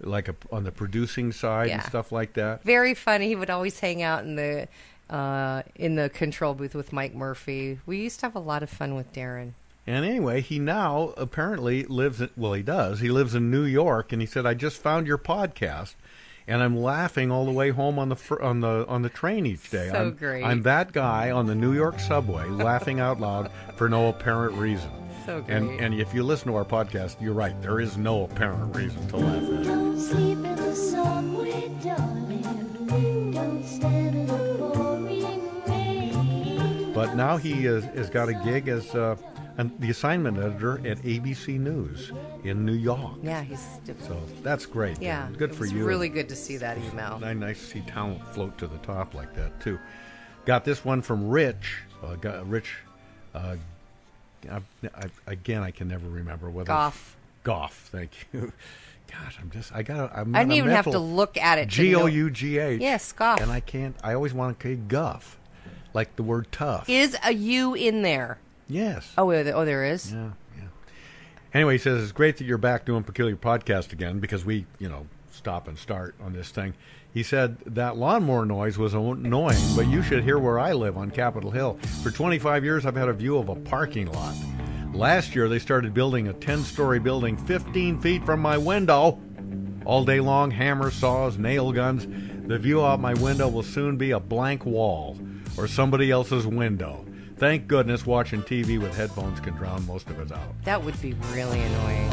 like 0.00 0.28
a, 0.28 0.34
on 0.52 0.64
the 0.64 0.72
producing 0.72 1.32
side 1.32 1.70
and 1.70 1.82
stuff 1.82 2.12
like 2.12 2.34
that. 2.34 2.62
Very 2.62 2.94
funny. 2.94 3.28
He 3.28 3.36
would 3.36 3.50
always 3.50 3.78
hang 3.80 4.02
out 4.02 4.24
in 4.24 4.36
the 4.36 4.68
uh, 5.10 5.62
in 5.76 5.96
the 5.96 6.08
control 6.08 6.54
booth 6.54 6.74
with 6.74 6.92
Mike 6.92 7.14
Murphy. 7.14 7.78
We 7.86 7.98
used 7.98 8.20
to 8.20 8.26
have 8.26 8.34
a 8.34 8.40
lot 8.40 8.62
of 8.62 8.70
fun 8.70 8.94
with 8.94 9.12
Darren. 9.12 9.52
And 9.86 10.04
anyway, 10.04 10.40
he 10.40 10.58
now 10.58 11.12
apparently 11.16 11.84
lives. 11.84 12.20
In, 12.20 12.30
well, 12.36 12.54
he 12.54 12.62
does. 12.62 13.00
He 13.00 13.10
lives 13.10 13.34
in 13.34 13.50
New 13.50 13.64
York, 13.64 14.12
and 14.12 14.22
he 14.22 14.26
said, 14.26 14.46
"I 14.46 14.54
just 14.54 14.80
found 14.80 15.06
your 15.06 15.18
podcast, 15.18 15.94
and 16.48 16.62
I'm 16.62 16.74
laughing 16.74 17.30
all 17.30 17.44
the 17.44 17.52
way 17.52 17.68
home 17.68 17.98
on 17.98 18.08
the 18.08 18.16
fr- 18.16 18.40
on 18.40 18.60
the 18.60 18.86
on 18.88 19.02
the 19.02 19.10
train 19.10 19.44
each 19.44 19.70
day. 19.70 19.90
So 19.90 19.98
I'm, 19.98 20.14
great. 20.14 20.42
I'm 20.42 20.62
that 20.62 20.92
guy 20.92 21.30
on 21.30 21.46
the 21.46 21.54
New 21.54 21.74
York 21.74 22.00
subway, 22.00 22.48
laughing 22.48 22.98
out 22.98 23.20
loud 23.20 23.50
for 23.76 23.90
no 23.90 24.08
apparent 24.08 24.56
reason. 24.56 24.90
So 25.26 25.44
And 25.48 25.68
great. 25.68 25.80
and 25.80 25.94
if 25.94 26.12
you 26.12 26.22
listen 26.22 26.48
to 26.48 26.54
our 26.56 26.64
podcast, 26.64 27.20
you're 27.20 27.32
right. 27.34 27.60
There 27.62 27.80
is 27.80 27.96
no 27.96 28.24
apparent 28.24 28.74
reason 28.76 29.06
to 29.08 29.16
laugh. 29.16 29.36
At 29.36 29.42
it. 29.42 29.64
Don't 29.64 29.98
sleep 29.98 30.38
in 30.38 30.56
the 30.56 30.74
subway, 30.74 31.70
darling. 31.82 33.30
Don't 33.32 33.64
stand 33.64 34.16
in 34.16 34.26
the 34.26 34.56
pouring 34.58 35.64
rain. 35.66 36.92
But 36.92 37.14
now 37.16 37.36
he 37.38 37.64
is, 37.66 37.84
has 37.84 38.10
got 38.10 38.28
a 38.28 38.34
gig 38.34 38.68
as 38.68 38.94
uh, 38.94 39.16
an, 39.56 39.72
the 39.78 39.90
assignment 39.90 40.36
editor 40.38 40.74
at 40.86 40.98
ABC 41.02 41.58
News 41.58 42.12
in 42.42 42.64
New 42.66 42.74
York. 42.74 43.14
Yeah, 43.22 43.42
he's 43.42 43.64
So 44.06 44.20
that's 44.42 44.66
great. 44.66 45.00
yeah. 45.00 45.28
good 45.38 45.54
for 45.54 45.62
was 45.62 45.72
you. 45.72 45.86
Really 45.86 46.08
good 46.10 46.28
to 46.28 46.36
see 46.36 46.56
that 46.58 46.76
email. 46.76 47.18
Nice, 47.18 47.36
nice 47.36 47.58
to 47.60 47.66
see 47.66 47.80
talent 47.82 48.26
float 48.28 48.58
to 48.58 48.66
the 48.66 48.78
top 48.78 49.14
like 49.14 49.34
that 49.34 49.58
too. 49.60 49.78
Got 50.44 50.64
this 50.66 50.84
one 50.84 51.00
from 51.00 51.28
Rich. 51.30 51.78
Uh, 52.02 52.16
got 52.16 52.46
Rich. 52.48 52.74
Uh, 53.34 53.56
I, 54.50 54.60
I, 54.94 55.04
again, 55.26 55.62
I 55.62 55.70
can 55.70 55.88
never 55.88 56.08
remember 56.08 56.50
whether 56.50 56.66
Gough. 56.66 57.16
Gough. 57.42 57.88
Thank 57.90 58.10
you. 58.32 58.52
Gosh, 59.10 59.38
I'm 59.40 59.50
just. 59.50 59.72
I 59.74 59.82
got. 59.82 60.08
To 60.08 60.18
I'm 60.18 60.34
I 60.34 60.40
didn't 60.40 60.54
even 60.54 60.70
have 60.70 60.86
to 60.86 60.98
look 60.98 61.36
at 61.36 61.58
it 61.58 61.68
G 61.68 61.94
O 61.94 62.06
U 62.06 62.30
G 62.30 62.58
H. 62.58 62.80
Yes, 62.80 63.12
Gough. 63.12 63.40
And 63.40 63.52
I 63.52 63.60
can't. 63.60 63.94
I 64.02 64.14
always 64.14 64.32
want 64.32 64.58
to 64.58 64.68
say 64.68 64.74
Guff, 64.76 65.38
like 65.92 66.16
the 66.16 66.22
word 66.22 66.50
tough. 66.50 66.88
Is 66.88 67.16
a 67.22 67.32
U 67.32 67.74
in 67.74 68.02
there? 68.02 68.38
Yes. 68.68 69.12
Oh, 69.18 69.30
oh, 69.30 69.52
oh, 69.54 69.64
there 69.64 69.84
is. 69.84 70.12
Yeah, 70.12 70.30
yeah. 70.56 70.64
Anyway, 71.52 71.74
he 71.74 71.78
says 71.78 72.02
it's 72.02 72.12
great 72.12 72.38
that 72.38 72.44
you're 72.44 72.58
back 72.58 72.86
doing 72.86 73.02
Peculiar 73.02 73.36
Podcast 73.36 73.92
again 73.92 74.20
because 74.20 74.44
we, 74.44 74.66
you 74.78 74.88
know, 74.88 75.06
stop 75.30 75.68
and 75.68 75.76
start 75.76 76.14
on 76.20 76.32
this 76.32 76.48
thing. 76.48 76.74
He 77.14 77.22
said 77.22 77.58
that 77.66 77.96
lawnmower 77.96 78.44
noise 78.44 78.76
was 78.76 78.92
annoying, 78.92 79.62
but 79.76 79.86
you 79.86 80.02
should 80.02 80.24
hear 80.24 80.36
where 80.36 80.58
I 80.58 80.72
live 80.72 80.96
on 80.96 81.12
Capitol 81.12 81.52
Hill. 81.52 81.78
For 82.02 82.10
25 82.10 82.64
years, 82.64 82.84
I've 82.84 82.96
had 82.96 83.08
a 83.08 83.12
view 83.12 83.38
of 83.38 83.48
a 83.48 83.54
parking 83.54 84.10
lot. 84.10 84.34
Last 84.92 85.32
year, 85.32 85.48
they 85.48 85.60
started 85.60 85.94
building 85.94 86.26
a 86.26 86.32
10 86.32 86.64
story 86.64 86.98
building 86.98 87.36
15 87.36 88.00
feet 88.00 88.24
from 88.26 88.40
my 88.40 88.58
window. 88.58 89.20
All 89.84 90.04
day 90.04 90.18
long, 90.18 90.50
hammer 90.50 90.90
saws, 90.90 91.38
nail 91.38 91.70
guns. 91.70 92.04
The 92.48 92.58
view 92.58 92.84
out 92.84 92.98
my 92.98 93.14
window 93.14 93.46
will 93.46 93.62
soon 93.62 93.96
be 93.96 94.10
a 94.10 94.18
blank 94.18 94.66
wall 94.66 95.16
or 95.56 95.68
somebody 95.68 96.10
else's 96.10 96.48
window. 96.48 97.06
Thank 97.36 97.68
goodness 97.68 98.04
watching 98.04 98.42
TV 98.42 98.80
with 98.80 98.96
headphones 98.96 99.38
can 99.38 99.54
drown 99.54 99.86
most 99.86 100.08
of 100.08 100.18
it 100.18 100.32
out. 100.32 100.64
That 100.64 100.82
would 100.82 101.00
be 101.00 101.12
really 101.32 101.60
annoying. 101.60 102.10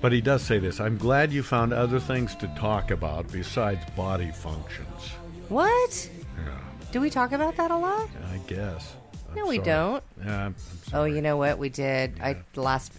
But 0.00 0.12
he 0.12 0.20
does 0.20 0.42
say 0.42 0.58
this 0.58 0.80
I'm 0.80 0.96
glad 0.96 1.32
you 1.32 1.42
found 1.42 1.72
other 1.72 2.00
things 2.00 2.34
to 2.36 2.46
talk 2.48 2.90
about 2.90 3.30
besides 3.30 3.84
body 3.96 4.30
functions. 4.32 5.10
What? 5.48 6.10
Yeah, 6.38 6.58
Do 6.92 7.00
we 7.00 7.10
talk 7.10 7.32
about 7.32 7.56
that 7.56 7.70
a 7.70 7.76
lot? 7.76 8.08
I 8.32 8.38
guess. 8.46 8.94
I'm 9.30 9.36
No, 9.36 9.46
we 9.46 9.56
sorry. 9.56 9.66
don't. 9.66 10.04
Yeah, 10.24 10.46
I'm, 10.46 10.54
Oh, 10.94 11.04
you 11.04 11.20
know 11.22 11.36
what? 11.36 11.58
We 11.58 11.68
did. 11.68 12.18
I 12.20 12.36
the 12.54 12.62
last 12.62 12.92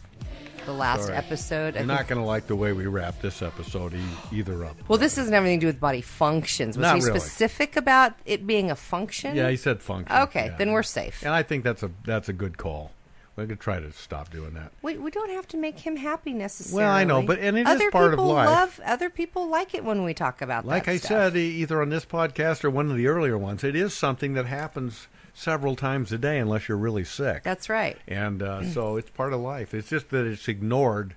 the 0.68 0.74
last 0.74 1.06
sorry. 1.06 1.16
episode. 1.18 1.76
I 1.76 1.80
You're 1.80 1.88
not 1.88 2.08
going 2.08 2.22
to 2.22 2.26
like 2.28 2.45
the 2.45 2.56
way 2.56 2.72
we 2.72 2.86
wrap 2.86 3.20
this 3.20 3.41
episode 3.41 3.95
e- 3.95 3.99
either 4.32 4.64
up. 4.64 4.76
well, 4.88 4.99
this 4.99 5.16
doesn't 5.16 5.34
have 5.34 5.41
anything 5.43 5.60
to 5.62 5.64
do 5.64 5.68
with 5.68 5.80
body 5.80 6.02
functions. 6.02 6.78
Was 6.78 6.84
Not 6.84 6.97
he 6.97 7.04
really. 7.04 7.20
specific 7.20 7.76
about 7.78 8.14
it 8.28 8.45
being 8.45 8.70
a 8.70 8.76
function? 8.76 9.36
Yeah, 9.36 9.49
he 9.49 9.58
said 9.58 9.82
function. 9.82 10.16
Okay, 10.16 10.45
yeah. 10.52 10.58
then 10.58 10.72
we're 10.72 10.84
safe. 10.84 11.24
And 11.24 11.34
I 11.34 11.41
think 11.41 11.64
that's 11.64 11.82
a 11.82 11.89
that's 12.06 12.30
a 12.30 12.34
good 12.34 12.60
call. 12.60 12.91
We're 13.36 13.45
going 13.45 13.57
to 13.57 13.63
try 13.63 13.79
to 13.79 13.91
stop 13.93 14.29
doing 14.29 14.53
that. 14.55 14.71
We, 14.82 14.97
we 14.97 15.09
don't 15.09 15.29
have 15.32 15.47
to 15.49 15.57
make 15.57 15.79
him 15.79 15.95
happy 15.95 16.34
necessarily. 16.34 16.84
Well, 16.86 16.93
I 16.93 17.03
know, 17.05 17.21
but- 17.21 17.39
and 17.39 17.57
it 17.57 17.61
is 17.61 17.67
other 17.75 17.89
part 17.89 18.13
of 18.13 18.19
people 18.19 18.27
life. 18.34 18.47
Love, 18.49 18.79
other 18.86 19.09
people 19.09 19.47
like 19.47 19.73
it 19.73 19.84
when 19.86 20.03
we 20.03 20.13
talk 20.13 20.41
about 20.41 20.65
Like 20.65 20.88
I 20.89 20.97
stuff. 20.97 21.07
said, 21.07 21.38
either 21.38 21.82
on 21.82 21.89
this 21.89 22.05
podcast 22.05 22.63
or 22.65 22.69
one 22.69 22.91
of 22.91 22.97
the 22.97 23.07
earlier 23.07 23.38
ones, 23.38 23.63
it 23.63 23.75
is 23.75 23.93
something 23.93 24.34
that 24.34 24.47
happens 24.47 25.07
several 25.34 25.77
times 25.77 26.11
a 26.11 26.17
day 26.17 26.39
unless 26.39 26.67
you're 26.67 26.77
really 26.77 27.05
sick. 27.05 27.41
That's 27.43 27.69
right. 27.69 27.97
And 28.07 28.43
uh, 28.43 28.65
so 28.73 28.97
it's 28.97 29.09
part 29.09 29.32
of 29.32 29.39
life. 29.39 29.73
It's 29.73 29.89
just 29.89 30.09
that 30.09 30.25
it's 30.25 30.49
ignored 30.49 31.15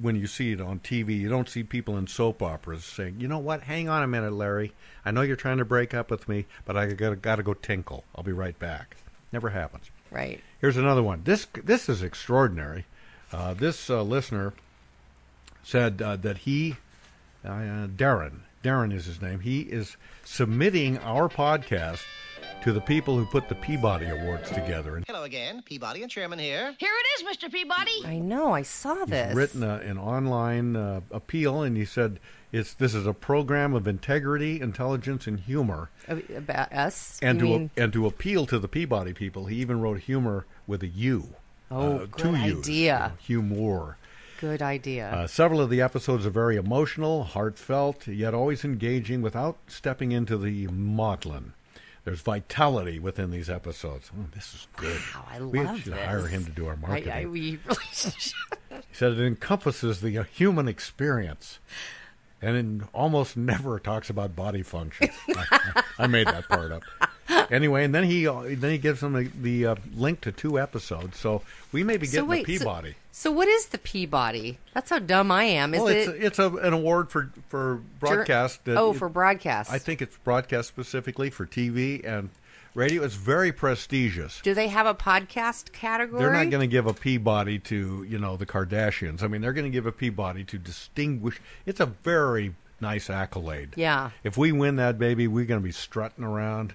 when 0.00 0.14
you 0.16 0.28
see 0.28 0.52
it 0.52 0.60
on 0.60 0.78
TV. 0.78 1.18
You 1.18 1.28
don't 1.28 1.48
see 1.48 1.64
people 1.64 1.96
in 1.96 2.06
soap 2.06 2.42
operas 2.42 2.84
saying, 2.84 3.16
"You 3.18 3.26
know 3.28 3.38
what? 3.38 3.62
Hang 3.62 3.88
on 3.88 4.02
a 4.04 4.06
minute, 4.08 4.32
Larry. 4.32 4.72
I 5.04 5.10
know 5.10 5.22
you're 5.22 5.36
trying 5.36 5.58
to 5.58 5.64
break 5.64 5.92
up 5.94 6.10
with 6.12 6.28
me, 6.28 6.46
but 6.64 6.76
I 6.76 6.92
got 6.92 7.36
to 7.36 7.42
go 7.42 7.54
tinkle. 7.54 8.04
I'll 8.14 8.24
be 8.24 8.32
right 8.32 8.58
back." 8.58 8.96
Never 9.32 9.50
happens. 9.50 9.90
Right. 10.12 10.40
Here's 10.64 10.78
another 10.78 11.02
one. 11.02 11.20
This 11.24 11.46
this 11.52 11.90
is 11.90 12.02
extraordinary. 12.02 12.86
Uh, 13.30 13.52
this 13.52 13.90
uh, 13.90 14.02
listener 14.02 14.54
said 15.62 16.00
uh, 16.00 16.16
that 16.16 16.38
he, 16.38 16.76
uh, 17.44 17.86
Darren, 17.86 18.36
Darren 18.62 18.90
is 18.90 19.04
his 19.04 19.20
name. 19.20 19.40
He 19.40 19.60
is 19.60 19.98
submitting 20.24 20.96
our 21.00 21.28
podcast 21.28 22.00
to 22.64 22.72
the 22.72 22.80
people 22.80 23.18
who 23.18 23.26
put 23.26 23.46
the 23.46 23.54
Peabody 23.54 24.06
Awards 24.06 24.48
together. 24.50 24.96
And 24.96 25.04
Hello 25.06 25.24
again, 25.24 25.60
Peabody 25.66 26.02
and 26.02 26.10
Sherman 26.10 26.38
here. 26.38 26.74
Here 26.78 26.92
it 26.94 27.20
is, 27.22 27.36
Mr. 27.36 27.52
Peabody. 27.52 28.06
I 28.06 28.18
know. 28.18 28.54
I 28.54 28.62
saw 28.62 29.04
this. 29.04 29.26
he's 29.26 29.36
written 29.36 29.62
a, 29.62 29.74
an 29.80 29.98
online 29.98 30.74
uh, 30.74 31.02
appeal, 31.10 31.60
and 31.60 31.76
he 31.76 31.84
said 31.84 32.18
it's 32.52 32.72
this 32.72 32.94
is 32.94 33.06
a 33.06 33.12
program 33.12 33.74
of 33.74 33.86
integrity, 33.86 34.62
intelligence, 34.62 35.26
and 35.26 35.40
humor. 35.40 35.90
About 36.08 36.72
us. 36.72 37.18
And 37.20 37.38
You 37.38 37.46
to 37.46 37.52
mean- 37.52 37.70
and 37.76 37.92
to 37.92 38.06
appeal 38.06 38.46
to 38.46 38.58
the 38.58 38.68
Peabody 38.68 39.12
people, 39.12 39.44
he 39.44 39.56
even 39.56 39.82
wrote 39.82 40.00
humor 40.00 40.46
with 40.66 40.82
a 40.82 40.88
U. 40.88 41.34
Oh, 41.70 41.96
uh, 41.96 41.98
good 42.06 42.16
two 42.18 42.34
U's, 42.34 42.66
idea. 42.66 43.12
Humor. 43.26 43.98
Good 44.40 44.62
idea. 44.62 45.10
Uh, 45.10 45.26
several 45.26 45.60
of 45.60 45.68
the 45.68 45.82
episodes 45.82 46.24
are 46.24 46.30
very 46.30 46.56
emotional, 46.56 47.24
heartfelt, 47.24 48.06
yet 48.06 48.32
always 48.32 48.64
engaging 48.64 49.20
without 49.20 49.58
stepping 49.66 50.12
into 50.12 50.38
the 50.38 50.66
maudlin. 50.68 51.52
There's 52.04 52.20
vitality 52.20 52.98
within 52.98 53.30
these 53.30 53.48
episodes. 53.48 54.10
Oh, 54.14 54.26
this 54.34 54.54
is 54.54 54.66
good. 54.76 55.00
Wow, 55.14 55.24
I 55.30 55.38
love 55.38 55.48
it. 55.54 55.58
we 55.58 55.64
love 55.64 55.80
should 55.82 55.92
this. 55.94 56.04
hire 56.04 56.26
him 56.26 56.44
to 56.44 56.50
do 56.50 56.66
our 56.66 56.76
marketing. 56.76 57.12
I, 57.12 57.22
I, 57.22 57.24
we 57.24 57.58
really 57.64 57.82
should. 57.92 58.12
He 58.70 58.76
said 58.92 59.12
it 59.12 59.20
encompasses 59.20 60.00
the 60.00 60.18
uh, 60.18 60.24
human 60.24 60.68
experience 60.68 61.60
and 62.42 62.82
it 62.82 62.88
almost 62.92 63.36
never 63.36 63.78
talks 63.78 64.10
about 64.10 64.36
body 64.36 64.62
functions. 64.62 65.12
I, 65.28 65.82
I 65.98 66.06
made 66.06 66.26
that 66.26 66.46
part 66.48 66.72
up. 66.72 66.82
Anyway, 67.50 67.84
and 67.84 67.94
then 67.94 68.04
he 68.04 68.26
uh, 68.26 68.42
then 68.42 68.70
he 68.70 68.78
gives 68.78 69.00
them 69.00 69.12
the, 69.12 69.30
the 69.40 69.66
uh, 69.66 69.74
link 69.94 70.20
to 70.22 70.32
two 70.32 70.58
episodes, 70.58 71.18
so 71.18 71.42
we 71.72 71.82
may 71.84 71.96
be 71.96 72.06
So 72.06 72.12
getting 72.18 72.28
wait, 72.28 72.46
the 72.46 72.58
Peabody. 72.58 72.94
So, 73.12 73.30
what 73.30 73.48
is 73.48 73.66
the 73.66 73.78
Peabody? 73.78 74.58
That's 74.72 74.90
how 74.90 74.98
dumb 74.98 75.30
I 75.30 75.44
am. 75.44 75.74
Is 75.74 75.80
well, 75.80 75.88
it? 75.88 75.96
it's 75.96 76.08
it's 76.08 76.38
a, 76.38 76.48
an 76.56 76.72
award 76.72 77.10
for 77.10 77.30
for 77.48 77.80
broadcast. 78.00 78.60
oh, 78.66 78.92
it- 78.92 78.96
for 78.96 79.08
broadcast. 79.08 79.70
I 79.70 79.78
think 79.78 80.02
it's 80.02 80.16
broadcast 80.18 80.68
specifically 80.68 81.30
for 81.30 81.46
TV 81.46 82.06
and 82.06 82.30
radio. 82.74 83.02
It's 83.04 83.14
very 83.14 83.52
prestigious. 83.52 84.40
Do 84.42 84.54
they 84.54 84.68
have 84.68 84.86
a 84.86 84.94
podcast 84.94 85.72
category? 85.72 86.20
They're 86.22 86.32
not 86.32 86.50
going 86.50 86.62
to 86.62 86.66
give 86.72 86.86
a 86.86 86.94
Peabody 86.94 87.58
to 87.60 88.04
you 88.08 88.18
know 88.18 88.36
the 88.36 88.46
Kardashians. 88.46 89.22
I 89.22 89.28
mean, 89.28 89.40
they're 89.40 89.52
going 89.52 89.66
to 89.66 89.70
give 89.70 89.86
a 89.86 89.92
Peabody 89.92 90.44
to 90.44 90.58
distinguish. 90.58 91.40
It's 91.66 91.80
a 91.80 91.86
very 91.86 92.54
nice 92.80 93.08
accolade. 93.08 93.74
Yeah. 93.76 94.10
If 94.24 94.36
we 94.36 94.52
win 94.52 94.76
that 94.76 94.98
baby, 94.98 95.26
we're 95.28 95.44
going 95.44 95.60
to 95.60 95.64
be 95.64 95.72
strutting 95.72 96.24
around 96.24 96.74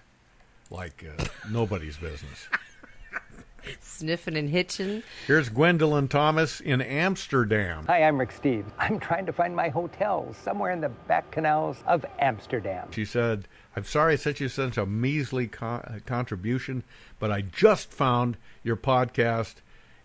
like 0.69 1.05
uh, 1.07 1.25
nobody's 1.49 1.97
business. 1.97 2.47
Sniffing 3.81 4.37
and 4.37 4.49
hitching. 4.49 5.03
Here's 5.27 5.49
Gwendolyn 5.49 6.07
Thomas 6.07 6.61
in 6.61 6.81
Amsterdam. 6.81 7.85
Hi, 7.87 8.03
I'm 8.03 8.17
Rick 8.17 8.31
Steve. 8.31 8.65
I'm 8.77 8.99
trying 8.99 9.25
to 9.25 9.33
find 9.33 9.55
my 9.55 9.69
hotel 9.69 10.33
somewhere 10.43 10.71
in 10.71 10.81
the 10.81 10.89
back 10.89 11.29
canals 11.31 11.83
of 11.85 12.05
Amsterdam. 12.19 12.87
She 12.91 13.05
said, 13.05 13.47
I'm 13.75 13.83
sorry 13.83 14.13
I 14.13 14.15
sent 14.15 14.39
you 14.39 14.47
such 14.47 14.77
a 14.77 14.85
measly 14.85 15.47
con- 15.47 16.01
contribution, 16.05 16.83
but 17.19 17.31
I 17.31 17.41
just 17.41 17.91
found 17.91 18.37
your 18.63 18.77
podcast. 18.77 19.55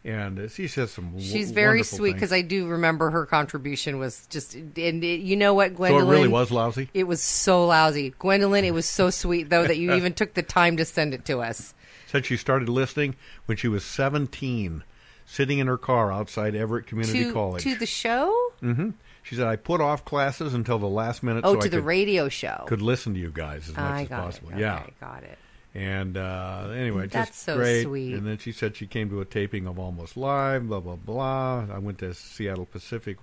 And 0.05 0.51
she 0.51 0.69
says 0.69 0.91
some 0.91 1.07
w- 1.13 1.25
She's 1.25 1.51
very 1.51 1.79
wonderful 1.79 1.97
sweet 1.99 2.13
because 2.13 2.31
I 2.33 2.43
do 2.43 2.67
remember 2.67 3.09
her 3.11 3.25
contribution 3.25 3.99
was 3.99 4.27
just, 4.27 4.55
and 4.55 4.77
it, 4.77 5.21
you 5.21 5.35
know 5.35 5.55
what, 5.55 5.75
Gwendolyn? 5.75 6.05
So 6.05 6.11
it 6.11 6.15
really 6.15 6.29
was 6.29 6.51
lousy? 6.51 6.91
It 6.93 7.05
was 7.05 7.23
so 7.23 7.65
lousy. 7.67 8.11
Gwendolyn, 8.19 8.67
it 8.67 8.75
was 8.75 8.87
so 8.87 9.09
sweet, 9.09 9.49
though, 9.49 9.67
that 9.67 9.79
you 9.79 9.93
even 9.97 10.13
took 10.13 10.35
the 10.35 10.43
time 10.43 10.77
to 10.77 10.85
send 10.85 11.15
it 11.15 11.25
to 11.25 11.39
us. 11.41 11.73
Said 12.07 12.27
she 12.27 12.37
started 12.37 12.69
listening 12.69 13.17
when 13.47 13.57
she 13.57 13.67
was 13.67 13.83
17, 13.83 14.85
sitting 15.25 15.59
in 15.59 15.67
her 15.69 15.79
car 15.79 16.13
outside 16.13 16.55
Everett 16.55 16.87
Community 16.87 17.25
To, 17.25 17.33
College. 17.33 17.63
to 17.63 17.75
the 17.75 17.87
show? 17.87 18.53
Mm-hmm. 18.63 18.91
She 19.23 19.37
said, 19.37 19.47
I 19.47 19.57
put 19.57 19.81
off 19.81 20.05
classes 20.05 20.53
until 20.53 20.79
the 20.79 20.87
last 20.87 21.23
minute 21.23 21.45
Oh, 21.47 21.55
so 21.55 21.61
to 21.61 21.67
I 21.67 21.69
the 21.71 21.77
could, 21.79 21.87
radio 21.87 22.29
show. 22.29 22.65
could 22.67 22.83
listen 22.83 23.15
to 23.15 23.21
you 23.21 23.31
guys 23.31 23.71
as 23.71 23.75
much 23.77 23.79
I 23.79 24.03
as 24.03 24.09
possible. 24.09 24.51
it. 24.51 24.59
Yeah. 24.59 24.81
Okay, 24.81 24.93
got 25.01 25.23
it. 25.23 25.39
And 25.75 26.17
uh, 26.17 26.69
anyway, 26.73 27.09
That's 27.09 27.31
just 27.31 27.43
so 27.43 27.57
great. 27.57 27.83
sweet. 27.83 28.15
And 28.15 28.25
then 28.27 28.39
she 28.39 28.53
said 28.53 28.77
she 28.77 28.87
came 28.87 29.11
to 29.11 29.21
a 29.21 29.25
taping 29.25 29.67
of 29.67 29.77
Almost 29.79 30.17
Live, 30.17 30.69
blah, 30.69 30.79
blah, 30.79 30.95
blah. 30.95 31.67
I 31.73 31.79
went 31.79 31.99
to 31.99 32.15
Seattle 32.15 32.67
Pacific 32.67 33.17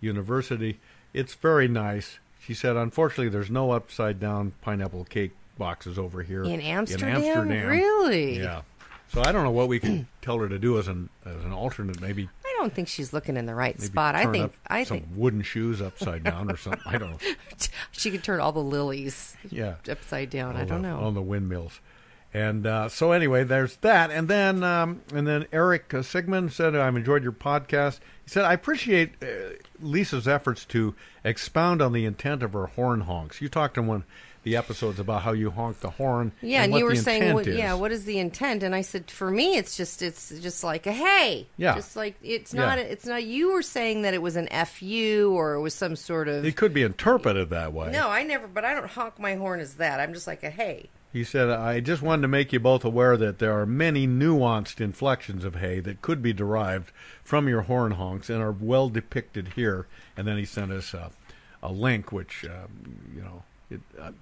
University. 0.00 0.78
It's 1.12 1.34
very 1.34 1.68
nice. 1.68 2.18
She 2.40 2.54
said, 2.54 2.76
unfortunately, 2.76 3.28
there's 3.28 3.50
no 3.50 3.72
upside 3.72 4.18
down 4.20 4.52
pineapple 4.62 5.04
cake 5.04 5.32
boxes 5.58 5.98
over 5.98 6.22
here 6.22 6.44
In 6.44 6.60
Amsterdam? 6.60 7.22
Amsterdam. 7.22 7.68
Really? 7.68 8.38
Yeah. 8.38 8.62
So 9.08 9.20
I 9.22 9.30
don't 9.32 9.44
know 9.44 9.50
what 9.50 9.68
we 9.68 9.78
can 9.78 10.08
tell 10.22 10.38
her 10.38 10.48
to 10.48 10.58
do 10.58 10.78
as 10.78 10.88
an 10.88 11.08
as 11.26 11.44
an 11.44 11.52
alternate. 11.52 12.00
Maybe 12.00 12.28
don't 12.62 12.72
think 12.74 12.88
she's 12.88 13.12
looking 13.12 13.36
in 13.36 13.46
the 13.46 13.54
right 13.54 13.78
maybe 13.78 13.86
spot. 13.90 14.14
I 14.14 14.30
think 14.32 14.52
I 14.66 14.84
some 14.84 14.98
think 15.00 15.08
wooden 15.14 15.42
shoes 15.42 15.82
upside 15.82 16.24
down 16.24 16.50
or 16.50 16.56
something. 16.56 16.82
I 16.86 16.98
don't 16.98 17.10
know. 17.10 17.18
she 17.92 18.10
could 18.10 18.24
turn 18.24 18.40
all 18.40 18.52
the 18.52 18.60
lilies 18.62 19.36
Yeah. 19.50 19.74
upside 19.90 20.30
down. 20.30 20.56
I 20.56 20.64
don't 20.64 20.82
the- 20.82 20.88
know. 20.88 21.00
on 21.00 21.14
the 21.14 21.22
windmills. 21.22 21.80
And 22.34 22.66
uh, 22.66 22.88
so 22.88 23.12
anyway, 23.12 23.44
there's 23.44 23.76
that. 23.82 24.10
And 24.10 24.26
then 24.26 24.64
um, 24.64 25.02
and 25.12 25.26
then 25.26 25.46
Eric 25.52 25.92
uh, 25.92 26.00
Sigmund 26.00 26.50
said, 26.52 26.74
"I've 26.74 26.96
enjoyed 26.96 27.22
your 27.22 27.32
podcast." 27.32 27.98
He 28.24 28.30
said, 28.30 28.46
"I 28.46 28.54
appreciate 28.54 29.22
uh, 29.22 29.26
Lisa's 29.80 30.26
efforts 30.26 30.64
to 30.66 30.94
expound 31.24 31.82
on 31.82 31.92
the 31.92 32.06
intent 32.06 32.42
of 32.42 32.54
her 32.54 32.68
horn 32.68 33.02
honks. 33.02 33.42
You 33.42 33.50
talked 33.50 33.74
to 33.74 33.82
one 33.82 34.04
the 34.42 34.56
episodes 34.56 34.98
about 34.98 35.22
how 35.22 35.32
you 35.32 35.50
honk 35.50 35.80
the 35.80 35.90
horn. 35.90 36.32
Yeah, 36.40 36.62
and, 36.64 36.72
what 36.72 36.78
you 36.78 36.84
were 36.84 36.96
saying, 36.96 37.32
what, 37.32 37.46
yeah, 37.46 37.74
what 37.74 37.92
is 37.92 38.04
the 38.04 38.18
intent? 38.18 38.62
And 38.62 38.74
I 38.74 38.80
said, 38.82 39.10
for 39.10 39.30
me, 39.30 39.56
it's 39.56 39.76
just, 39.76 40.02
it's 40.02 40.30
just 40.40 40.64
like 40.64 40.86
a 40.86 40.92
hey, 40.92 41.46
Yeah. 41.56 41.74
just 41.74 41.94
like 41.96 42.16
it's 42.22 42.52
Yeah. 42.52 42.66
not, 42.66 42.78
it's 42.78 43.06
not. 43.06 43.24
You 43.24 43.52
were 43.52 43.62
saying 43.62 44.02
that 44.02 44.14
it 44.14 44.22
was 44.22 44.36
an 44.36 44.48
fu 44.66 45.32
or 45.32 45.54
it 45.54 45.60
was 45.60 45.74
some 45.74 45.96
sort 45.96 46.28
of. 46.28 46.44
It 46.44 46.56
could 46.56 46.74
be 46.74 46.82
interpreted 46.82 47.50
that 47.50 47.72
way. 47.72 47.90
no, 47.92 48.08
I 48.08 48.22
never, 48.24 48.48
but 48.48 48.64
I 48.64 48.74
don't 48.74 48.88
honk 48.88 49.18
my 49.18 49.34
horn 49.34 49.60
as 49.60 49.74
that. 49.74 50.00
I'm 50.00 50.12
just 50.12 50.26
like 50.26 50.42
a 50.42 50.50
hey. 50.50 50.88
He 51.12 51.24
said, 51.24 51.50
I 51.50 51.80
just 51.80 52.00
wanted 52.00 52.22
to 52.22 52.28
make 52.28 52.54
you 52.54 52.58
both 52.58 52.86
aware 52.86 53.18
that 53.18 53.38
there 53.38 53.52
are 53.60 53.66
many 53.66 54.08
nuanced 54.08 54.80
inflections 54.80 55.44
of 55.44 55.56
hay 55.56 55.78
that 55.80 56.00
could 56.00 56.22
be 56.22 56.32
derived 56.32 56.90
from 57.22 57.48
your 57.48 57.62
horn 57.62 57.92
honks 57.92 58.30
and 58.30 58.42
are 58.42 58.50
well 58.50 58.88
depicted 58.88 59.48
here. 59.48 59.86
And 60.16 60.26
then 60.26 60.38
he 60.38 60.46
sent 60.46 60.72
us 60.72 60.94
a, 60.94 61.10
a 61.62 61.70
link, 61.70 62.12
which, 62.12 62.46
um, 62.46 62.96
you 63.14 63.20
know, 63.20 63.42
it, 63.70 63.80
uh, 64.00 64.12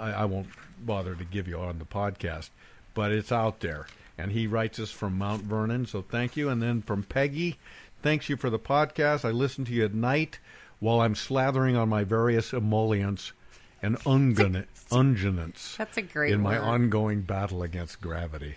I, 0.00 0.12
I 0.12 0.24
won't 0.24 0.48
bother 0.80 1.14
to 1.14 1.24
give 1.24 1.46
you 1.46 1.58
on 1.58 1.78
the 1.78 1.84
podcast, 1.84 2.50
but 2.94 3.12
it's 3.12 3.30
out 3.32 3.60
there. 3.60 3.86
And 4.18 4.32
he 4.32 4.46
writes 4.46 4.78
us 4.78 4.90
from 4.90 5.16
Mount 5.16 5.42
Vernon, 5.44 5.86
so 5.86 6.02
thank 6.02 6.36
you. 6.36 6.48
And 6.48 6.62
then 6.62 6.82
from 6.82 7.02
Peggy, 7.04 7.58
thanks 8.02 8.28
you 8.28 8.36
for 8.36 8.50
the 8.50 8.58
podcast. 8.58 9.24
I 9.24 9.30
listen 9.30 9.64
to 9.66 9.72
you 9.72 9.84
at 9.84 9.94
night 9.94 10.38
while 10.78 11.00
I'm 11.00 11.14
slathering 11.14 11.78
on 11.78 11.88
my 11.88 12.04
various 12.04 12.52
emollients 12.52 13.32
and 13.82 13.98
unguents 14.00 15.76
That's 15.76 15.96
a 15.96 16.02
great 16.02 16.32
in 16.32 16.40
my 16.40 16.58
word. 16.58 16.64
ongoing 16.64 17.22
battle 17.22 17.62
against 17.62 18.00
gravity. 18.00 18.56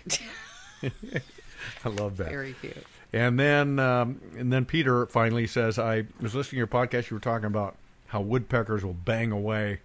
I 0.82 1.88
love 1.88 2.18
that. 2.18 2.28
Very 2.28 2.54
cute. 2.60 2.84
And 3.12 3.38
then, 3.38 3.78
um, 3.78 4.20
and 4.36 4.52
then 4.52 4.64
Peter 4.64 5.06
finally 5.06 5.46
says, 5.46 5.78
"I 5.78 6.04
was 6.20 6.34
listening 6.34 6.56
to 6.56 6.56
your 6.58 6.66
podcast. 6.66 7.10
You 7.10 7.16
were 7.16 7.20
talking 7.20 7.46
about 7.46 7.76
how 8.08 8.20
woodpeckers 8.20 8.84
will 8.84 8.92
bang 8.92 9.30
away 9.32 9.80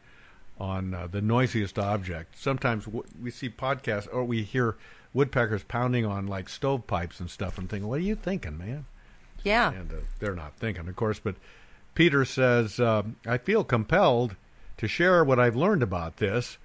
on 0.59 0.93
uh, 0.93 1.07
the 1.07 1.21
noisiest 1.21 1.79
object. 1.79 2.37
Sometimes 2.37 2.85
w- 2.85 3.05
we 3.21 3.31
see 3.31 3.49
podcasts 3.49 4.07
or 4.11 4.23
we 4.23 4.43
hear 4.43 4.75
woodpeckers 5.13 5.63
pounding 5.63 6.05
on 6.05 6.27
like 6.27 6.49
stovepipes 6.49 7.19
and 7.19 7.29
stuff, 7.29 7.57
and 7.57 7.69
thinking, 7.69 7.87
"What 7.87 7.99
are 7.99 8.03
you 8.03 8.15
thinking, 8.15 8.57
man?" 8.57 8.85
Yeah. 9.43 9.71
And 9.71 9.91
uh, 9.91 9.95
they're 10.19 10.35
not 10.35 10.57
thinking, 10.57 10.87
of 10.87 10.95
course. 10.95 11.19
But 11.19 11.35
Peter 11.95 12.25
says, 12.25 12.79
um, 12.79 13.15
I 13.25 13.37
feel 13.37 13.63
compelled 13.63 14.35
to 14.77 14.87
share 14.87 15.23
what 15.23 15.39
I've 15.39 15.55
learned 15.55 15.83
about 15.83 16.17
this. 16.17 16.57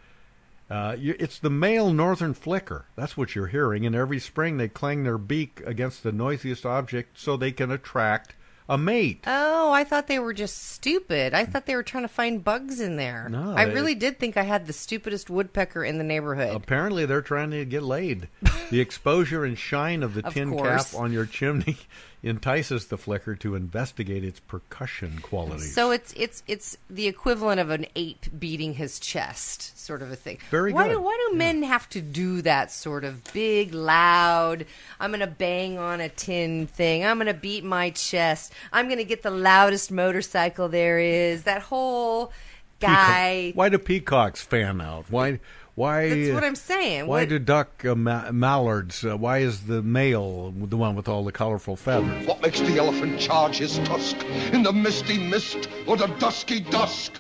Uh, 0.70 0.96
you, 0.98 1.14
it's 1.18 1.38
the 1.38 1.50
male 1.50 1.92
northern 1.92 2.34
flicker. 2.34 2.86
That's 2.96 3.16
what 3.16 3.34
you're 3.34 3.48
hearing. 3.48 3.84
And 3.84 3.94
every 3.94 4.18
spring 4.18 4.56
they 4.56 4.68
clang 4.68 5.04
their 5.04 5.18
beak 5.18 5.62
against 5.66 6.02
the 6.02 6.12
noisiest 6.12 6.64
object 6.64 7.18
so 7.18 7.36
they 7.36 7.52
can 7.52 7.70
attract 7.70 8.34
a 8.68 8.78
mate. 8.78 9.22
Oh, 9.26 9.72
I 9.72 9.84
thought 9.84 10.06
they 10.06 10.18
were 10.18 10.32
just 10.32 10.56
stupid. 10.72 11.34
I 11.34 11.44
thought 11.44 11.66
they 11.66 11.76
were 11.76 11.82
trying 11.82 12.04
to 12.04 12.08
find 12.08 12.42
bugs 12.42 12.80
in 12.80 12.96
there. 12.96 13.28
No, 13.28 13.54
I 13.56 13.66
they- 13.66 13.74
really 13.74 13.94
did 13.94 14.18
think 14.18 14.36
I 14.36 14.42
had 14.44 14.66
the 14.66 14.72
stupidest 14.72 15.28
woodpecker 15.28 15.84
in 15.84 15.98
the 15.98 16.04
neighborhood. 16.04 16.54
Apparently, 16.54 17.04
they're 17.06 17.20
trying 17.22 17.50
to 17.50 17.64
get 17.64 17.82
laid. 17.82 18.28
the 18.70 18.80
exposure 18.80 19.44
and 19.44 19.58
shine 19.58 20.02
of 20.02 20.14
the 20.14 20.26
Of 20.26 20.34
tin 20.34 20.50
course. 20.50 20.92
cap 20.92 21.00
on 21.00 21.12
your 21.12 21.26
chimney 21.26 21.76
entices 22.24 22.86
the 22.86 22.96
flicker 22.96 23.34
to 23.36 23.54
investigate 23.54 24.24
its 24.24 24.40
percussion 24.40 25.20
qualities. 25.20 25.74
So 25.74 25.90
it's 25.90 26.12
it's 26.14 26.42
it's 26.46 26.76
the 26.88 27.06
equivalent 27.06 27.60
of 27.60 27.70
an 27.70 27.86
ape 27.94 28.26
beating 28.38 28.74
his 28.74 28.98
chest, 28.98 29.78
sort 29.78 30.00
of 30.02 30.10
a 30.10 30.16
thing. 30.16 30.38
Very 30.50 30.72
why 30.72 30.88
good. 30.88 30.94
Do, 30.94 31.00
why 31.00 31.28
do 31.30 31.36
men 31.36 31.62
have 31.62 31.88
to 31.90 32.00
do 32.00 32.42
that 32.42 32.72
sort 32.72 33.04
of 33.04 33.22
big, 33.32 33.74
loud? 33.74 34.66
I'm 34.98 35.10
gonna 35.10 35.26
bang 35.26 35.78
on 35.78 36.00
a 36.00 36.08
tin 36.08 36.66
thing. 36.66 37.04
I'm 37.04 37.18
gonna 37.18 37.34
beat 37.34 37.62
my 37.62 37.90
chest. 37.90 38.52
I'm 38.72 38.88
gonna 38.88 39.04
get 39.04 39.22
the 39.22 39.30
loudest 39.30 39.92
motorcycle 39.92 40.68
there 40.68 40.98
is. 40.98 41.44
That 41.44 41.62
whole 41.62 42.32
guy. 42.80 43.52
Peacock- 43.52 43.56
Why 43.56 43.68
do 43.68 43.78
peacocks 43.78 44.42
fan 44.42 44.80
out? 44.80 45.04
Why? 45.10 45.40
Why? 45.74 46.08
That's 46.08 46.34
what 46.34 46.44
I'm 46.44 46.54
saying. 46.54 47.06
Why 47.06 47.20
What- 47.22 47.28
do 47.28 47.38
duck 47.38 47.84
uh, 47.84 47.94
ma- 47.94 48.30
mallards? 48.30 49.04
Uh, 49.04 49.16
why 49.16 49.38
is 49.38 49.62
the 49.66 49.82
male 49.82 50.52
the 50.56 50.76
one 50.76 50.94
with 50.94 51.08
all 51.08 51.24
the 51.24 51.32
colorful 51.32 51.74
feathers? 51.76 52.26
What 52.26 52.40
makes 52.42 52.60
the 52.60 52.78
elephant 52.78 53.18
charge 53.18 53.58
his 53.58 53.78
tusk 53.80 54.16
in 54.52 54.62
the 54.62 54.72
misty 54.72 55.18
mist 55.18 55.68
or 55.86 55.96
the 55.96 56.06
dusky 56.18 56.60
dusk? 56.60 57.16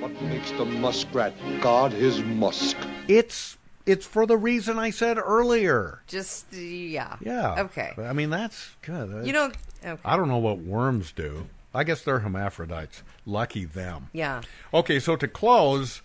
What 0.00 0.20
makes 0.22 0.50
the 0.52 0.64
muskrat 0.64 1.34
guard 1.60 1.92
his 1.92 2.20
musk? 2.22 2.76
It's 3.08 3.58
it's 3.86 4.06
for 4.06 4.24
the 4.26 4.36
reason 4.38 4.78
I 4.78 4.88
said 4.90 5.18
earlier. 5.18 6.00
Just 6.06 6.52
yeah. 6.52 7.16
Yeah. 7.20 7.62
Okay. 7.64 7.92
I 7.98 8.12
mean 8.14 8.30
that's 8.30 8.76
good. 8.82 9.26
You 9.26 9.32
know. 9.32 9.52
Okay. 9.84 10.00
I 10.04 10.16
don't 10.16 10.28
know 10.28 10.38
what 10.38 10.58
worms 10.60 11.12
do. 11.12 11.46
I 11.74 11.84
guess 11.84 12.02
they're 12.02 12.20
hermaphrodites. 12.20 13.02
Lucky 13.26 13.64
them. 13.64 14.08
Yeah. 14.12 14.42
Okay, 14.72 15.00
so 15.00 15.16
to 15.16 15.26
close, 15.26 16.00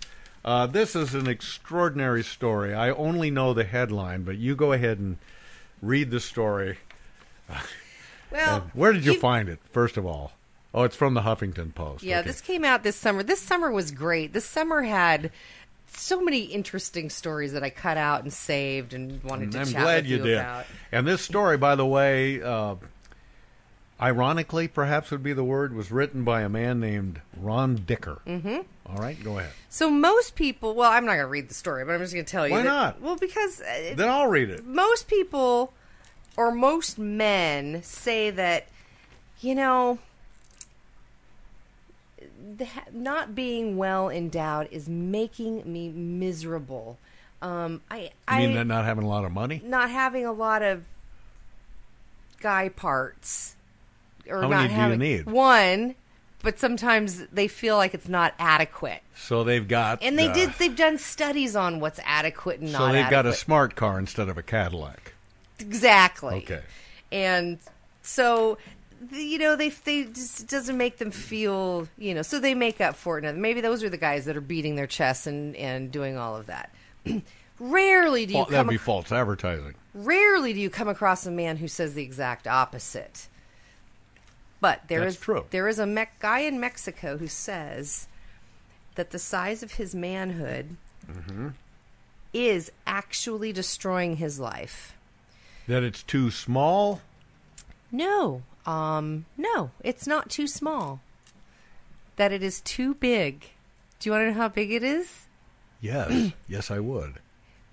uh, 0.46 0.68
this 0.68 0.96
is 0.96 1.14
an 1.14 1.28
extraordinary 1.28 2.24
story. 2.24 2.74
I 2.74 2.92
only 2.92 3.30
know 3.32 3.54
the 3.54 3.64
headline, 3.64 4.24
but 4.24 4.38
you 4.38 4.56
go 4.56 4.72
ahead 4.74 4.98
and 5.00 5.18
read 5.82 6.12
the 6.12 6.20
story. 6.20 6.78
Well, 8.32 8.62
And 8.62 8.72
where 8.74 8.94
did 8.94 9.06
you 9.06 9.14
you- 9.14 9.20
find 9.20 9.50
it, 9.50 9.58
first 9.72 9.98
of 9.98 10.06
all? 10.06 10.34
Oh, 10.72 10.84
it's 10.84 10.96
from 10.96 11.16
the 11.16 11.22
Huffington 11.22 11.74
Post. 11.74 12.04
Yeah, 12.04 12.20
Okay. 12.20 12.28
this 12.28 12.42
came 12.42 12.64
out 12.64 12.84
this 12.84 12.96
summer. 12.96 13.24
This 13.24 13.42
summer 13.42 13.72
was 13.72 13.90
great. 13.90 14.34
This 14.34 14.46
summer 14.46 14.84
had 14.84 15.32
so 15.88 16.22
many 16.22 16.42
interesting 16.42 17.10
stories 17.10 17.54
that 17.54 17.64
I 17.64 17.72
cut 17.72 17.98
out 17.98 18.22
and 18.22 18.32
saved 18.32 18.94
and 18.94 19.24
wanted 19.24 19.52
to 19.54 19.62
I'm 19.62 19.66
chat 19.66 19.82
glad 19.82 20.04
with 20.04 20.12
you, 20.12 20.18
you 20.18 20.24
did. 20.26 20.38
about. 20.38 20.66
And 20.92 21.08
this 21.08 21.24
story, 21.24 21.58
by 21.58 21.74
the 21.74 21.88
way, 21.88 22.40
uh, 22.44 22.76
ironically, 24.02 24.68
perhaps 24.68 25.12
would 25.12 25.24
be 25.24 25.34
the 25.34 25.44
word, 25.44 25.74
was 25.76 25.92
written 25.92 26.24
by 26.24 26.42
a 26.42 26.50
man 26.50 26.80
named 26.80 27.22
Ron 27.38 27.76
Dicker. 27.76 28.22
Mhm. 28.26 28.66
All 28.86 28.96
right, 28.98 29.22
go 29.24 29.38
ahead. 29.40 29.52
So 29.70 29.90
most 29.90 30.36
people, 30.36 30.74
well, 30.74 30.92
I'm 30.92 31.06
not 31.06 31.12
going 31.14 31.26
to 31.26 31.28
read 31.28 31.50
the 31.50 31.54
story, 31.54 31.86
but 31.86 31.92
I'm 31.94 32.00
just 32.00 32.14
going 32.14 32.26
to 32.26 32.32
tell 32.32 32.48
you. 32.48 32.54
Why 32.54 32.60
that- 32.64 32.66
not? 32.68 33.02
Well, 33.02 33.16
because 33.18 33.62
uh, 33.62 33.94
Then 33.96 34.10
I'll 34.10 34.28
read 34.28 34.50
it. 34.50 34.66
most 34.66 35.08
people 35.08 35.74
or 36.38 36.52
most 36.52 36.98
men 36.98 37.84
say 37.84 38.30
that 38.32 38.68
you 39.42 39.54
know 39.56 40.00
not 42.92 43.36
being 43.36 43.78
well 43.78 44.10
endowed 44.10 44.68
is 44.72 44.88
making 44.90 45.62
me 45.72 45.90
miserable 45.90 46.98
um 47.42 47.82
i 47.90 48.00
You 48.02 48.10
i 48.28 48.48
mean 48.48 48.68
not 48.68 48.86
having 48.86 49.04
a 49.06 49.08
lot 49.08 49.24
of 49.26 49.32
money? 49.32 49.62
not 49.64 49.90
having 49.90 50.26
a 50.26 50.32
lot 50.34 50.62
of 50.62 50.84
guy 52.42 52.70
parts 52.70 53.56
or 54.30 54.42
How 54.44 54.48
not 54.48 54.58
many 54.58 54.68
do 54.70 54.74
you 54.74 54.80
having 54.80 55.00
need? 55.00 55.26
one 55.26 55.96
but 56.42 56.58
sometimes 56.58 57.26
they 57.34 57.50
feel 57.50 57.76
like 57.76 57.94
it's 57.94 58.08
not 58.08 58.34
adequate 58.40 59.02
So 59.16 59.44
they've 59.44 59.68
got. 59.68 60.02
and 60.02 60.18
they 60.18 60.28
uh, 60.30 60.34
did 60.34 60.54
they've 60.58 60.76
done 60.76 60.98
studies 60.98 61.56
on 61.56 61.80
what's 61.82 62.00
adequate 62.06 62.62
and 62.62 62.72
not. 62.72 62.80
So 62.80 62.92
they've 62.94 63.10
got 63.10 63.26
a 63.26 63.30
adequate. 63.30 63.36
smart 63.38 63.76
car 63.76 64.00
instead 64.00 64.30
of 64.30 64.38
a 64.38 64.44
Cadillac. 64.44 65.14
Exactly. 65.60 66.36
Okay. 66.36 66.62
And 67.12 67.58
so, 68.02 68.58
the, 69.12 69.22
you 69.22 69.38
know, 69.38 69.58
they 69.58 69.68
they 69.70 70.06
just 70.06 70.48
doesn't 70.48 70.78
make 70.78 70.98
them 71.00 71.12
feel, 71.12 71.90
you 71.98 72.14
know, 72.14 72.22
so 72.22 72.40
they 72.40 72.54
make 72.54 72.80
up 72.80 72.96
for 72.96 73.18
it. 73.18 73.24
Now, 73.24 73.34
maybe 73.34 73.60
those 73.60 73.84
are 73.84 73.90
the 73.90 73.98
guys 73.98 74.24
that 74.26 74.38
are 74.38 74.42
beating 74.42 74.76
their 74.78 74.88
chests 74.88 75.28
and 75.28 75.56
and 75.58 75.92
doing 75.92 76.18
all 76.18 76.38
of 76.38 76.46
that. 76.46 76.74
rarely 77.60 78.26
do 78.26 78.34
you 78.34 78.38
Well, 78.40 78.46
that'd 78.48 78.70
be 78.70 78.76
ac- 78.76 78.84
false 78.84 79.12
advertising. 79.12 79.76
rarely 79.94 80.54
do 80.54 80.60
you 80.62 80.70
come 80.70 80.88
across 80.88 81.26
a 81.26 81.32
man 81.32 81.58
who 81.58 81.68
says 81.68 81.94
the 81.94 82.04
exact 82.04 82.48
opposite. 82.48 83.28
But 84.62 84.82
there 84.88 85.04
is 85.06 85.16
That's 85.16 85.26
true. 85.26 85.46
there 85.52 85.68
is 85.68 85.80
a 85.80 85.86
Mec- 85.86 86.20
guy 86.20 86.40
in 86.40 86.60
Mexico 86.60 87.18
who 87.18 87.28
says 87.28 88.08
that 88.96 89.12
the 89.12 89.20
size 89.20 89.64
of 89.64 89.74
his 89.74 89.96
manhood 89.96 90.76
hmm 91.10 91.50
is 92.32 92.72
actually 92.86 93.52
destroying 93.52 94.18
his 94.18 94.40
life. 94.40 94.94
That 95.68 95.82
it's 95.84 96.04
too 96.04 96.30
small. 96.30 97.02
No, 97.92 98.44
um, 98.68 99.26
no, 99.36 99.72
it's 99.84 100.06
not 100.06 100.30
too 100.30 100.46
small. 100.46 101.00
That 102.18 102.32
it 102.32 102.44
is 102.44 102.62
too 102.62 102.94
big. 102.94 103.50
Do 104.00 104.10
you 104.10 104.12
want 104.12 104.24
to 104.24 104.32
know 104.32 104.38
how 104.38 104.48
big 104.50 104.72
it 104.72 104.84
is? 104.84 105.26
Yes, 105.82 106.34
yes, 106.48 106.70
I 106.70 106.80
would. 106.80 107.16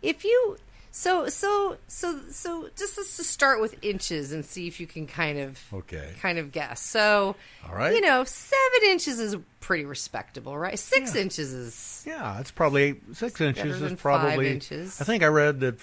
If 0.01 0.24
you 0.24 0.57
so 0.99 1.28
so 1.28 1.76
so 1.88 2.18
so 2.30 2.70
just 2.74 2.97
let's 2.97 3.18
just 3.18 3.30
start 3.30 3.61
with 3.61 3.74
inches 3.84 4.32
and 4.32 4.42
see 4.47 4.66
if 4.66 4.80
you 4.80 4.86
can 4.86 5.07
kind 5.07 5.38
of 5.38 5.61
Okay. 5.70 6.12
kind 6.22 6.38
of 6.38 6.53
guess. 6.53 6.80
So 6.80 7.36
All 7.68 7.74
right. 7.74 7.92
you 7.94 8.01
know, 8.01 8.24
seven 8.24 8.88
inches 8.90 9.20
is 9.20 9.36
pretty 9.61 9.84
respectable, 9.84 10.57
right? 10.57 10.78
Six 10.78 11.14
inches 11.14 11.53
is 11.53 12.03
Yeah, 12.07 12.40
it's 12.40 12.51
probably 12.51 12.99
six 13.12 13.38
inches 13.42 13.82
is 13.82 13.92
probably. 14.01 14.51
inches. 14.51 14.99
I 14.99 15.05
think 15.05 15.22
I 15.22 15.26
read 15.26 15.61
that. 15.61 15.74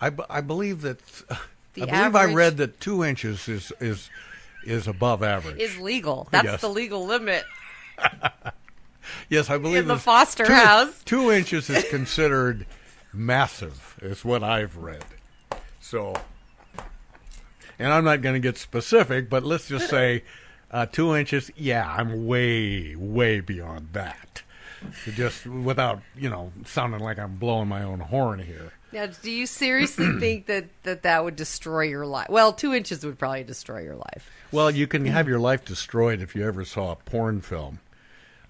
I, 0.00 0.10
I 0.30 0.40
believe 0.40 0.80
that. 0.82 0.98
The 1.74 1.84
I 1.84 1.86
believe 1.86 2.16
I 2.16 2.24
read 2.34 2.58
that 2.58 2.80
two 2.80 3.02
inches 3.02 3.48
is 3.48 3.72
is 3.80 4.10
is 4.64 4.86
above 4.88 5.22
average. 5.22 5.58
is 5.58 5.78
legal. 5.78 6.28
That's 6.30 6.44
Yes. 6.44 6.60
the 6.60 6.68
legal 6.68 7.06
limit. 7.06 7.44
yes, 9.28 9.50
I 9.50 9.58
believe 9.58 9.78
in 9.82 9.88
the 9.88 9.96
foster 9.98 10.44
two, 10.44 10.52
house. 10.52 11.02
Two 11.04 11.30
inches 11.30 11.68
is 11.70 11.84
considered 11.88 12.66
massive, 13.12 13.98
is 14.02 14.24
what 14.24 14.42
I've 14.42 14.76
read. 14.76 15.04
So, 15.80 16.14
and 17.78 17.92
I'm 17.92 18.04
not 18.04 18.22
going 18.22 18.34
to 18.34 18.40
get 18.40 18.56
specific, 18.56 19.28
but 19.28 19.42
let's 19.42 19.68
just 19.68 19.88
say 19.88 20.24
uh, 20.70 20.86
two 20.86 21.14
inches. 21.14 21.50
Yeah, 21.56 21.92
I'm 21.96 22.26
way, 22.26 22.94
way 22.96 23.40
beyond 23.40 23.88
that. 23.92 24.42
Just 25.14 25.46
without, 25.46 26.00
you 26.16 26.28
know, 26.28 26.52
sounding 26.64 27.00
like 27.00 27.18
I'm 27.18 27.36
blowing 27.36 27.68
my 27.68 27.82
own 27.82 28.00
horn 28.00 28.40
here. 28.40 28.72
Now, 28.92 29.06
do 29.06 29.30
you 29.30 29.46
seriously 29.46 30.12
think 30.20 30.46
that, 30.46 30.66
that 30.82 31.02
that 31.02 31.24
would 31.24 31.36
destroy 31.36 31.82
your 31.82 32.06
life? 32.06 32.28
Well, 32.28 32.52
two 32.52 32.74
inches 32.74 33.04
would 33.04 33.18
probably 33.18 33.44
destroy 33.44 33.82
your 33.82 33.96
life. 33.96 34.30
Well, 34.50 34.70
you 34.70 34.86
can 34.86 35.06
have 35.06 35.28
your 35.28 35.38
life 35.38 35.64
destroyed 35.64 36.20
if 36.20 36.34
you 36.36 36.46
ever 36.46 36.64
saw 36.64 36.92
a 36.92 36.96
porn 36.96 37.40
film. 37.40 37.80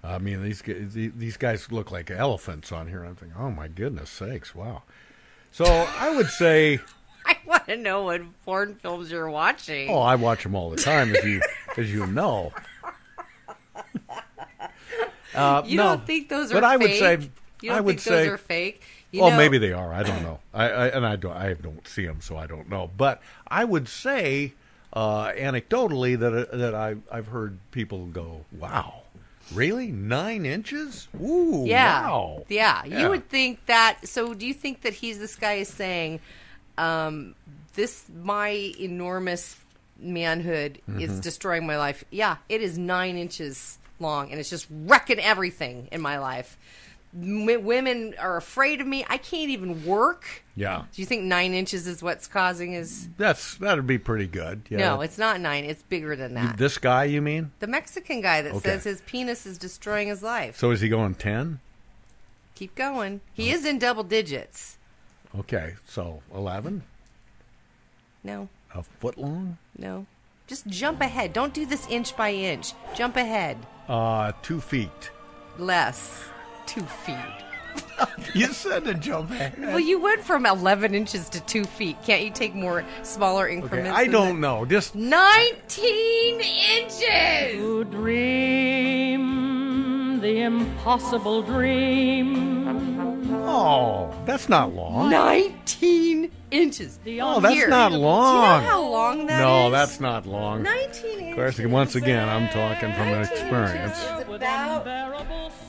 I 0.03 0.17
mean, 0.17 0.43
these 0.43 0.61
these 0.61 1.37
guys 1.37 1.71
look 1.71 1.89
like 1.91 2.11
elephants 2.11 2.71
on 2.71 2.87
here. 2.89 3.03
I'm 3.03 3.15
thinking, 3.15 3.37
oh 3.39 3.51
my 3.51 3.67
goodness 3.69 4.09
sakes, 4.09 4.53
wow. 4.53 4.83
So 5.51 5.65
I 5.65 6.13
would 6.15 6.27
say, 6.27 6.79
I 7.25 7.37
want 7.45 7.67
to 7.67 7.77
know 7.77 8.03
what 8.03 8.21
porn 8.43 8.75
films 8.75 9.11
you're 9.11 9.29
watching. 9.29 9.89
oh, 9.89 9.99
I 9.99 10.15
watch 10.15 10.43
them 10.43 10.55
all 10.55 10.69
the 10.69 10.75
time, 10.77 11.15
as 11.15 11.23
you 11.23 11.41
as 11.77 11.91
you 11.91 12.05
know. 12.07 12.51
Uh, 15.35 15.63
you 15.65 15.77
no, 15.77 15.83
don't 15.95 16.05
think 16.05 16.29
those 16.29 16.51
are 16.51 16.53
but 16.53 16.63
I 16.63 16.77
would 16.77 16.91
fake? 16.91 16.99
say, 16.99 17.29
you 17.63 17.69
don't 17.69 17.77
I 17.79 17.81
would 17.81 17.99
think 17.99 18.03
those 18.03 18.25
say, 18.25 18.27
are 18.27 18.37
fake? 18.37 18.83
You 19.11 19.21
well, 19.21 19.31
know- 19.31 19.37
maybe 19.37 19.57
they 19.57 19.73
are. 19.73 19.91
I 19.91 20.03
don't 20.03 20.21
know. 20.21 20.39
I, 20.53 20.65
I 20.69 20.87
and 20.89 21.05
I 21.07 21.15
don't. 21.15 21.35
I 21.35 21.53
don't 21.53 21.87
see 21.87 22.05
them, 22.05 22.21
so 22.21 22.37
I 22.37 22.45
don't 22.45 22.69
know. 22.69 22.91
But 22.95 23.19
I 23.47 23.65
would 23.65 23.87
say, 23.87 24.53
uh, 24.93 25.29
anecdotally, 25.31 26.19
that 26.19 26.33
uh, 26.51 26.55
that 26.55 26.75
I 26.75 26.97
I've 27.11 27.27
heard 27.27 27.57
people 27.71 28.05
go, 28.05 28.45
"Wow, 28.51 29.01
really? 29.53 29.91
Nine 29.91 30.45
inches? 30.45 31.07
Ooh, 31.21 31.63
Yeah. 31.65 32.03
wow." 32.07 32.45
yeah. 32.49 32.83
Yeah. 32.85 33.01
You 33.01 33.09
would 33.09 33.29
think 33.29 33.65
that. 33.65 34.07
So, 34.07 34.33
do 34.33 34.45
you 34.45 34.53
think 34.53 34.81
that 34.81 34.93
he's 34.93 35.19
this 35.19 35.35
guy 35.35 35.53
is 35.53 35.67
saying, 35.69 36.19
um, 36.77 37.35
"This 37.75 38.05
my 38.23 38.49
enormous 38.79 39.57
manhood 39.99 40.81
is 40.99 41.11
Mhm. 41.11 41.21
destroying 41.21 41.65
my 41.65 41.77
life"? 41.77 42.03
Yeah, 42.11 42.37
it 42.49 42.61
is 42.61 42.77
nine 42.77 43.17
inches 43.17 43.77
long, 43.99 44.31
and 44.31 44.39
it's 44.39 44.49
just 44.49 44.67
wrecking 44.69 45.19
everything 45.19 45.87
in 45.91 46.01
my 46.01 46.17
life. 46.19 46.57
M- 47.15 47.63
women 47.63 48.15
are 48.19 48.37
afraid 48.37 48.81
of 48.81 48.87
me. 48.87 49.05
I 49.07 49.17
can't 49.17 49.49
even 49.49 49.85
work. 49.85 50.43
Yeah, 50.55 50.83
Do 50.93 51.01
you 51.01 51.05
think 51.05 51.23
nine 51.23 51.53
inches 51.53 51.85
is 51.87 52.01
what's 52.03 52.27
causing 52.27 52.71
his? 52.73 53.07
that's 53.17 53.55
that'd 53.57 53.85
be 53.87 53.97
pretty 53.97 54.27
good. 54.27 54.63
Yeah. 54.69 54.77
No, 54.79 55.01
it's 55.01 55.17
not 55.17 55.39
nine. 55.39 55.63
It's 55.65 55.83
bigger 55.83 56.15
than 56.15 56.33
that. 56.35 56.57
This 56.57 56.77
guy, 56.77 57.03
you 57.05 57.21
mean? 57.21 57.51
the 57.59 57.67
Mexican 57.67 58.21
guy 58.21 58.41
that 58.41 58.53
Okay. 58.53 58.69
says 58.69 58.83
his 58.83 59.01
penis 59.05 59.45
is 59.45 59.57
destroying 59.57 60.07
his 60.07 60.23
life. 60.23 60.57
So 60.57 60.71
is 60.71 60.81
he 60.81 60.89
going 60.89 61.15
ten? 61.15 61.59
Keep 62.55 62.75
going. 62.75 63.21
He 63.33 63.49
is 63.51 63.65
in 63.65 63.79
double 63.79 64.03
digits. 64.03 64.77
Okay, 65.37 65.73
so 65.87 66.21
eleven, 66.33 66.83
No, 68.23 68.47
a 68.73 68.83
foot 68.83 69.17
long, 69.17 69.57
no. 69.77 70.05
Just 70.45 70.67
jump 70.67 71.01
ahead. 71.01 71.33
Don't 71.33 71.53
do 71.53 71.65
this 71.65 71.87
inch 71.89 72.15
by 72.15 72.31
inch. 72.31 72.73
Jump 72.95 73.15
ahead. 73.17 73.57
uh, 73.87 74.31
two 74.43 74.59
feet. 74.61 75.09
Less. 75.57 76.25
Two 76.65 76.81
feet. 76.83 77.15
You 78.33 78.47
said 78.47 78.83
to 78.85 78.93
jump 78.95 79.29
ahead. 79.31 79.53
Well, 79.59 79.79
you 79.79 79.99
went 80.01 80.21
from 80.23 80.45
11 80.47 80.93
inches 80.95 81.29
to 81.29 81.39
two 81.41 81.63
feet. 81.65 81.95
Can't 82.03 82.23
you 82.23 82.31
take 82.31 82.53
more 82.55 82.83
smaller 83.03 83.45
Okay, 83.45 83.53
increments? 83.55 83.95
I 83.97 84.07
don't 84.07 84.39
know. 84.41 84.65
Just 84.65 84.95
19 84.95 86.41
inches! 86.41 87.03
To 87.53 87.83
dream 87.85 89.23
the 90.19 90.41
impossible 90.41 91.43
dream. 91.43 92.73
Oh, 93.45 94.11
that's 94.25 94.49
not 94.49 94.73
long. 94.73 95.09
19 95.11 96.31
inches. 96.51 96.99
Oh, 97.21 97.39
that's 97.39 97.53
Here. 97.55 97.67
not 97.67 97.89
Do 97.91 97.95
you 97.97 98.01
long. 98.01 98.63
know 98.63 98.69
how 98.69 98.81
long 98.83 99.27
that 99.27 99.39
no, 99.39 99.67
is? 99.67 99.71
that's 99.73 99.99
not 99.99 100.25
long. 100.25 100.63
19 100.63 101.11
inches. 101.11 101.29
Of 101.29 101.35
course, 101.35 101.59
once 101.59 101.93
again, 101.95 102.27
I'm 102.29 102.47
talking 102.49 102.91
from 102.93 103.09
experience. 103.09 103.97
It's 104.01 104.29
about 104.29 104.85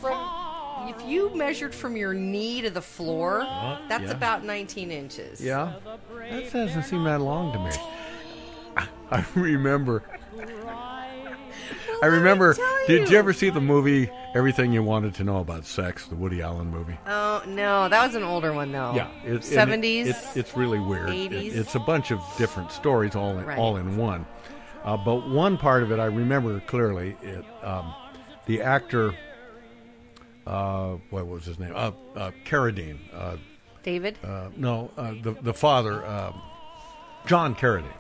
from, 0.01 0.54
if 0.89 1.03
you 1.07 1.35
measured 1.35 1.75
from 1.75 1.97
your 1.97 2.15
knee 2.15 2.61
to 2.63 2.71
the 2.71 2.83
floor, 2.83 3.41
that's 3.89 4.05
yeah. 4.05 4.11
about 4.11 4.45
19 4.45 4.91
inches. 4.91 5.41
Yeah, 5.41 5.75
that 6.31 6.53
doesn't 6.53 6.83
seem 6.85 7.05
that 7.05 7.21
long 7.21 7.53
to 7.53 7.59
me. 7.59 7.71
I 9.11 9.25
remember. 9.35 10.03
I 12.03 12.07
remember. 12.07 12.57
Did 12.87 13.09
you 13.09 13.17
ever 13.17 13.33
see 13.33 13.49
the 13.51 13.61
movie 13.61 14.11
Everything 14.35 14.73
You 14.73 14.83
Wanted 14.83 15.15
to 15.15 15.25
Know 15.25 15.39
About 15.39 15.65
Sex, 15.65 16.07
the 16.07 16.17
Woody 16.17 16.43
Allen 16.43 16.69
movie? 16.71 16.99
Oh 17.07 17.43
no, 17.47 17.89
that 17.89 18.05
was 18.07 18.15
an 18.15 18.25
older 18.25 18.53
one 18.53 18.73
though. 18.73 18.93
Yeah, 18.95 19.09
it- 19.25 19.29
and 19.29 19.37
it- 19.37 19.43
70s. 19.43 20.07
It, 20.07 20.17
it's 20.37 20.57
really 20.57 20.79
weird. 20.81 21.09
It- 21.11 21.31
80s. 21.33 21.55
it's 21.57 21.75
a 21.75 21.79
bunch 21.81 22.11
of 22.11 22.21
different 22.37 22.73
stories 22.73 23.15
all 23.15 23.39
in, 23.39 23.47
Right. 23.47 23.57
all 23.59 23.77
in 23.77 23.97
one. 23.97 24.27
Uh, 24.85 24.97
but 24.99 25.29
one 25.31 25.57
part 25.57 25.83
of 25.83 25.93
it 25.93 25.99
I 26.01 26.07
remember 26.07 26.61
clearly. 26.61 27.17
It 27.23 27.45
um, 27.63 27.95
the 28.47 28.61
actor, 28.61 29.15
uh, 30.47 30.97
what 31.11 31.27
was 31.27 31.45
his 31.45 31.59
name? 31.59 31.73
Uh, 31.75 31.93
uh, 32.17 32.31
Carradine. 32.45 32.99
Uh, 33.13 33.37
David. 33.83 34.19
uh, 34.25 34.49
no, 34.57 34.91
uh, 34.97 35.13
the 35.23 35.33
the 35.43 35.53
father, 35.55 36.05
um, 36.07 36.41
John 37.27 37.55
Carradine. 37.55 37.93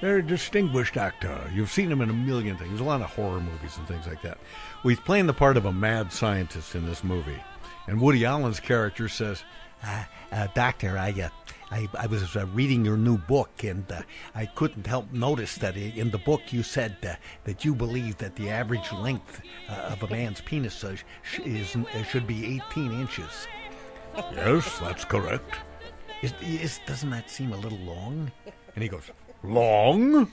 Very 0.00 0.22
distinguished 0.22 0.96
actor. 0.96 1.40
You've 1.54 1.70
seen 1.70 1.90
him 1.90 2.00
in 2.02 2.10
a 2.10 2.12
million 2.12 2.56
things. 2.58 2.80
A 2.80 2.84
lot 2.84 3.00
of 3.00 3.06
horror 3.10 3.40
movies 3.40 3.76
and 3.78 3.86
things 3.86 4.06
like 4.06 4.20
that. 4.22 4.38
Well, 4.82 4.90
he's 4.90 5.00
playing 5.00 5.26
the 5.26 5.32
part 5.32 5.56
of 5.56 5.64
a 5.66 5.72
mad 5.72 6.12
scientist 6.12 6.74
in 6.74 6.84
this 6.84 7.02
movie. 7.04 7.40
And 7.86 8.00
Woody 8.00 8.24
Allen's 8.24 8.60
character 8.60 9.08
says, 9.08 9.44
Uh, 9.82 10.04
uh, 10.32 10.48
doctor, 10.54 10.98
I, 10.98 11.10
uh, 11.12 11.28
I, 11.74 11.88
I 11.98 12.06
was 12.06 12.36
uh, 12.36 12.46
reading 12.54 12.84
your 12.84 12.96
new 12.96 13.18
book, 13.18 13.64
and 13.64 13.90
uh, 13.90 14.02
I 14.32 14.46
couldn't 14.46 14.86
help 14.86 15.10
notice 15.12 15.56
that 15.56 15.76
in 15.76 16.12
the 16.12 16.18
book 16.18 16.52
you 16.52 16.62
said 16.62 16.96
uh, 17.02 17.14
that 17.42 17.64
you 17.64 17.74
believe 17.74 18.16
that 18.18 18.36
the 18.36 18.48
average 18.48 18.92
length 18.92 19.40
uh, 19.68 19.90
of 19.90 20.00
a 20.04 20.08
man's 20.08 20.40
penis 20.40 20.84
uh, 20.84 20.94
sh- 20.94 21.40
is 21.40 21.74
uh, 21.74 22.02
should 22.04 22.28
be 22.28 22.60
18 22.70 22.92
inches. 22.92 23.48
Yes, 24.36 24.78
that's 24.78 25.04
correct. 25.04 25.56
Is, 26.22 26.32
is, 26.40 26.78
doesn't 26.86 27.10
that 27.10 27.28
seem 27.28 27.52
a 27.52 27.56
little 27.56 27.78
long? 27.78 28.30
And 28.76 28.82
he 28.82 28.88
goes, 28.88 29.10
Long? 29.42 30.30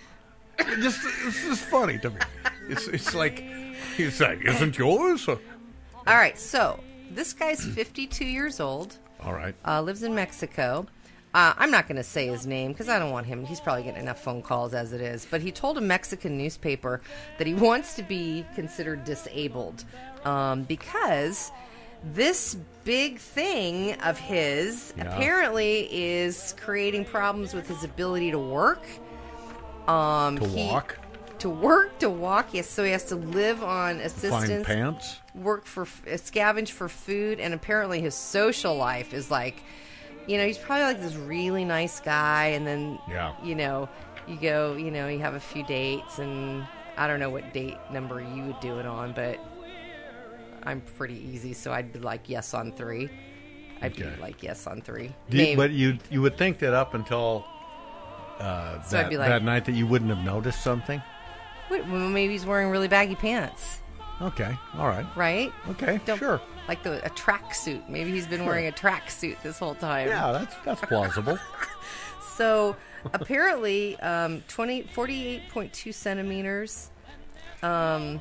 It 0.59 0.79
just, 0.79 0.99
it's 1.25 1.43
just 1.43 1.63
funny 1.63 1.97
to 1.99 2.11
me. 2.11 2.17
It's, 2.69 2.87
it's 2.87 3.15
like, 3.15 3.43
he's 3.97 4.21
like, 4.21 4.45
Isn't 4.45 4.77
yours? 4.77 5.27
All 5.27 5.39
right, 6.05 6.37
so 6.37 6.79
this 7.09 7.33
guy's 7.33 7.65
52 7.65 8.25
years 8.25 8.59
old. 8.59 8.97
All 9.21 9.33
right. 9.33 9.55
Uh, 9.65 9.81
lives 9.81 10.03
in 10.03 10.13
Mexico. 10.13 10.85
Uh, 11.34 11.53
I'm 11.57 11.71
not 11.71 11.88
going 11.88 11.95
to 11.95 12.03
say 12.03 12.27
his 12.27 12.45
name 12.45 12.73
because 12.73 12.89
I 12.89 12.99
don't 12.99 13.11
want 13.11 13.25
him. 13.25 13.45
He's 13.45 13.61
probably 13.61 13.84
getting 13.84 14.01
enough 14.01 14.21
phone 14.21 14.41
calls 14.41 14.73
as 14.73 14.91
it 14.91 14.99
is. 14.99 15.25
But 15.29 15.41
he 15.41 15.51
told 15.51 15.77
a 15.77 15.82
Mexican 15.82 16.38
newspaper 16.38 17.01
that 17.38 17.47
he 17.47 17.53
wants 17.67 17.95
to 17.95 18.03
be 18.03 18.45
considered 18.55 19.05
disabled 19.05 19.84
um, 20.25 20.63
because 20.63 21.51
this 22.03 22.55
big 22.84 23.17
thing 23.19 23.93
of 24.01 24.17
his 24.17 24.93
Yeah. 24.97 25.03
apparently 25.15 25.88
is 25.91 26.53
creating 26.59 27.05
problems 27.05 27.53
with 27.53 27.67
his 27.67 27.84
ability 27.86 28.32
to 28.32 28.39
work. 28.39 28.84
Um, 29.88 30.38
To 30.38 30.47
he- 30.47 30.67
walk? 30.67 30.97
To 31.39 31.49
work, 31.49 31.97
to 31.99 32.09
walk, 32.09 32.53
yes. 32.53 32.69
So 32.69 32.84
he 32.84 32.91
has 32.91 33.05
to 33.05 33.15
live 33.15 33.63
on 33.63 33.95
assistance 33.99 34.47
Find 34.47 34.65
pants? 34.65 35.17
work 35.34 35.65
for 35.65 35.84
uh, 35.84 35.86
scavenge 36.17 36.69
for 36.69 36.88
food 36.88 37.39
and 37.39 37.53
apparently 37.55 37.99
his 37.99 38.13
social 38.13 38.75
life 38.75 39.11
is 39.11 39.32
like 39.32 39.63
you 40.28 40.38
know 40.38 40.45
he's 40.45 40.57
probably 40.57 40.86
like 40.86 41.01
this 41.01 41.15
really 41.15 41.65
nice 41.65 41.99
guy 41.99 42.47
and 42.47 42.65
then 42.67 42.99
Yeah. 43.09 43.34
you 43.43 43.55
know 43.55 43.89
you 44.28 44.36
go 44.38 44.74
you 44.76 44.91
know 44.91 45.07
you 45.07 45.19
have 45.19 45.34
a 45.34 45.39
few 45.39 45.63
dates 45.65 46.19
and 46.19 46.65
i 46.97 47.07
don't 47.07 47.19
know 47.19 47.30
what 47.30 47.53
date 47.53 47.78
number 47.91 48.22
you 48.22 48.43
would 48.45 48.59
do 48.59 48.78
it 48.80 48.86
on 48.86 49.13
but 49.13 49.39
i'm 50.63 50.82
pretty 50.97 51.15
easy 51.15 51.53
so 51.53 51.72
i'd 51.74 51.91
be 51.91 51.99
like 51.99 52.30
yes 52.30 52.53
on 52.53 52.72
three 52.74 53.09
i'd 53.82 53.93
Okay. 53.93 54.13
be 54.15 54.22
like 54.22 54.43
yes 54.43 54.67
on 54.67 54.82
three 54.82 55.11
you- 55.30 55.55
but 55.57 55.72
you 55.72 55.97
you 56.09 56.22
would 56.22 56.38
think 56.38 56.59
that 56.59 56.74
up 56.74 56.93
until 56.93 57.45
uh, 58.39 58.82
So 58.84 58.97
that, 58.97 59.13
like- 59.13 59.30
that 59.30 59.43
night 59.43 59.65
that 59.65 59.74
you 59.74 59.86
wouldn't 59.86 60.09
have 60.09 60.26
noticed 60.26 60.63
something? 60.63 60.99
Well, 61.69 61.84
maybe 61.86 62.34
he's 62.34 62.43
wearing 62.45 62.69
really 62.69 62.88
baggy 62.88 63.15
pants 63.15 63.80
Okay, 64.22 64.55
all 64.78 64.88
right. 64.88 65.05
right 65.15 65.51
Okay, 65.69 65.99
Don't- 66.05 66.17
sure. 66.19 66.41
Like 66.68 66.84
the 66.84 67.03
a 67.05 67.09
track 67.09 67.53
suit 67.53 67.89
maybe 67.89 68.12
he's 68.12 68.28
been 68.28 68.45
wearing 68.45 68.68
a 68.68 68.72
track 68.72 69.09
suit 69.09 69.38
this 69.43 69.59
whole 69.59 69.76
time 69.76 70.07
Yeah, 70.07 70.32
that's 70.32 70.55
that's 70.64 70.82
plausible. 70.82 71.38
So 72.41 72.76
apparently, 73.14 73.99
um, 73.99 74.41
20, 74.47 74.84
48.2 74.84 75.93
centimeters. 75.93 76.89
Um, 77.62 78.20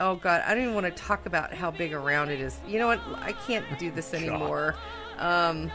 oh 0.00 0.16
God, 0.16 0.42
I 0.44 0.54
don't 0.54 0.64
even 0.64 0.74
want 0.74 0.86
to 0.86 1.02
talk 1.02 1.26
about 1.26 1.54
how 1.54 1.70
big 1.70 1.92
around 1.92 2.30
it 2.30 2.40
is. 2.40 2.58
You 2.66 2.80
know 2.80 2.88
what? 2.88 3.00
I 3.18 3.32
can't 3.46 3.64
do 3.78 3.92
this 3.92 4.14
anymore. 4.20 4.74
Um, 5.18 5.70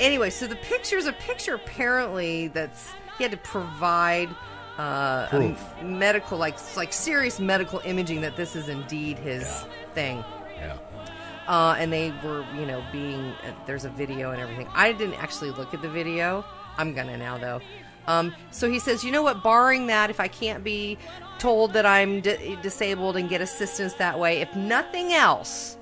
anyway, 0.00 0.30
so 0.30 0.48
the 0.48 0.56
picture's 0.56 1.06
a 1.06 1.12
picture 1.12 1.54
apparently 1.54 2.48
that's 2.48 2.90
he 3.16 3.22
had 3.22 3.30
to 3.30 3.38
provide. 3.38 4.28
Uh, 4.78 5.54
medical, 5.82 6.38
like 6.38 6.56
like 6.74 6.90
serious 6.90 7.38
medical 7.38 7.80
imaging 7.84 8.22
that 8.22 8.34
this 8.34 8.56
is 8.56 8.70
indeed 8.70 9.18
his 9.18 9.66
thing. 9.94 10.24
Yeah. 10.60 10.78
Uh, 11.48 11.74
and 11.78 11.92
they 11.92 12.12
were, 12.22 12.44
you 12.54 12.66
know, 12.66 12.84
being 12.92 13.32
uh, 13.44 13.52
there's 13.66 13.84
a 13.84 13.90
video 13.90 14.30
and 14.30 14.40
everything. 14.40 14.68
I 14.72 14.92
didn't 14.92 15.14
actually 15.14 15.50
look 15.50 15.74
at 15.74 15.82
the 15.82 15.88
video. 15.88 16.44
I'm 16.78 16.94
gonna 16.94 17.16
now 17.16 17.38
though. 17.38 17.60
Um, 18.06 18.34
so 18.50 18.70
he 18.70 18.78
says, 18.78 19.04
you 19.04 19.12
know 19.12 19.22
what? 19.22 19.42
Barring 19.42 19.86
that, 19.88 20.10
if 20.10 20.20
I 20.20 20.28
can't 20.28 20.64
be 20.64 20.98
told 21.38 21.72
that 21.74 21.86
I'm 21.86 22.20
di- 22.20 22.56
disabled 22.62 23.16
and 23.16 23.28
get 23.28 23.40
assistance 23.40 23.94
that 23.94 24.18
way, 24.18 24.38
if 24.40 24.54
nothing 24.56 25.12
else, 25.12 25.76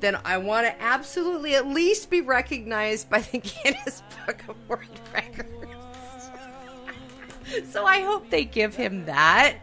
then 0.00 0.18
I 0.24 0.38
want 0.38 0.66
to 0.66 0.82
absolutely 0.82 1.54
at 1.54 1.66
least 1.66 2.10
be 2.10 2.20
recognized 2.20 3.08
by 3.08 3.20
the 3.20 3.38
Guinness 3.64 4.02
Book 4.26 4.42
of 4.48 4.56
World 4.68 5.00
Records. 5.14 5.48
so 7.70 7.84
I 7.84 8.00
hope 8.00 8.28
they 8.30 8.44
give 8.44 8.74
him 8.74 9.06
that. 9.06 9.58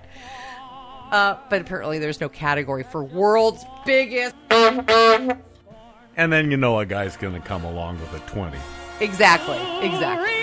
Uh, 1.11 1.37
but 1.49 1.61
apparently, 1.61 1.99
there's 1.99 2.21
no 2.21 2.29
category 2.29 2.83
for 2.83 3.03
world's 3.03 3.65
biggest. 3.85 4.35
And 4.49 6.33
then 6.33 6.51
you 6.51 6.57
know 6.57 6.79
a 6.79 6.85
guy's 6.85 7.15
going 7.17 7.33
to 7.33 7.39
come 7.39 7.63
along 7.63 7.99
with 7.99 8.13
a 8.13 8.19
20. 8.29 8.57
Exactly. 8.99 9.57
Exactly. 9.87 10.35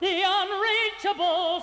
The 0.00 0.22
unreachable 0.24 1.62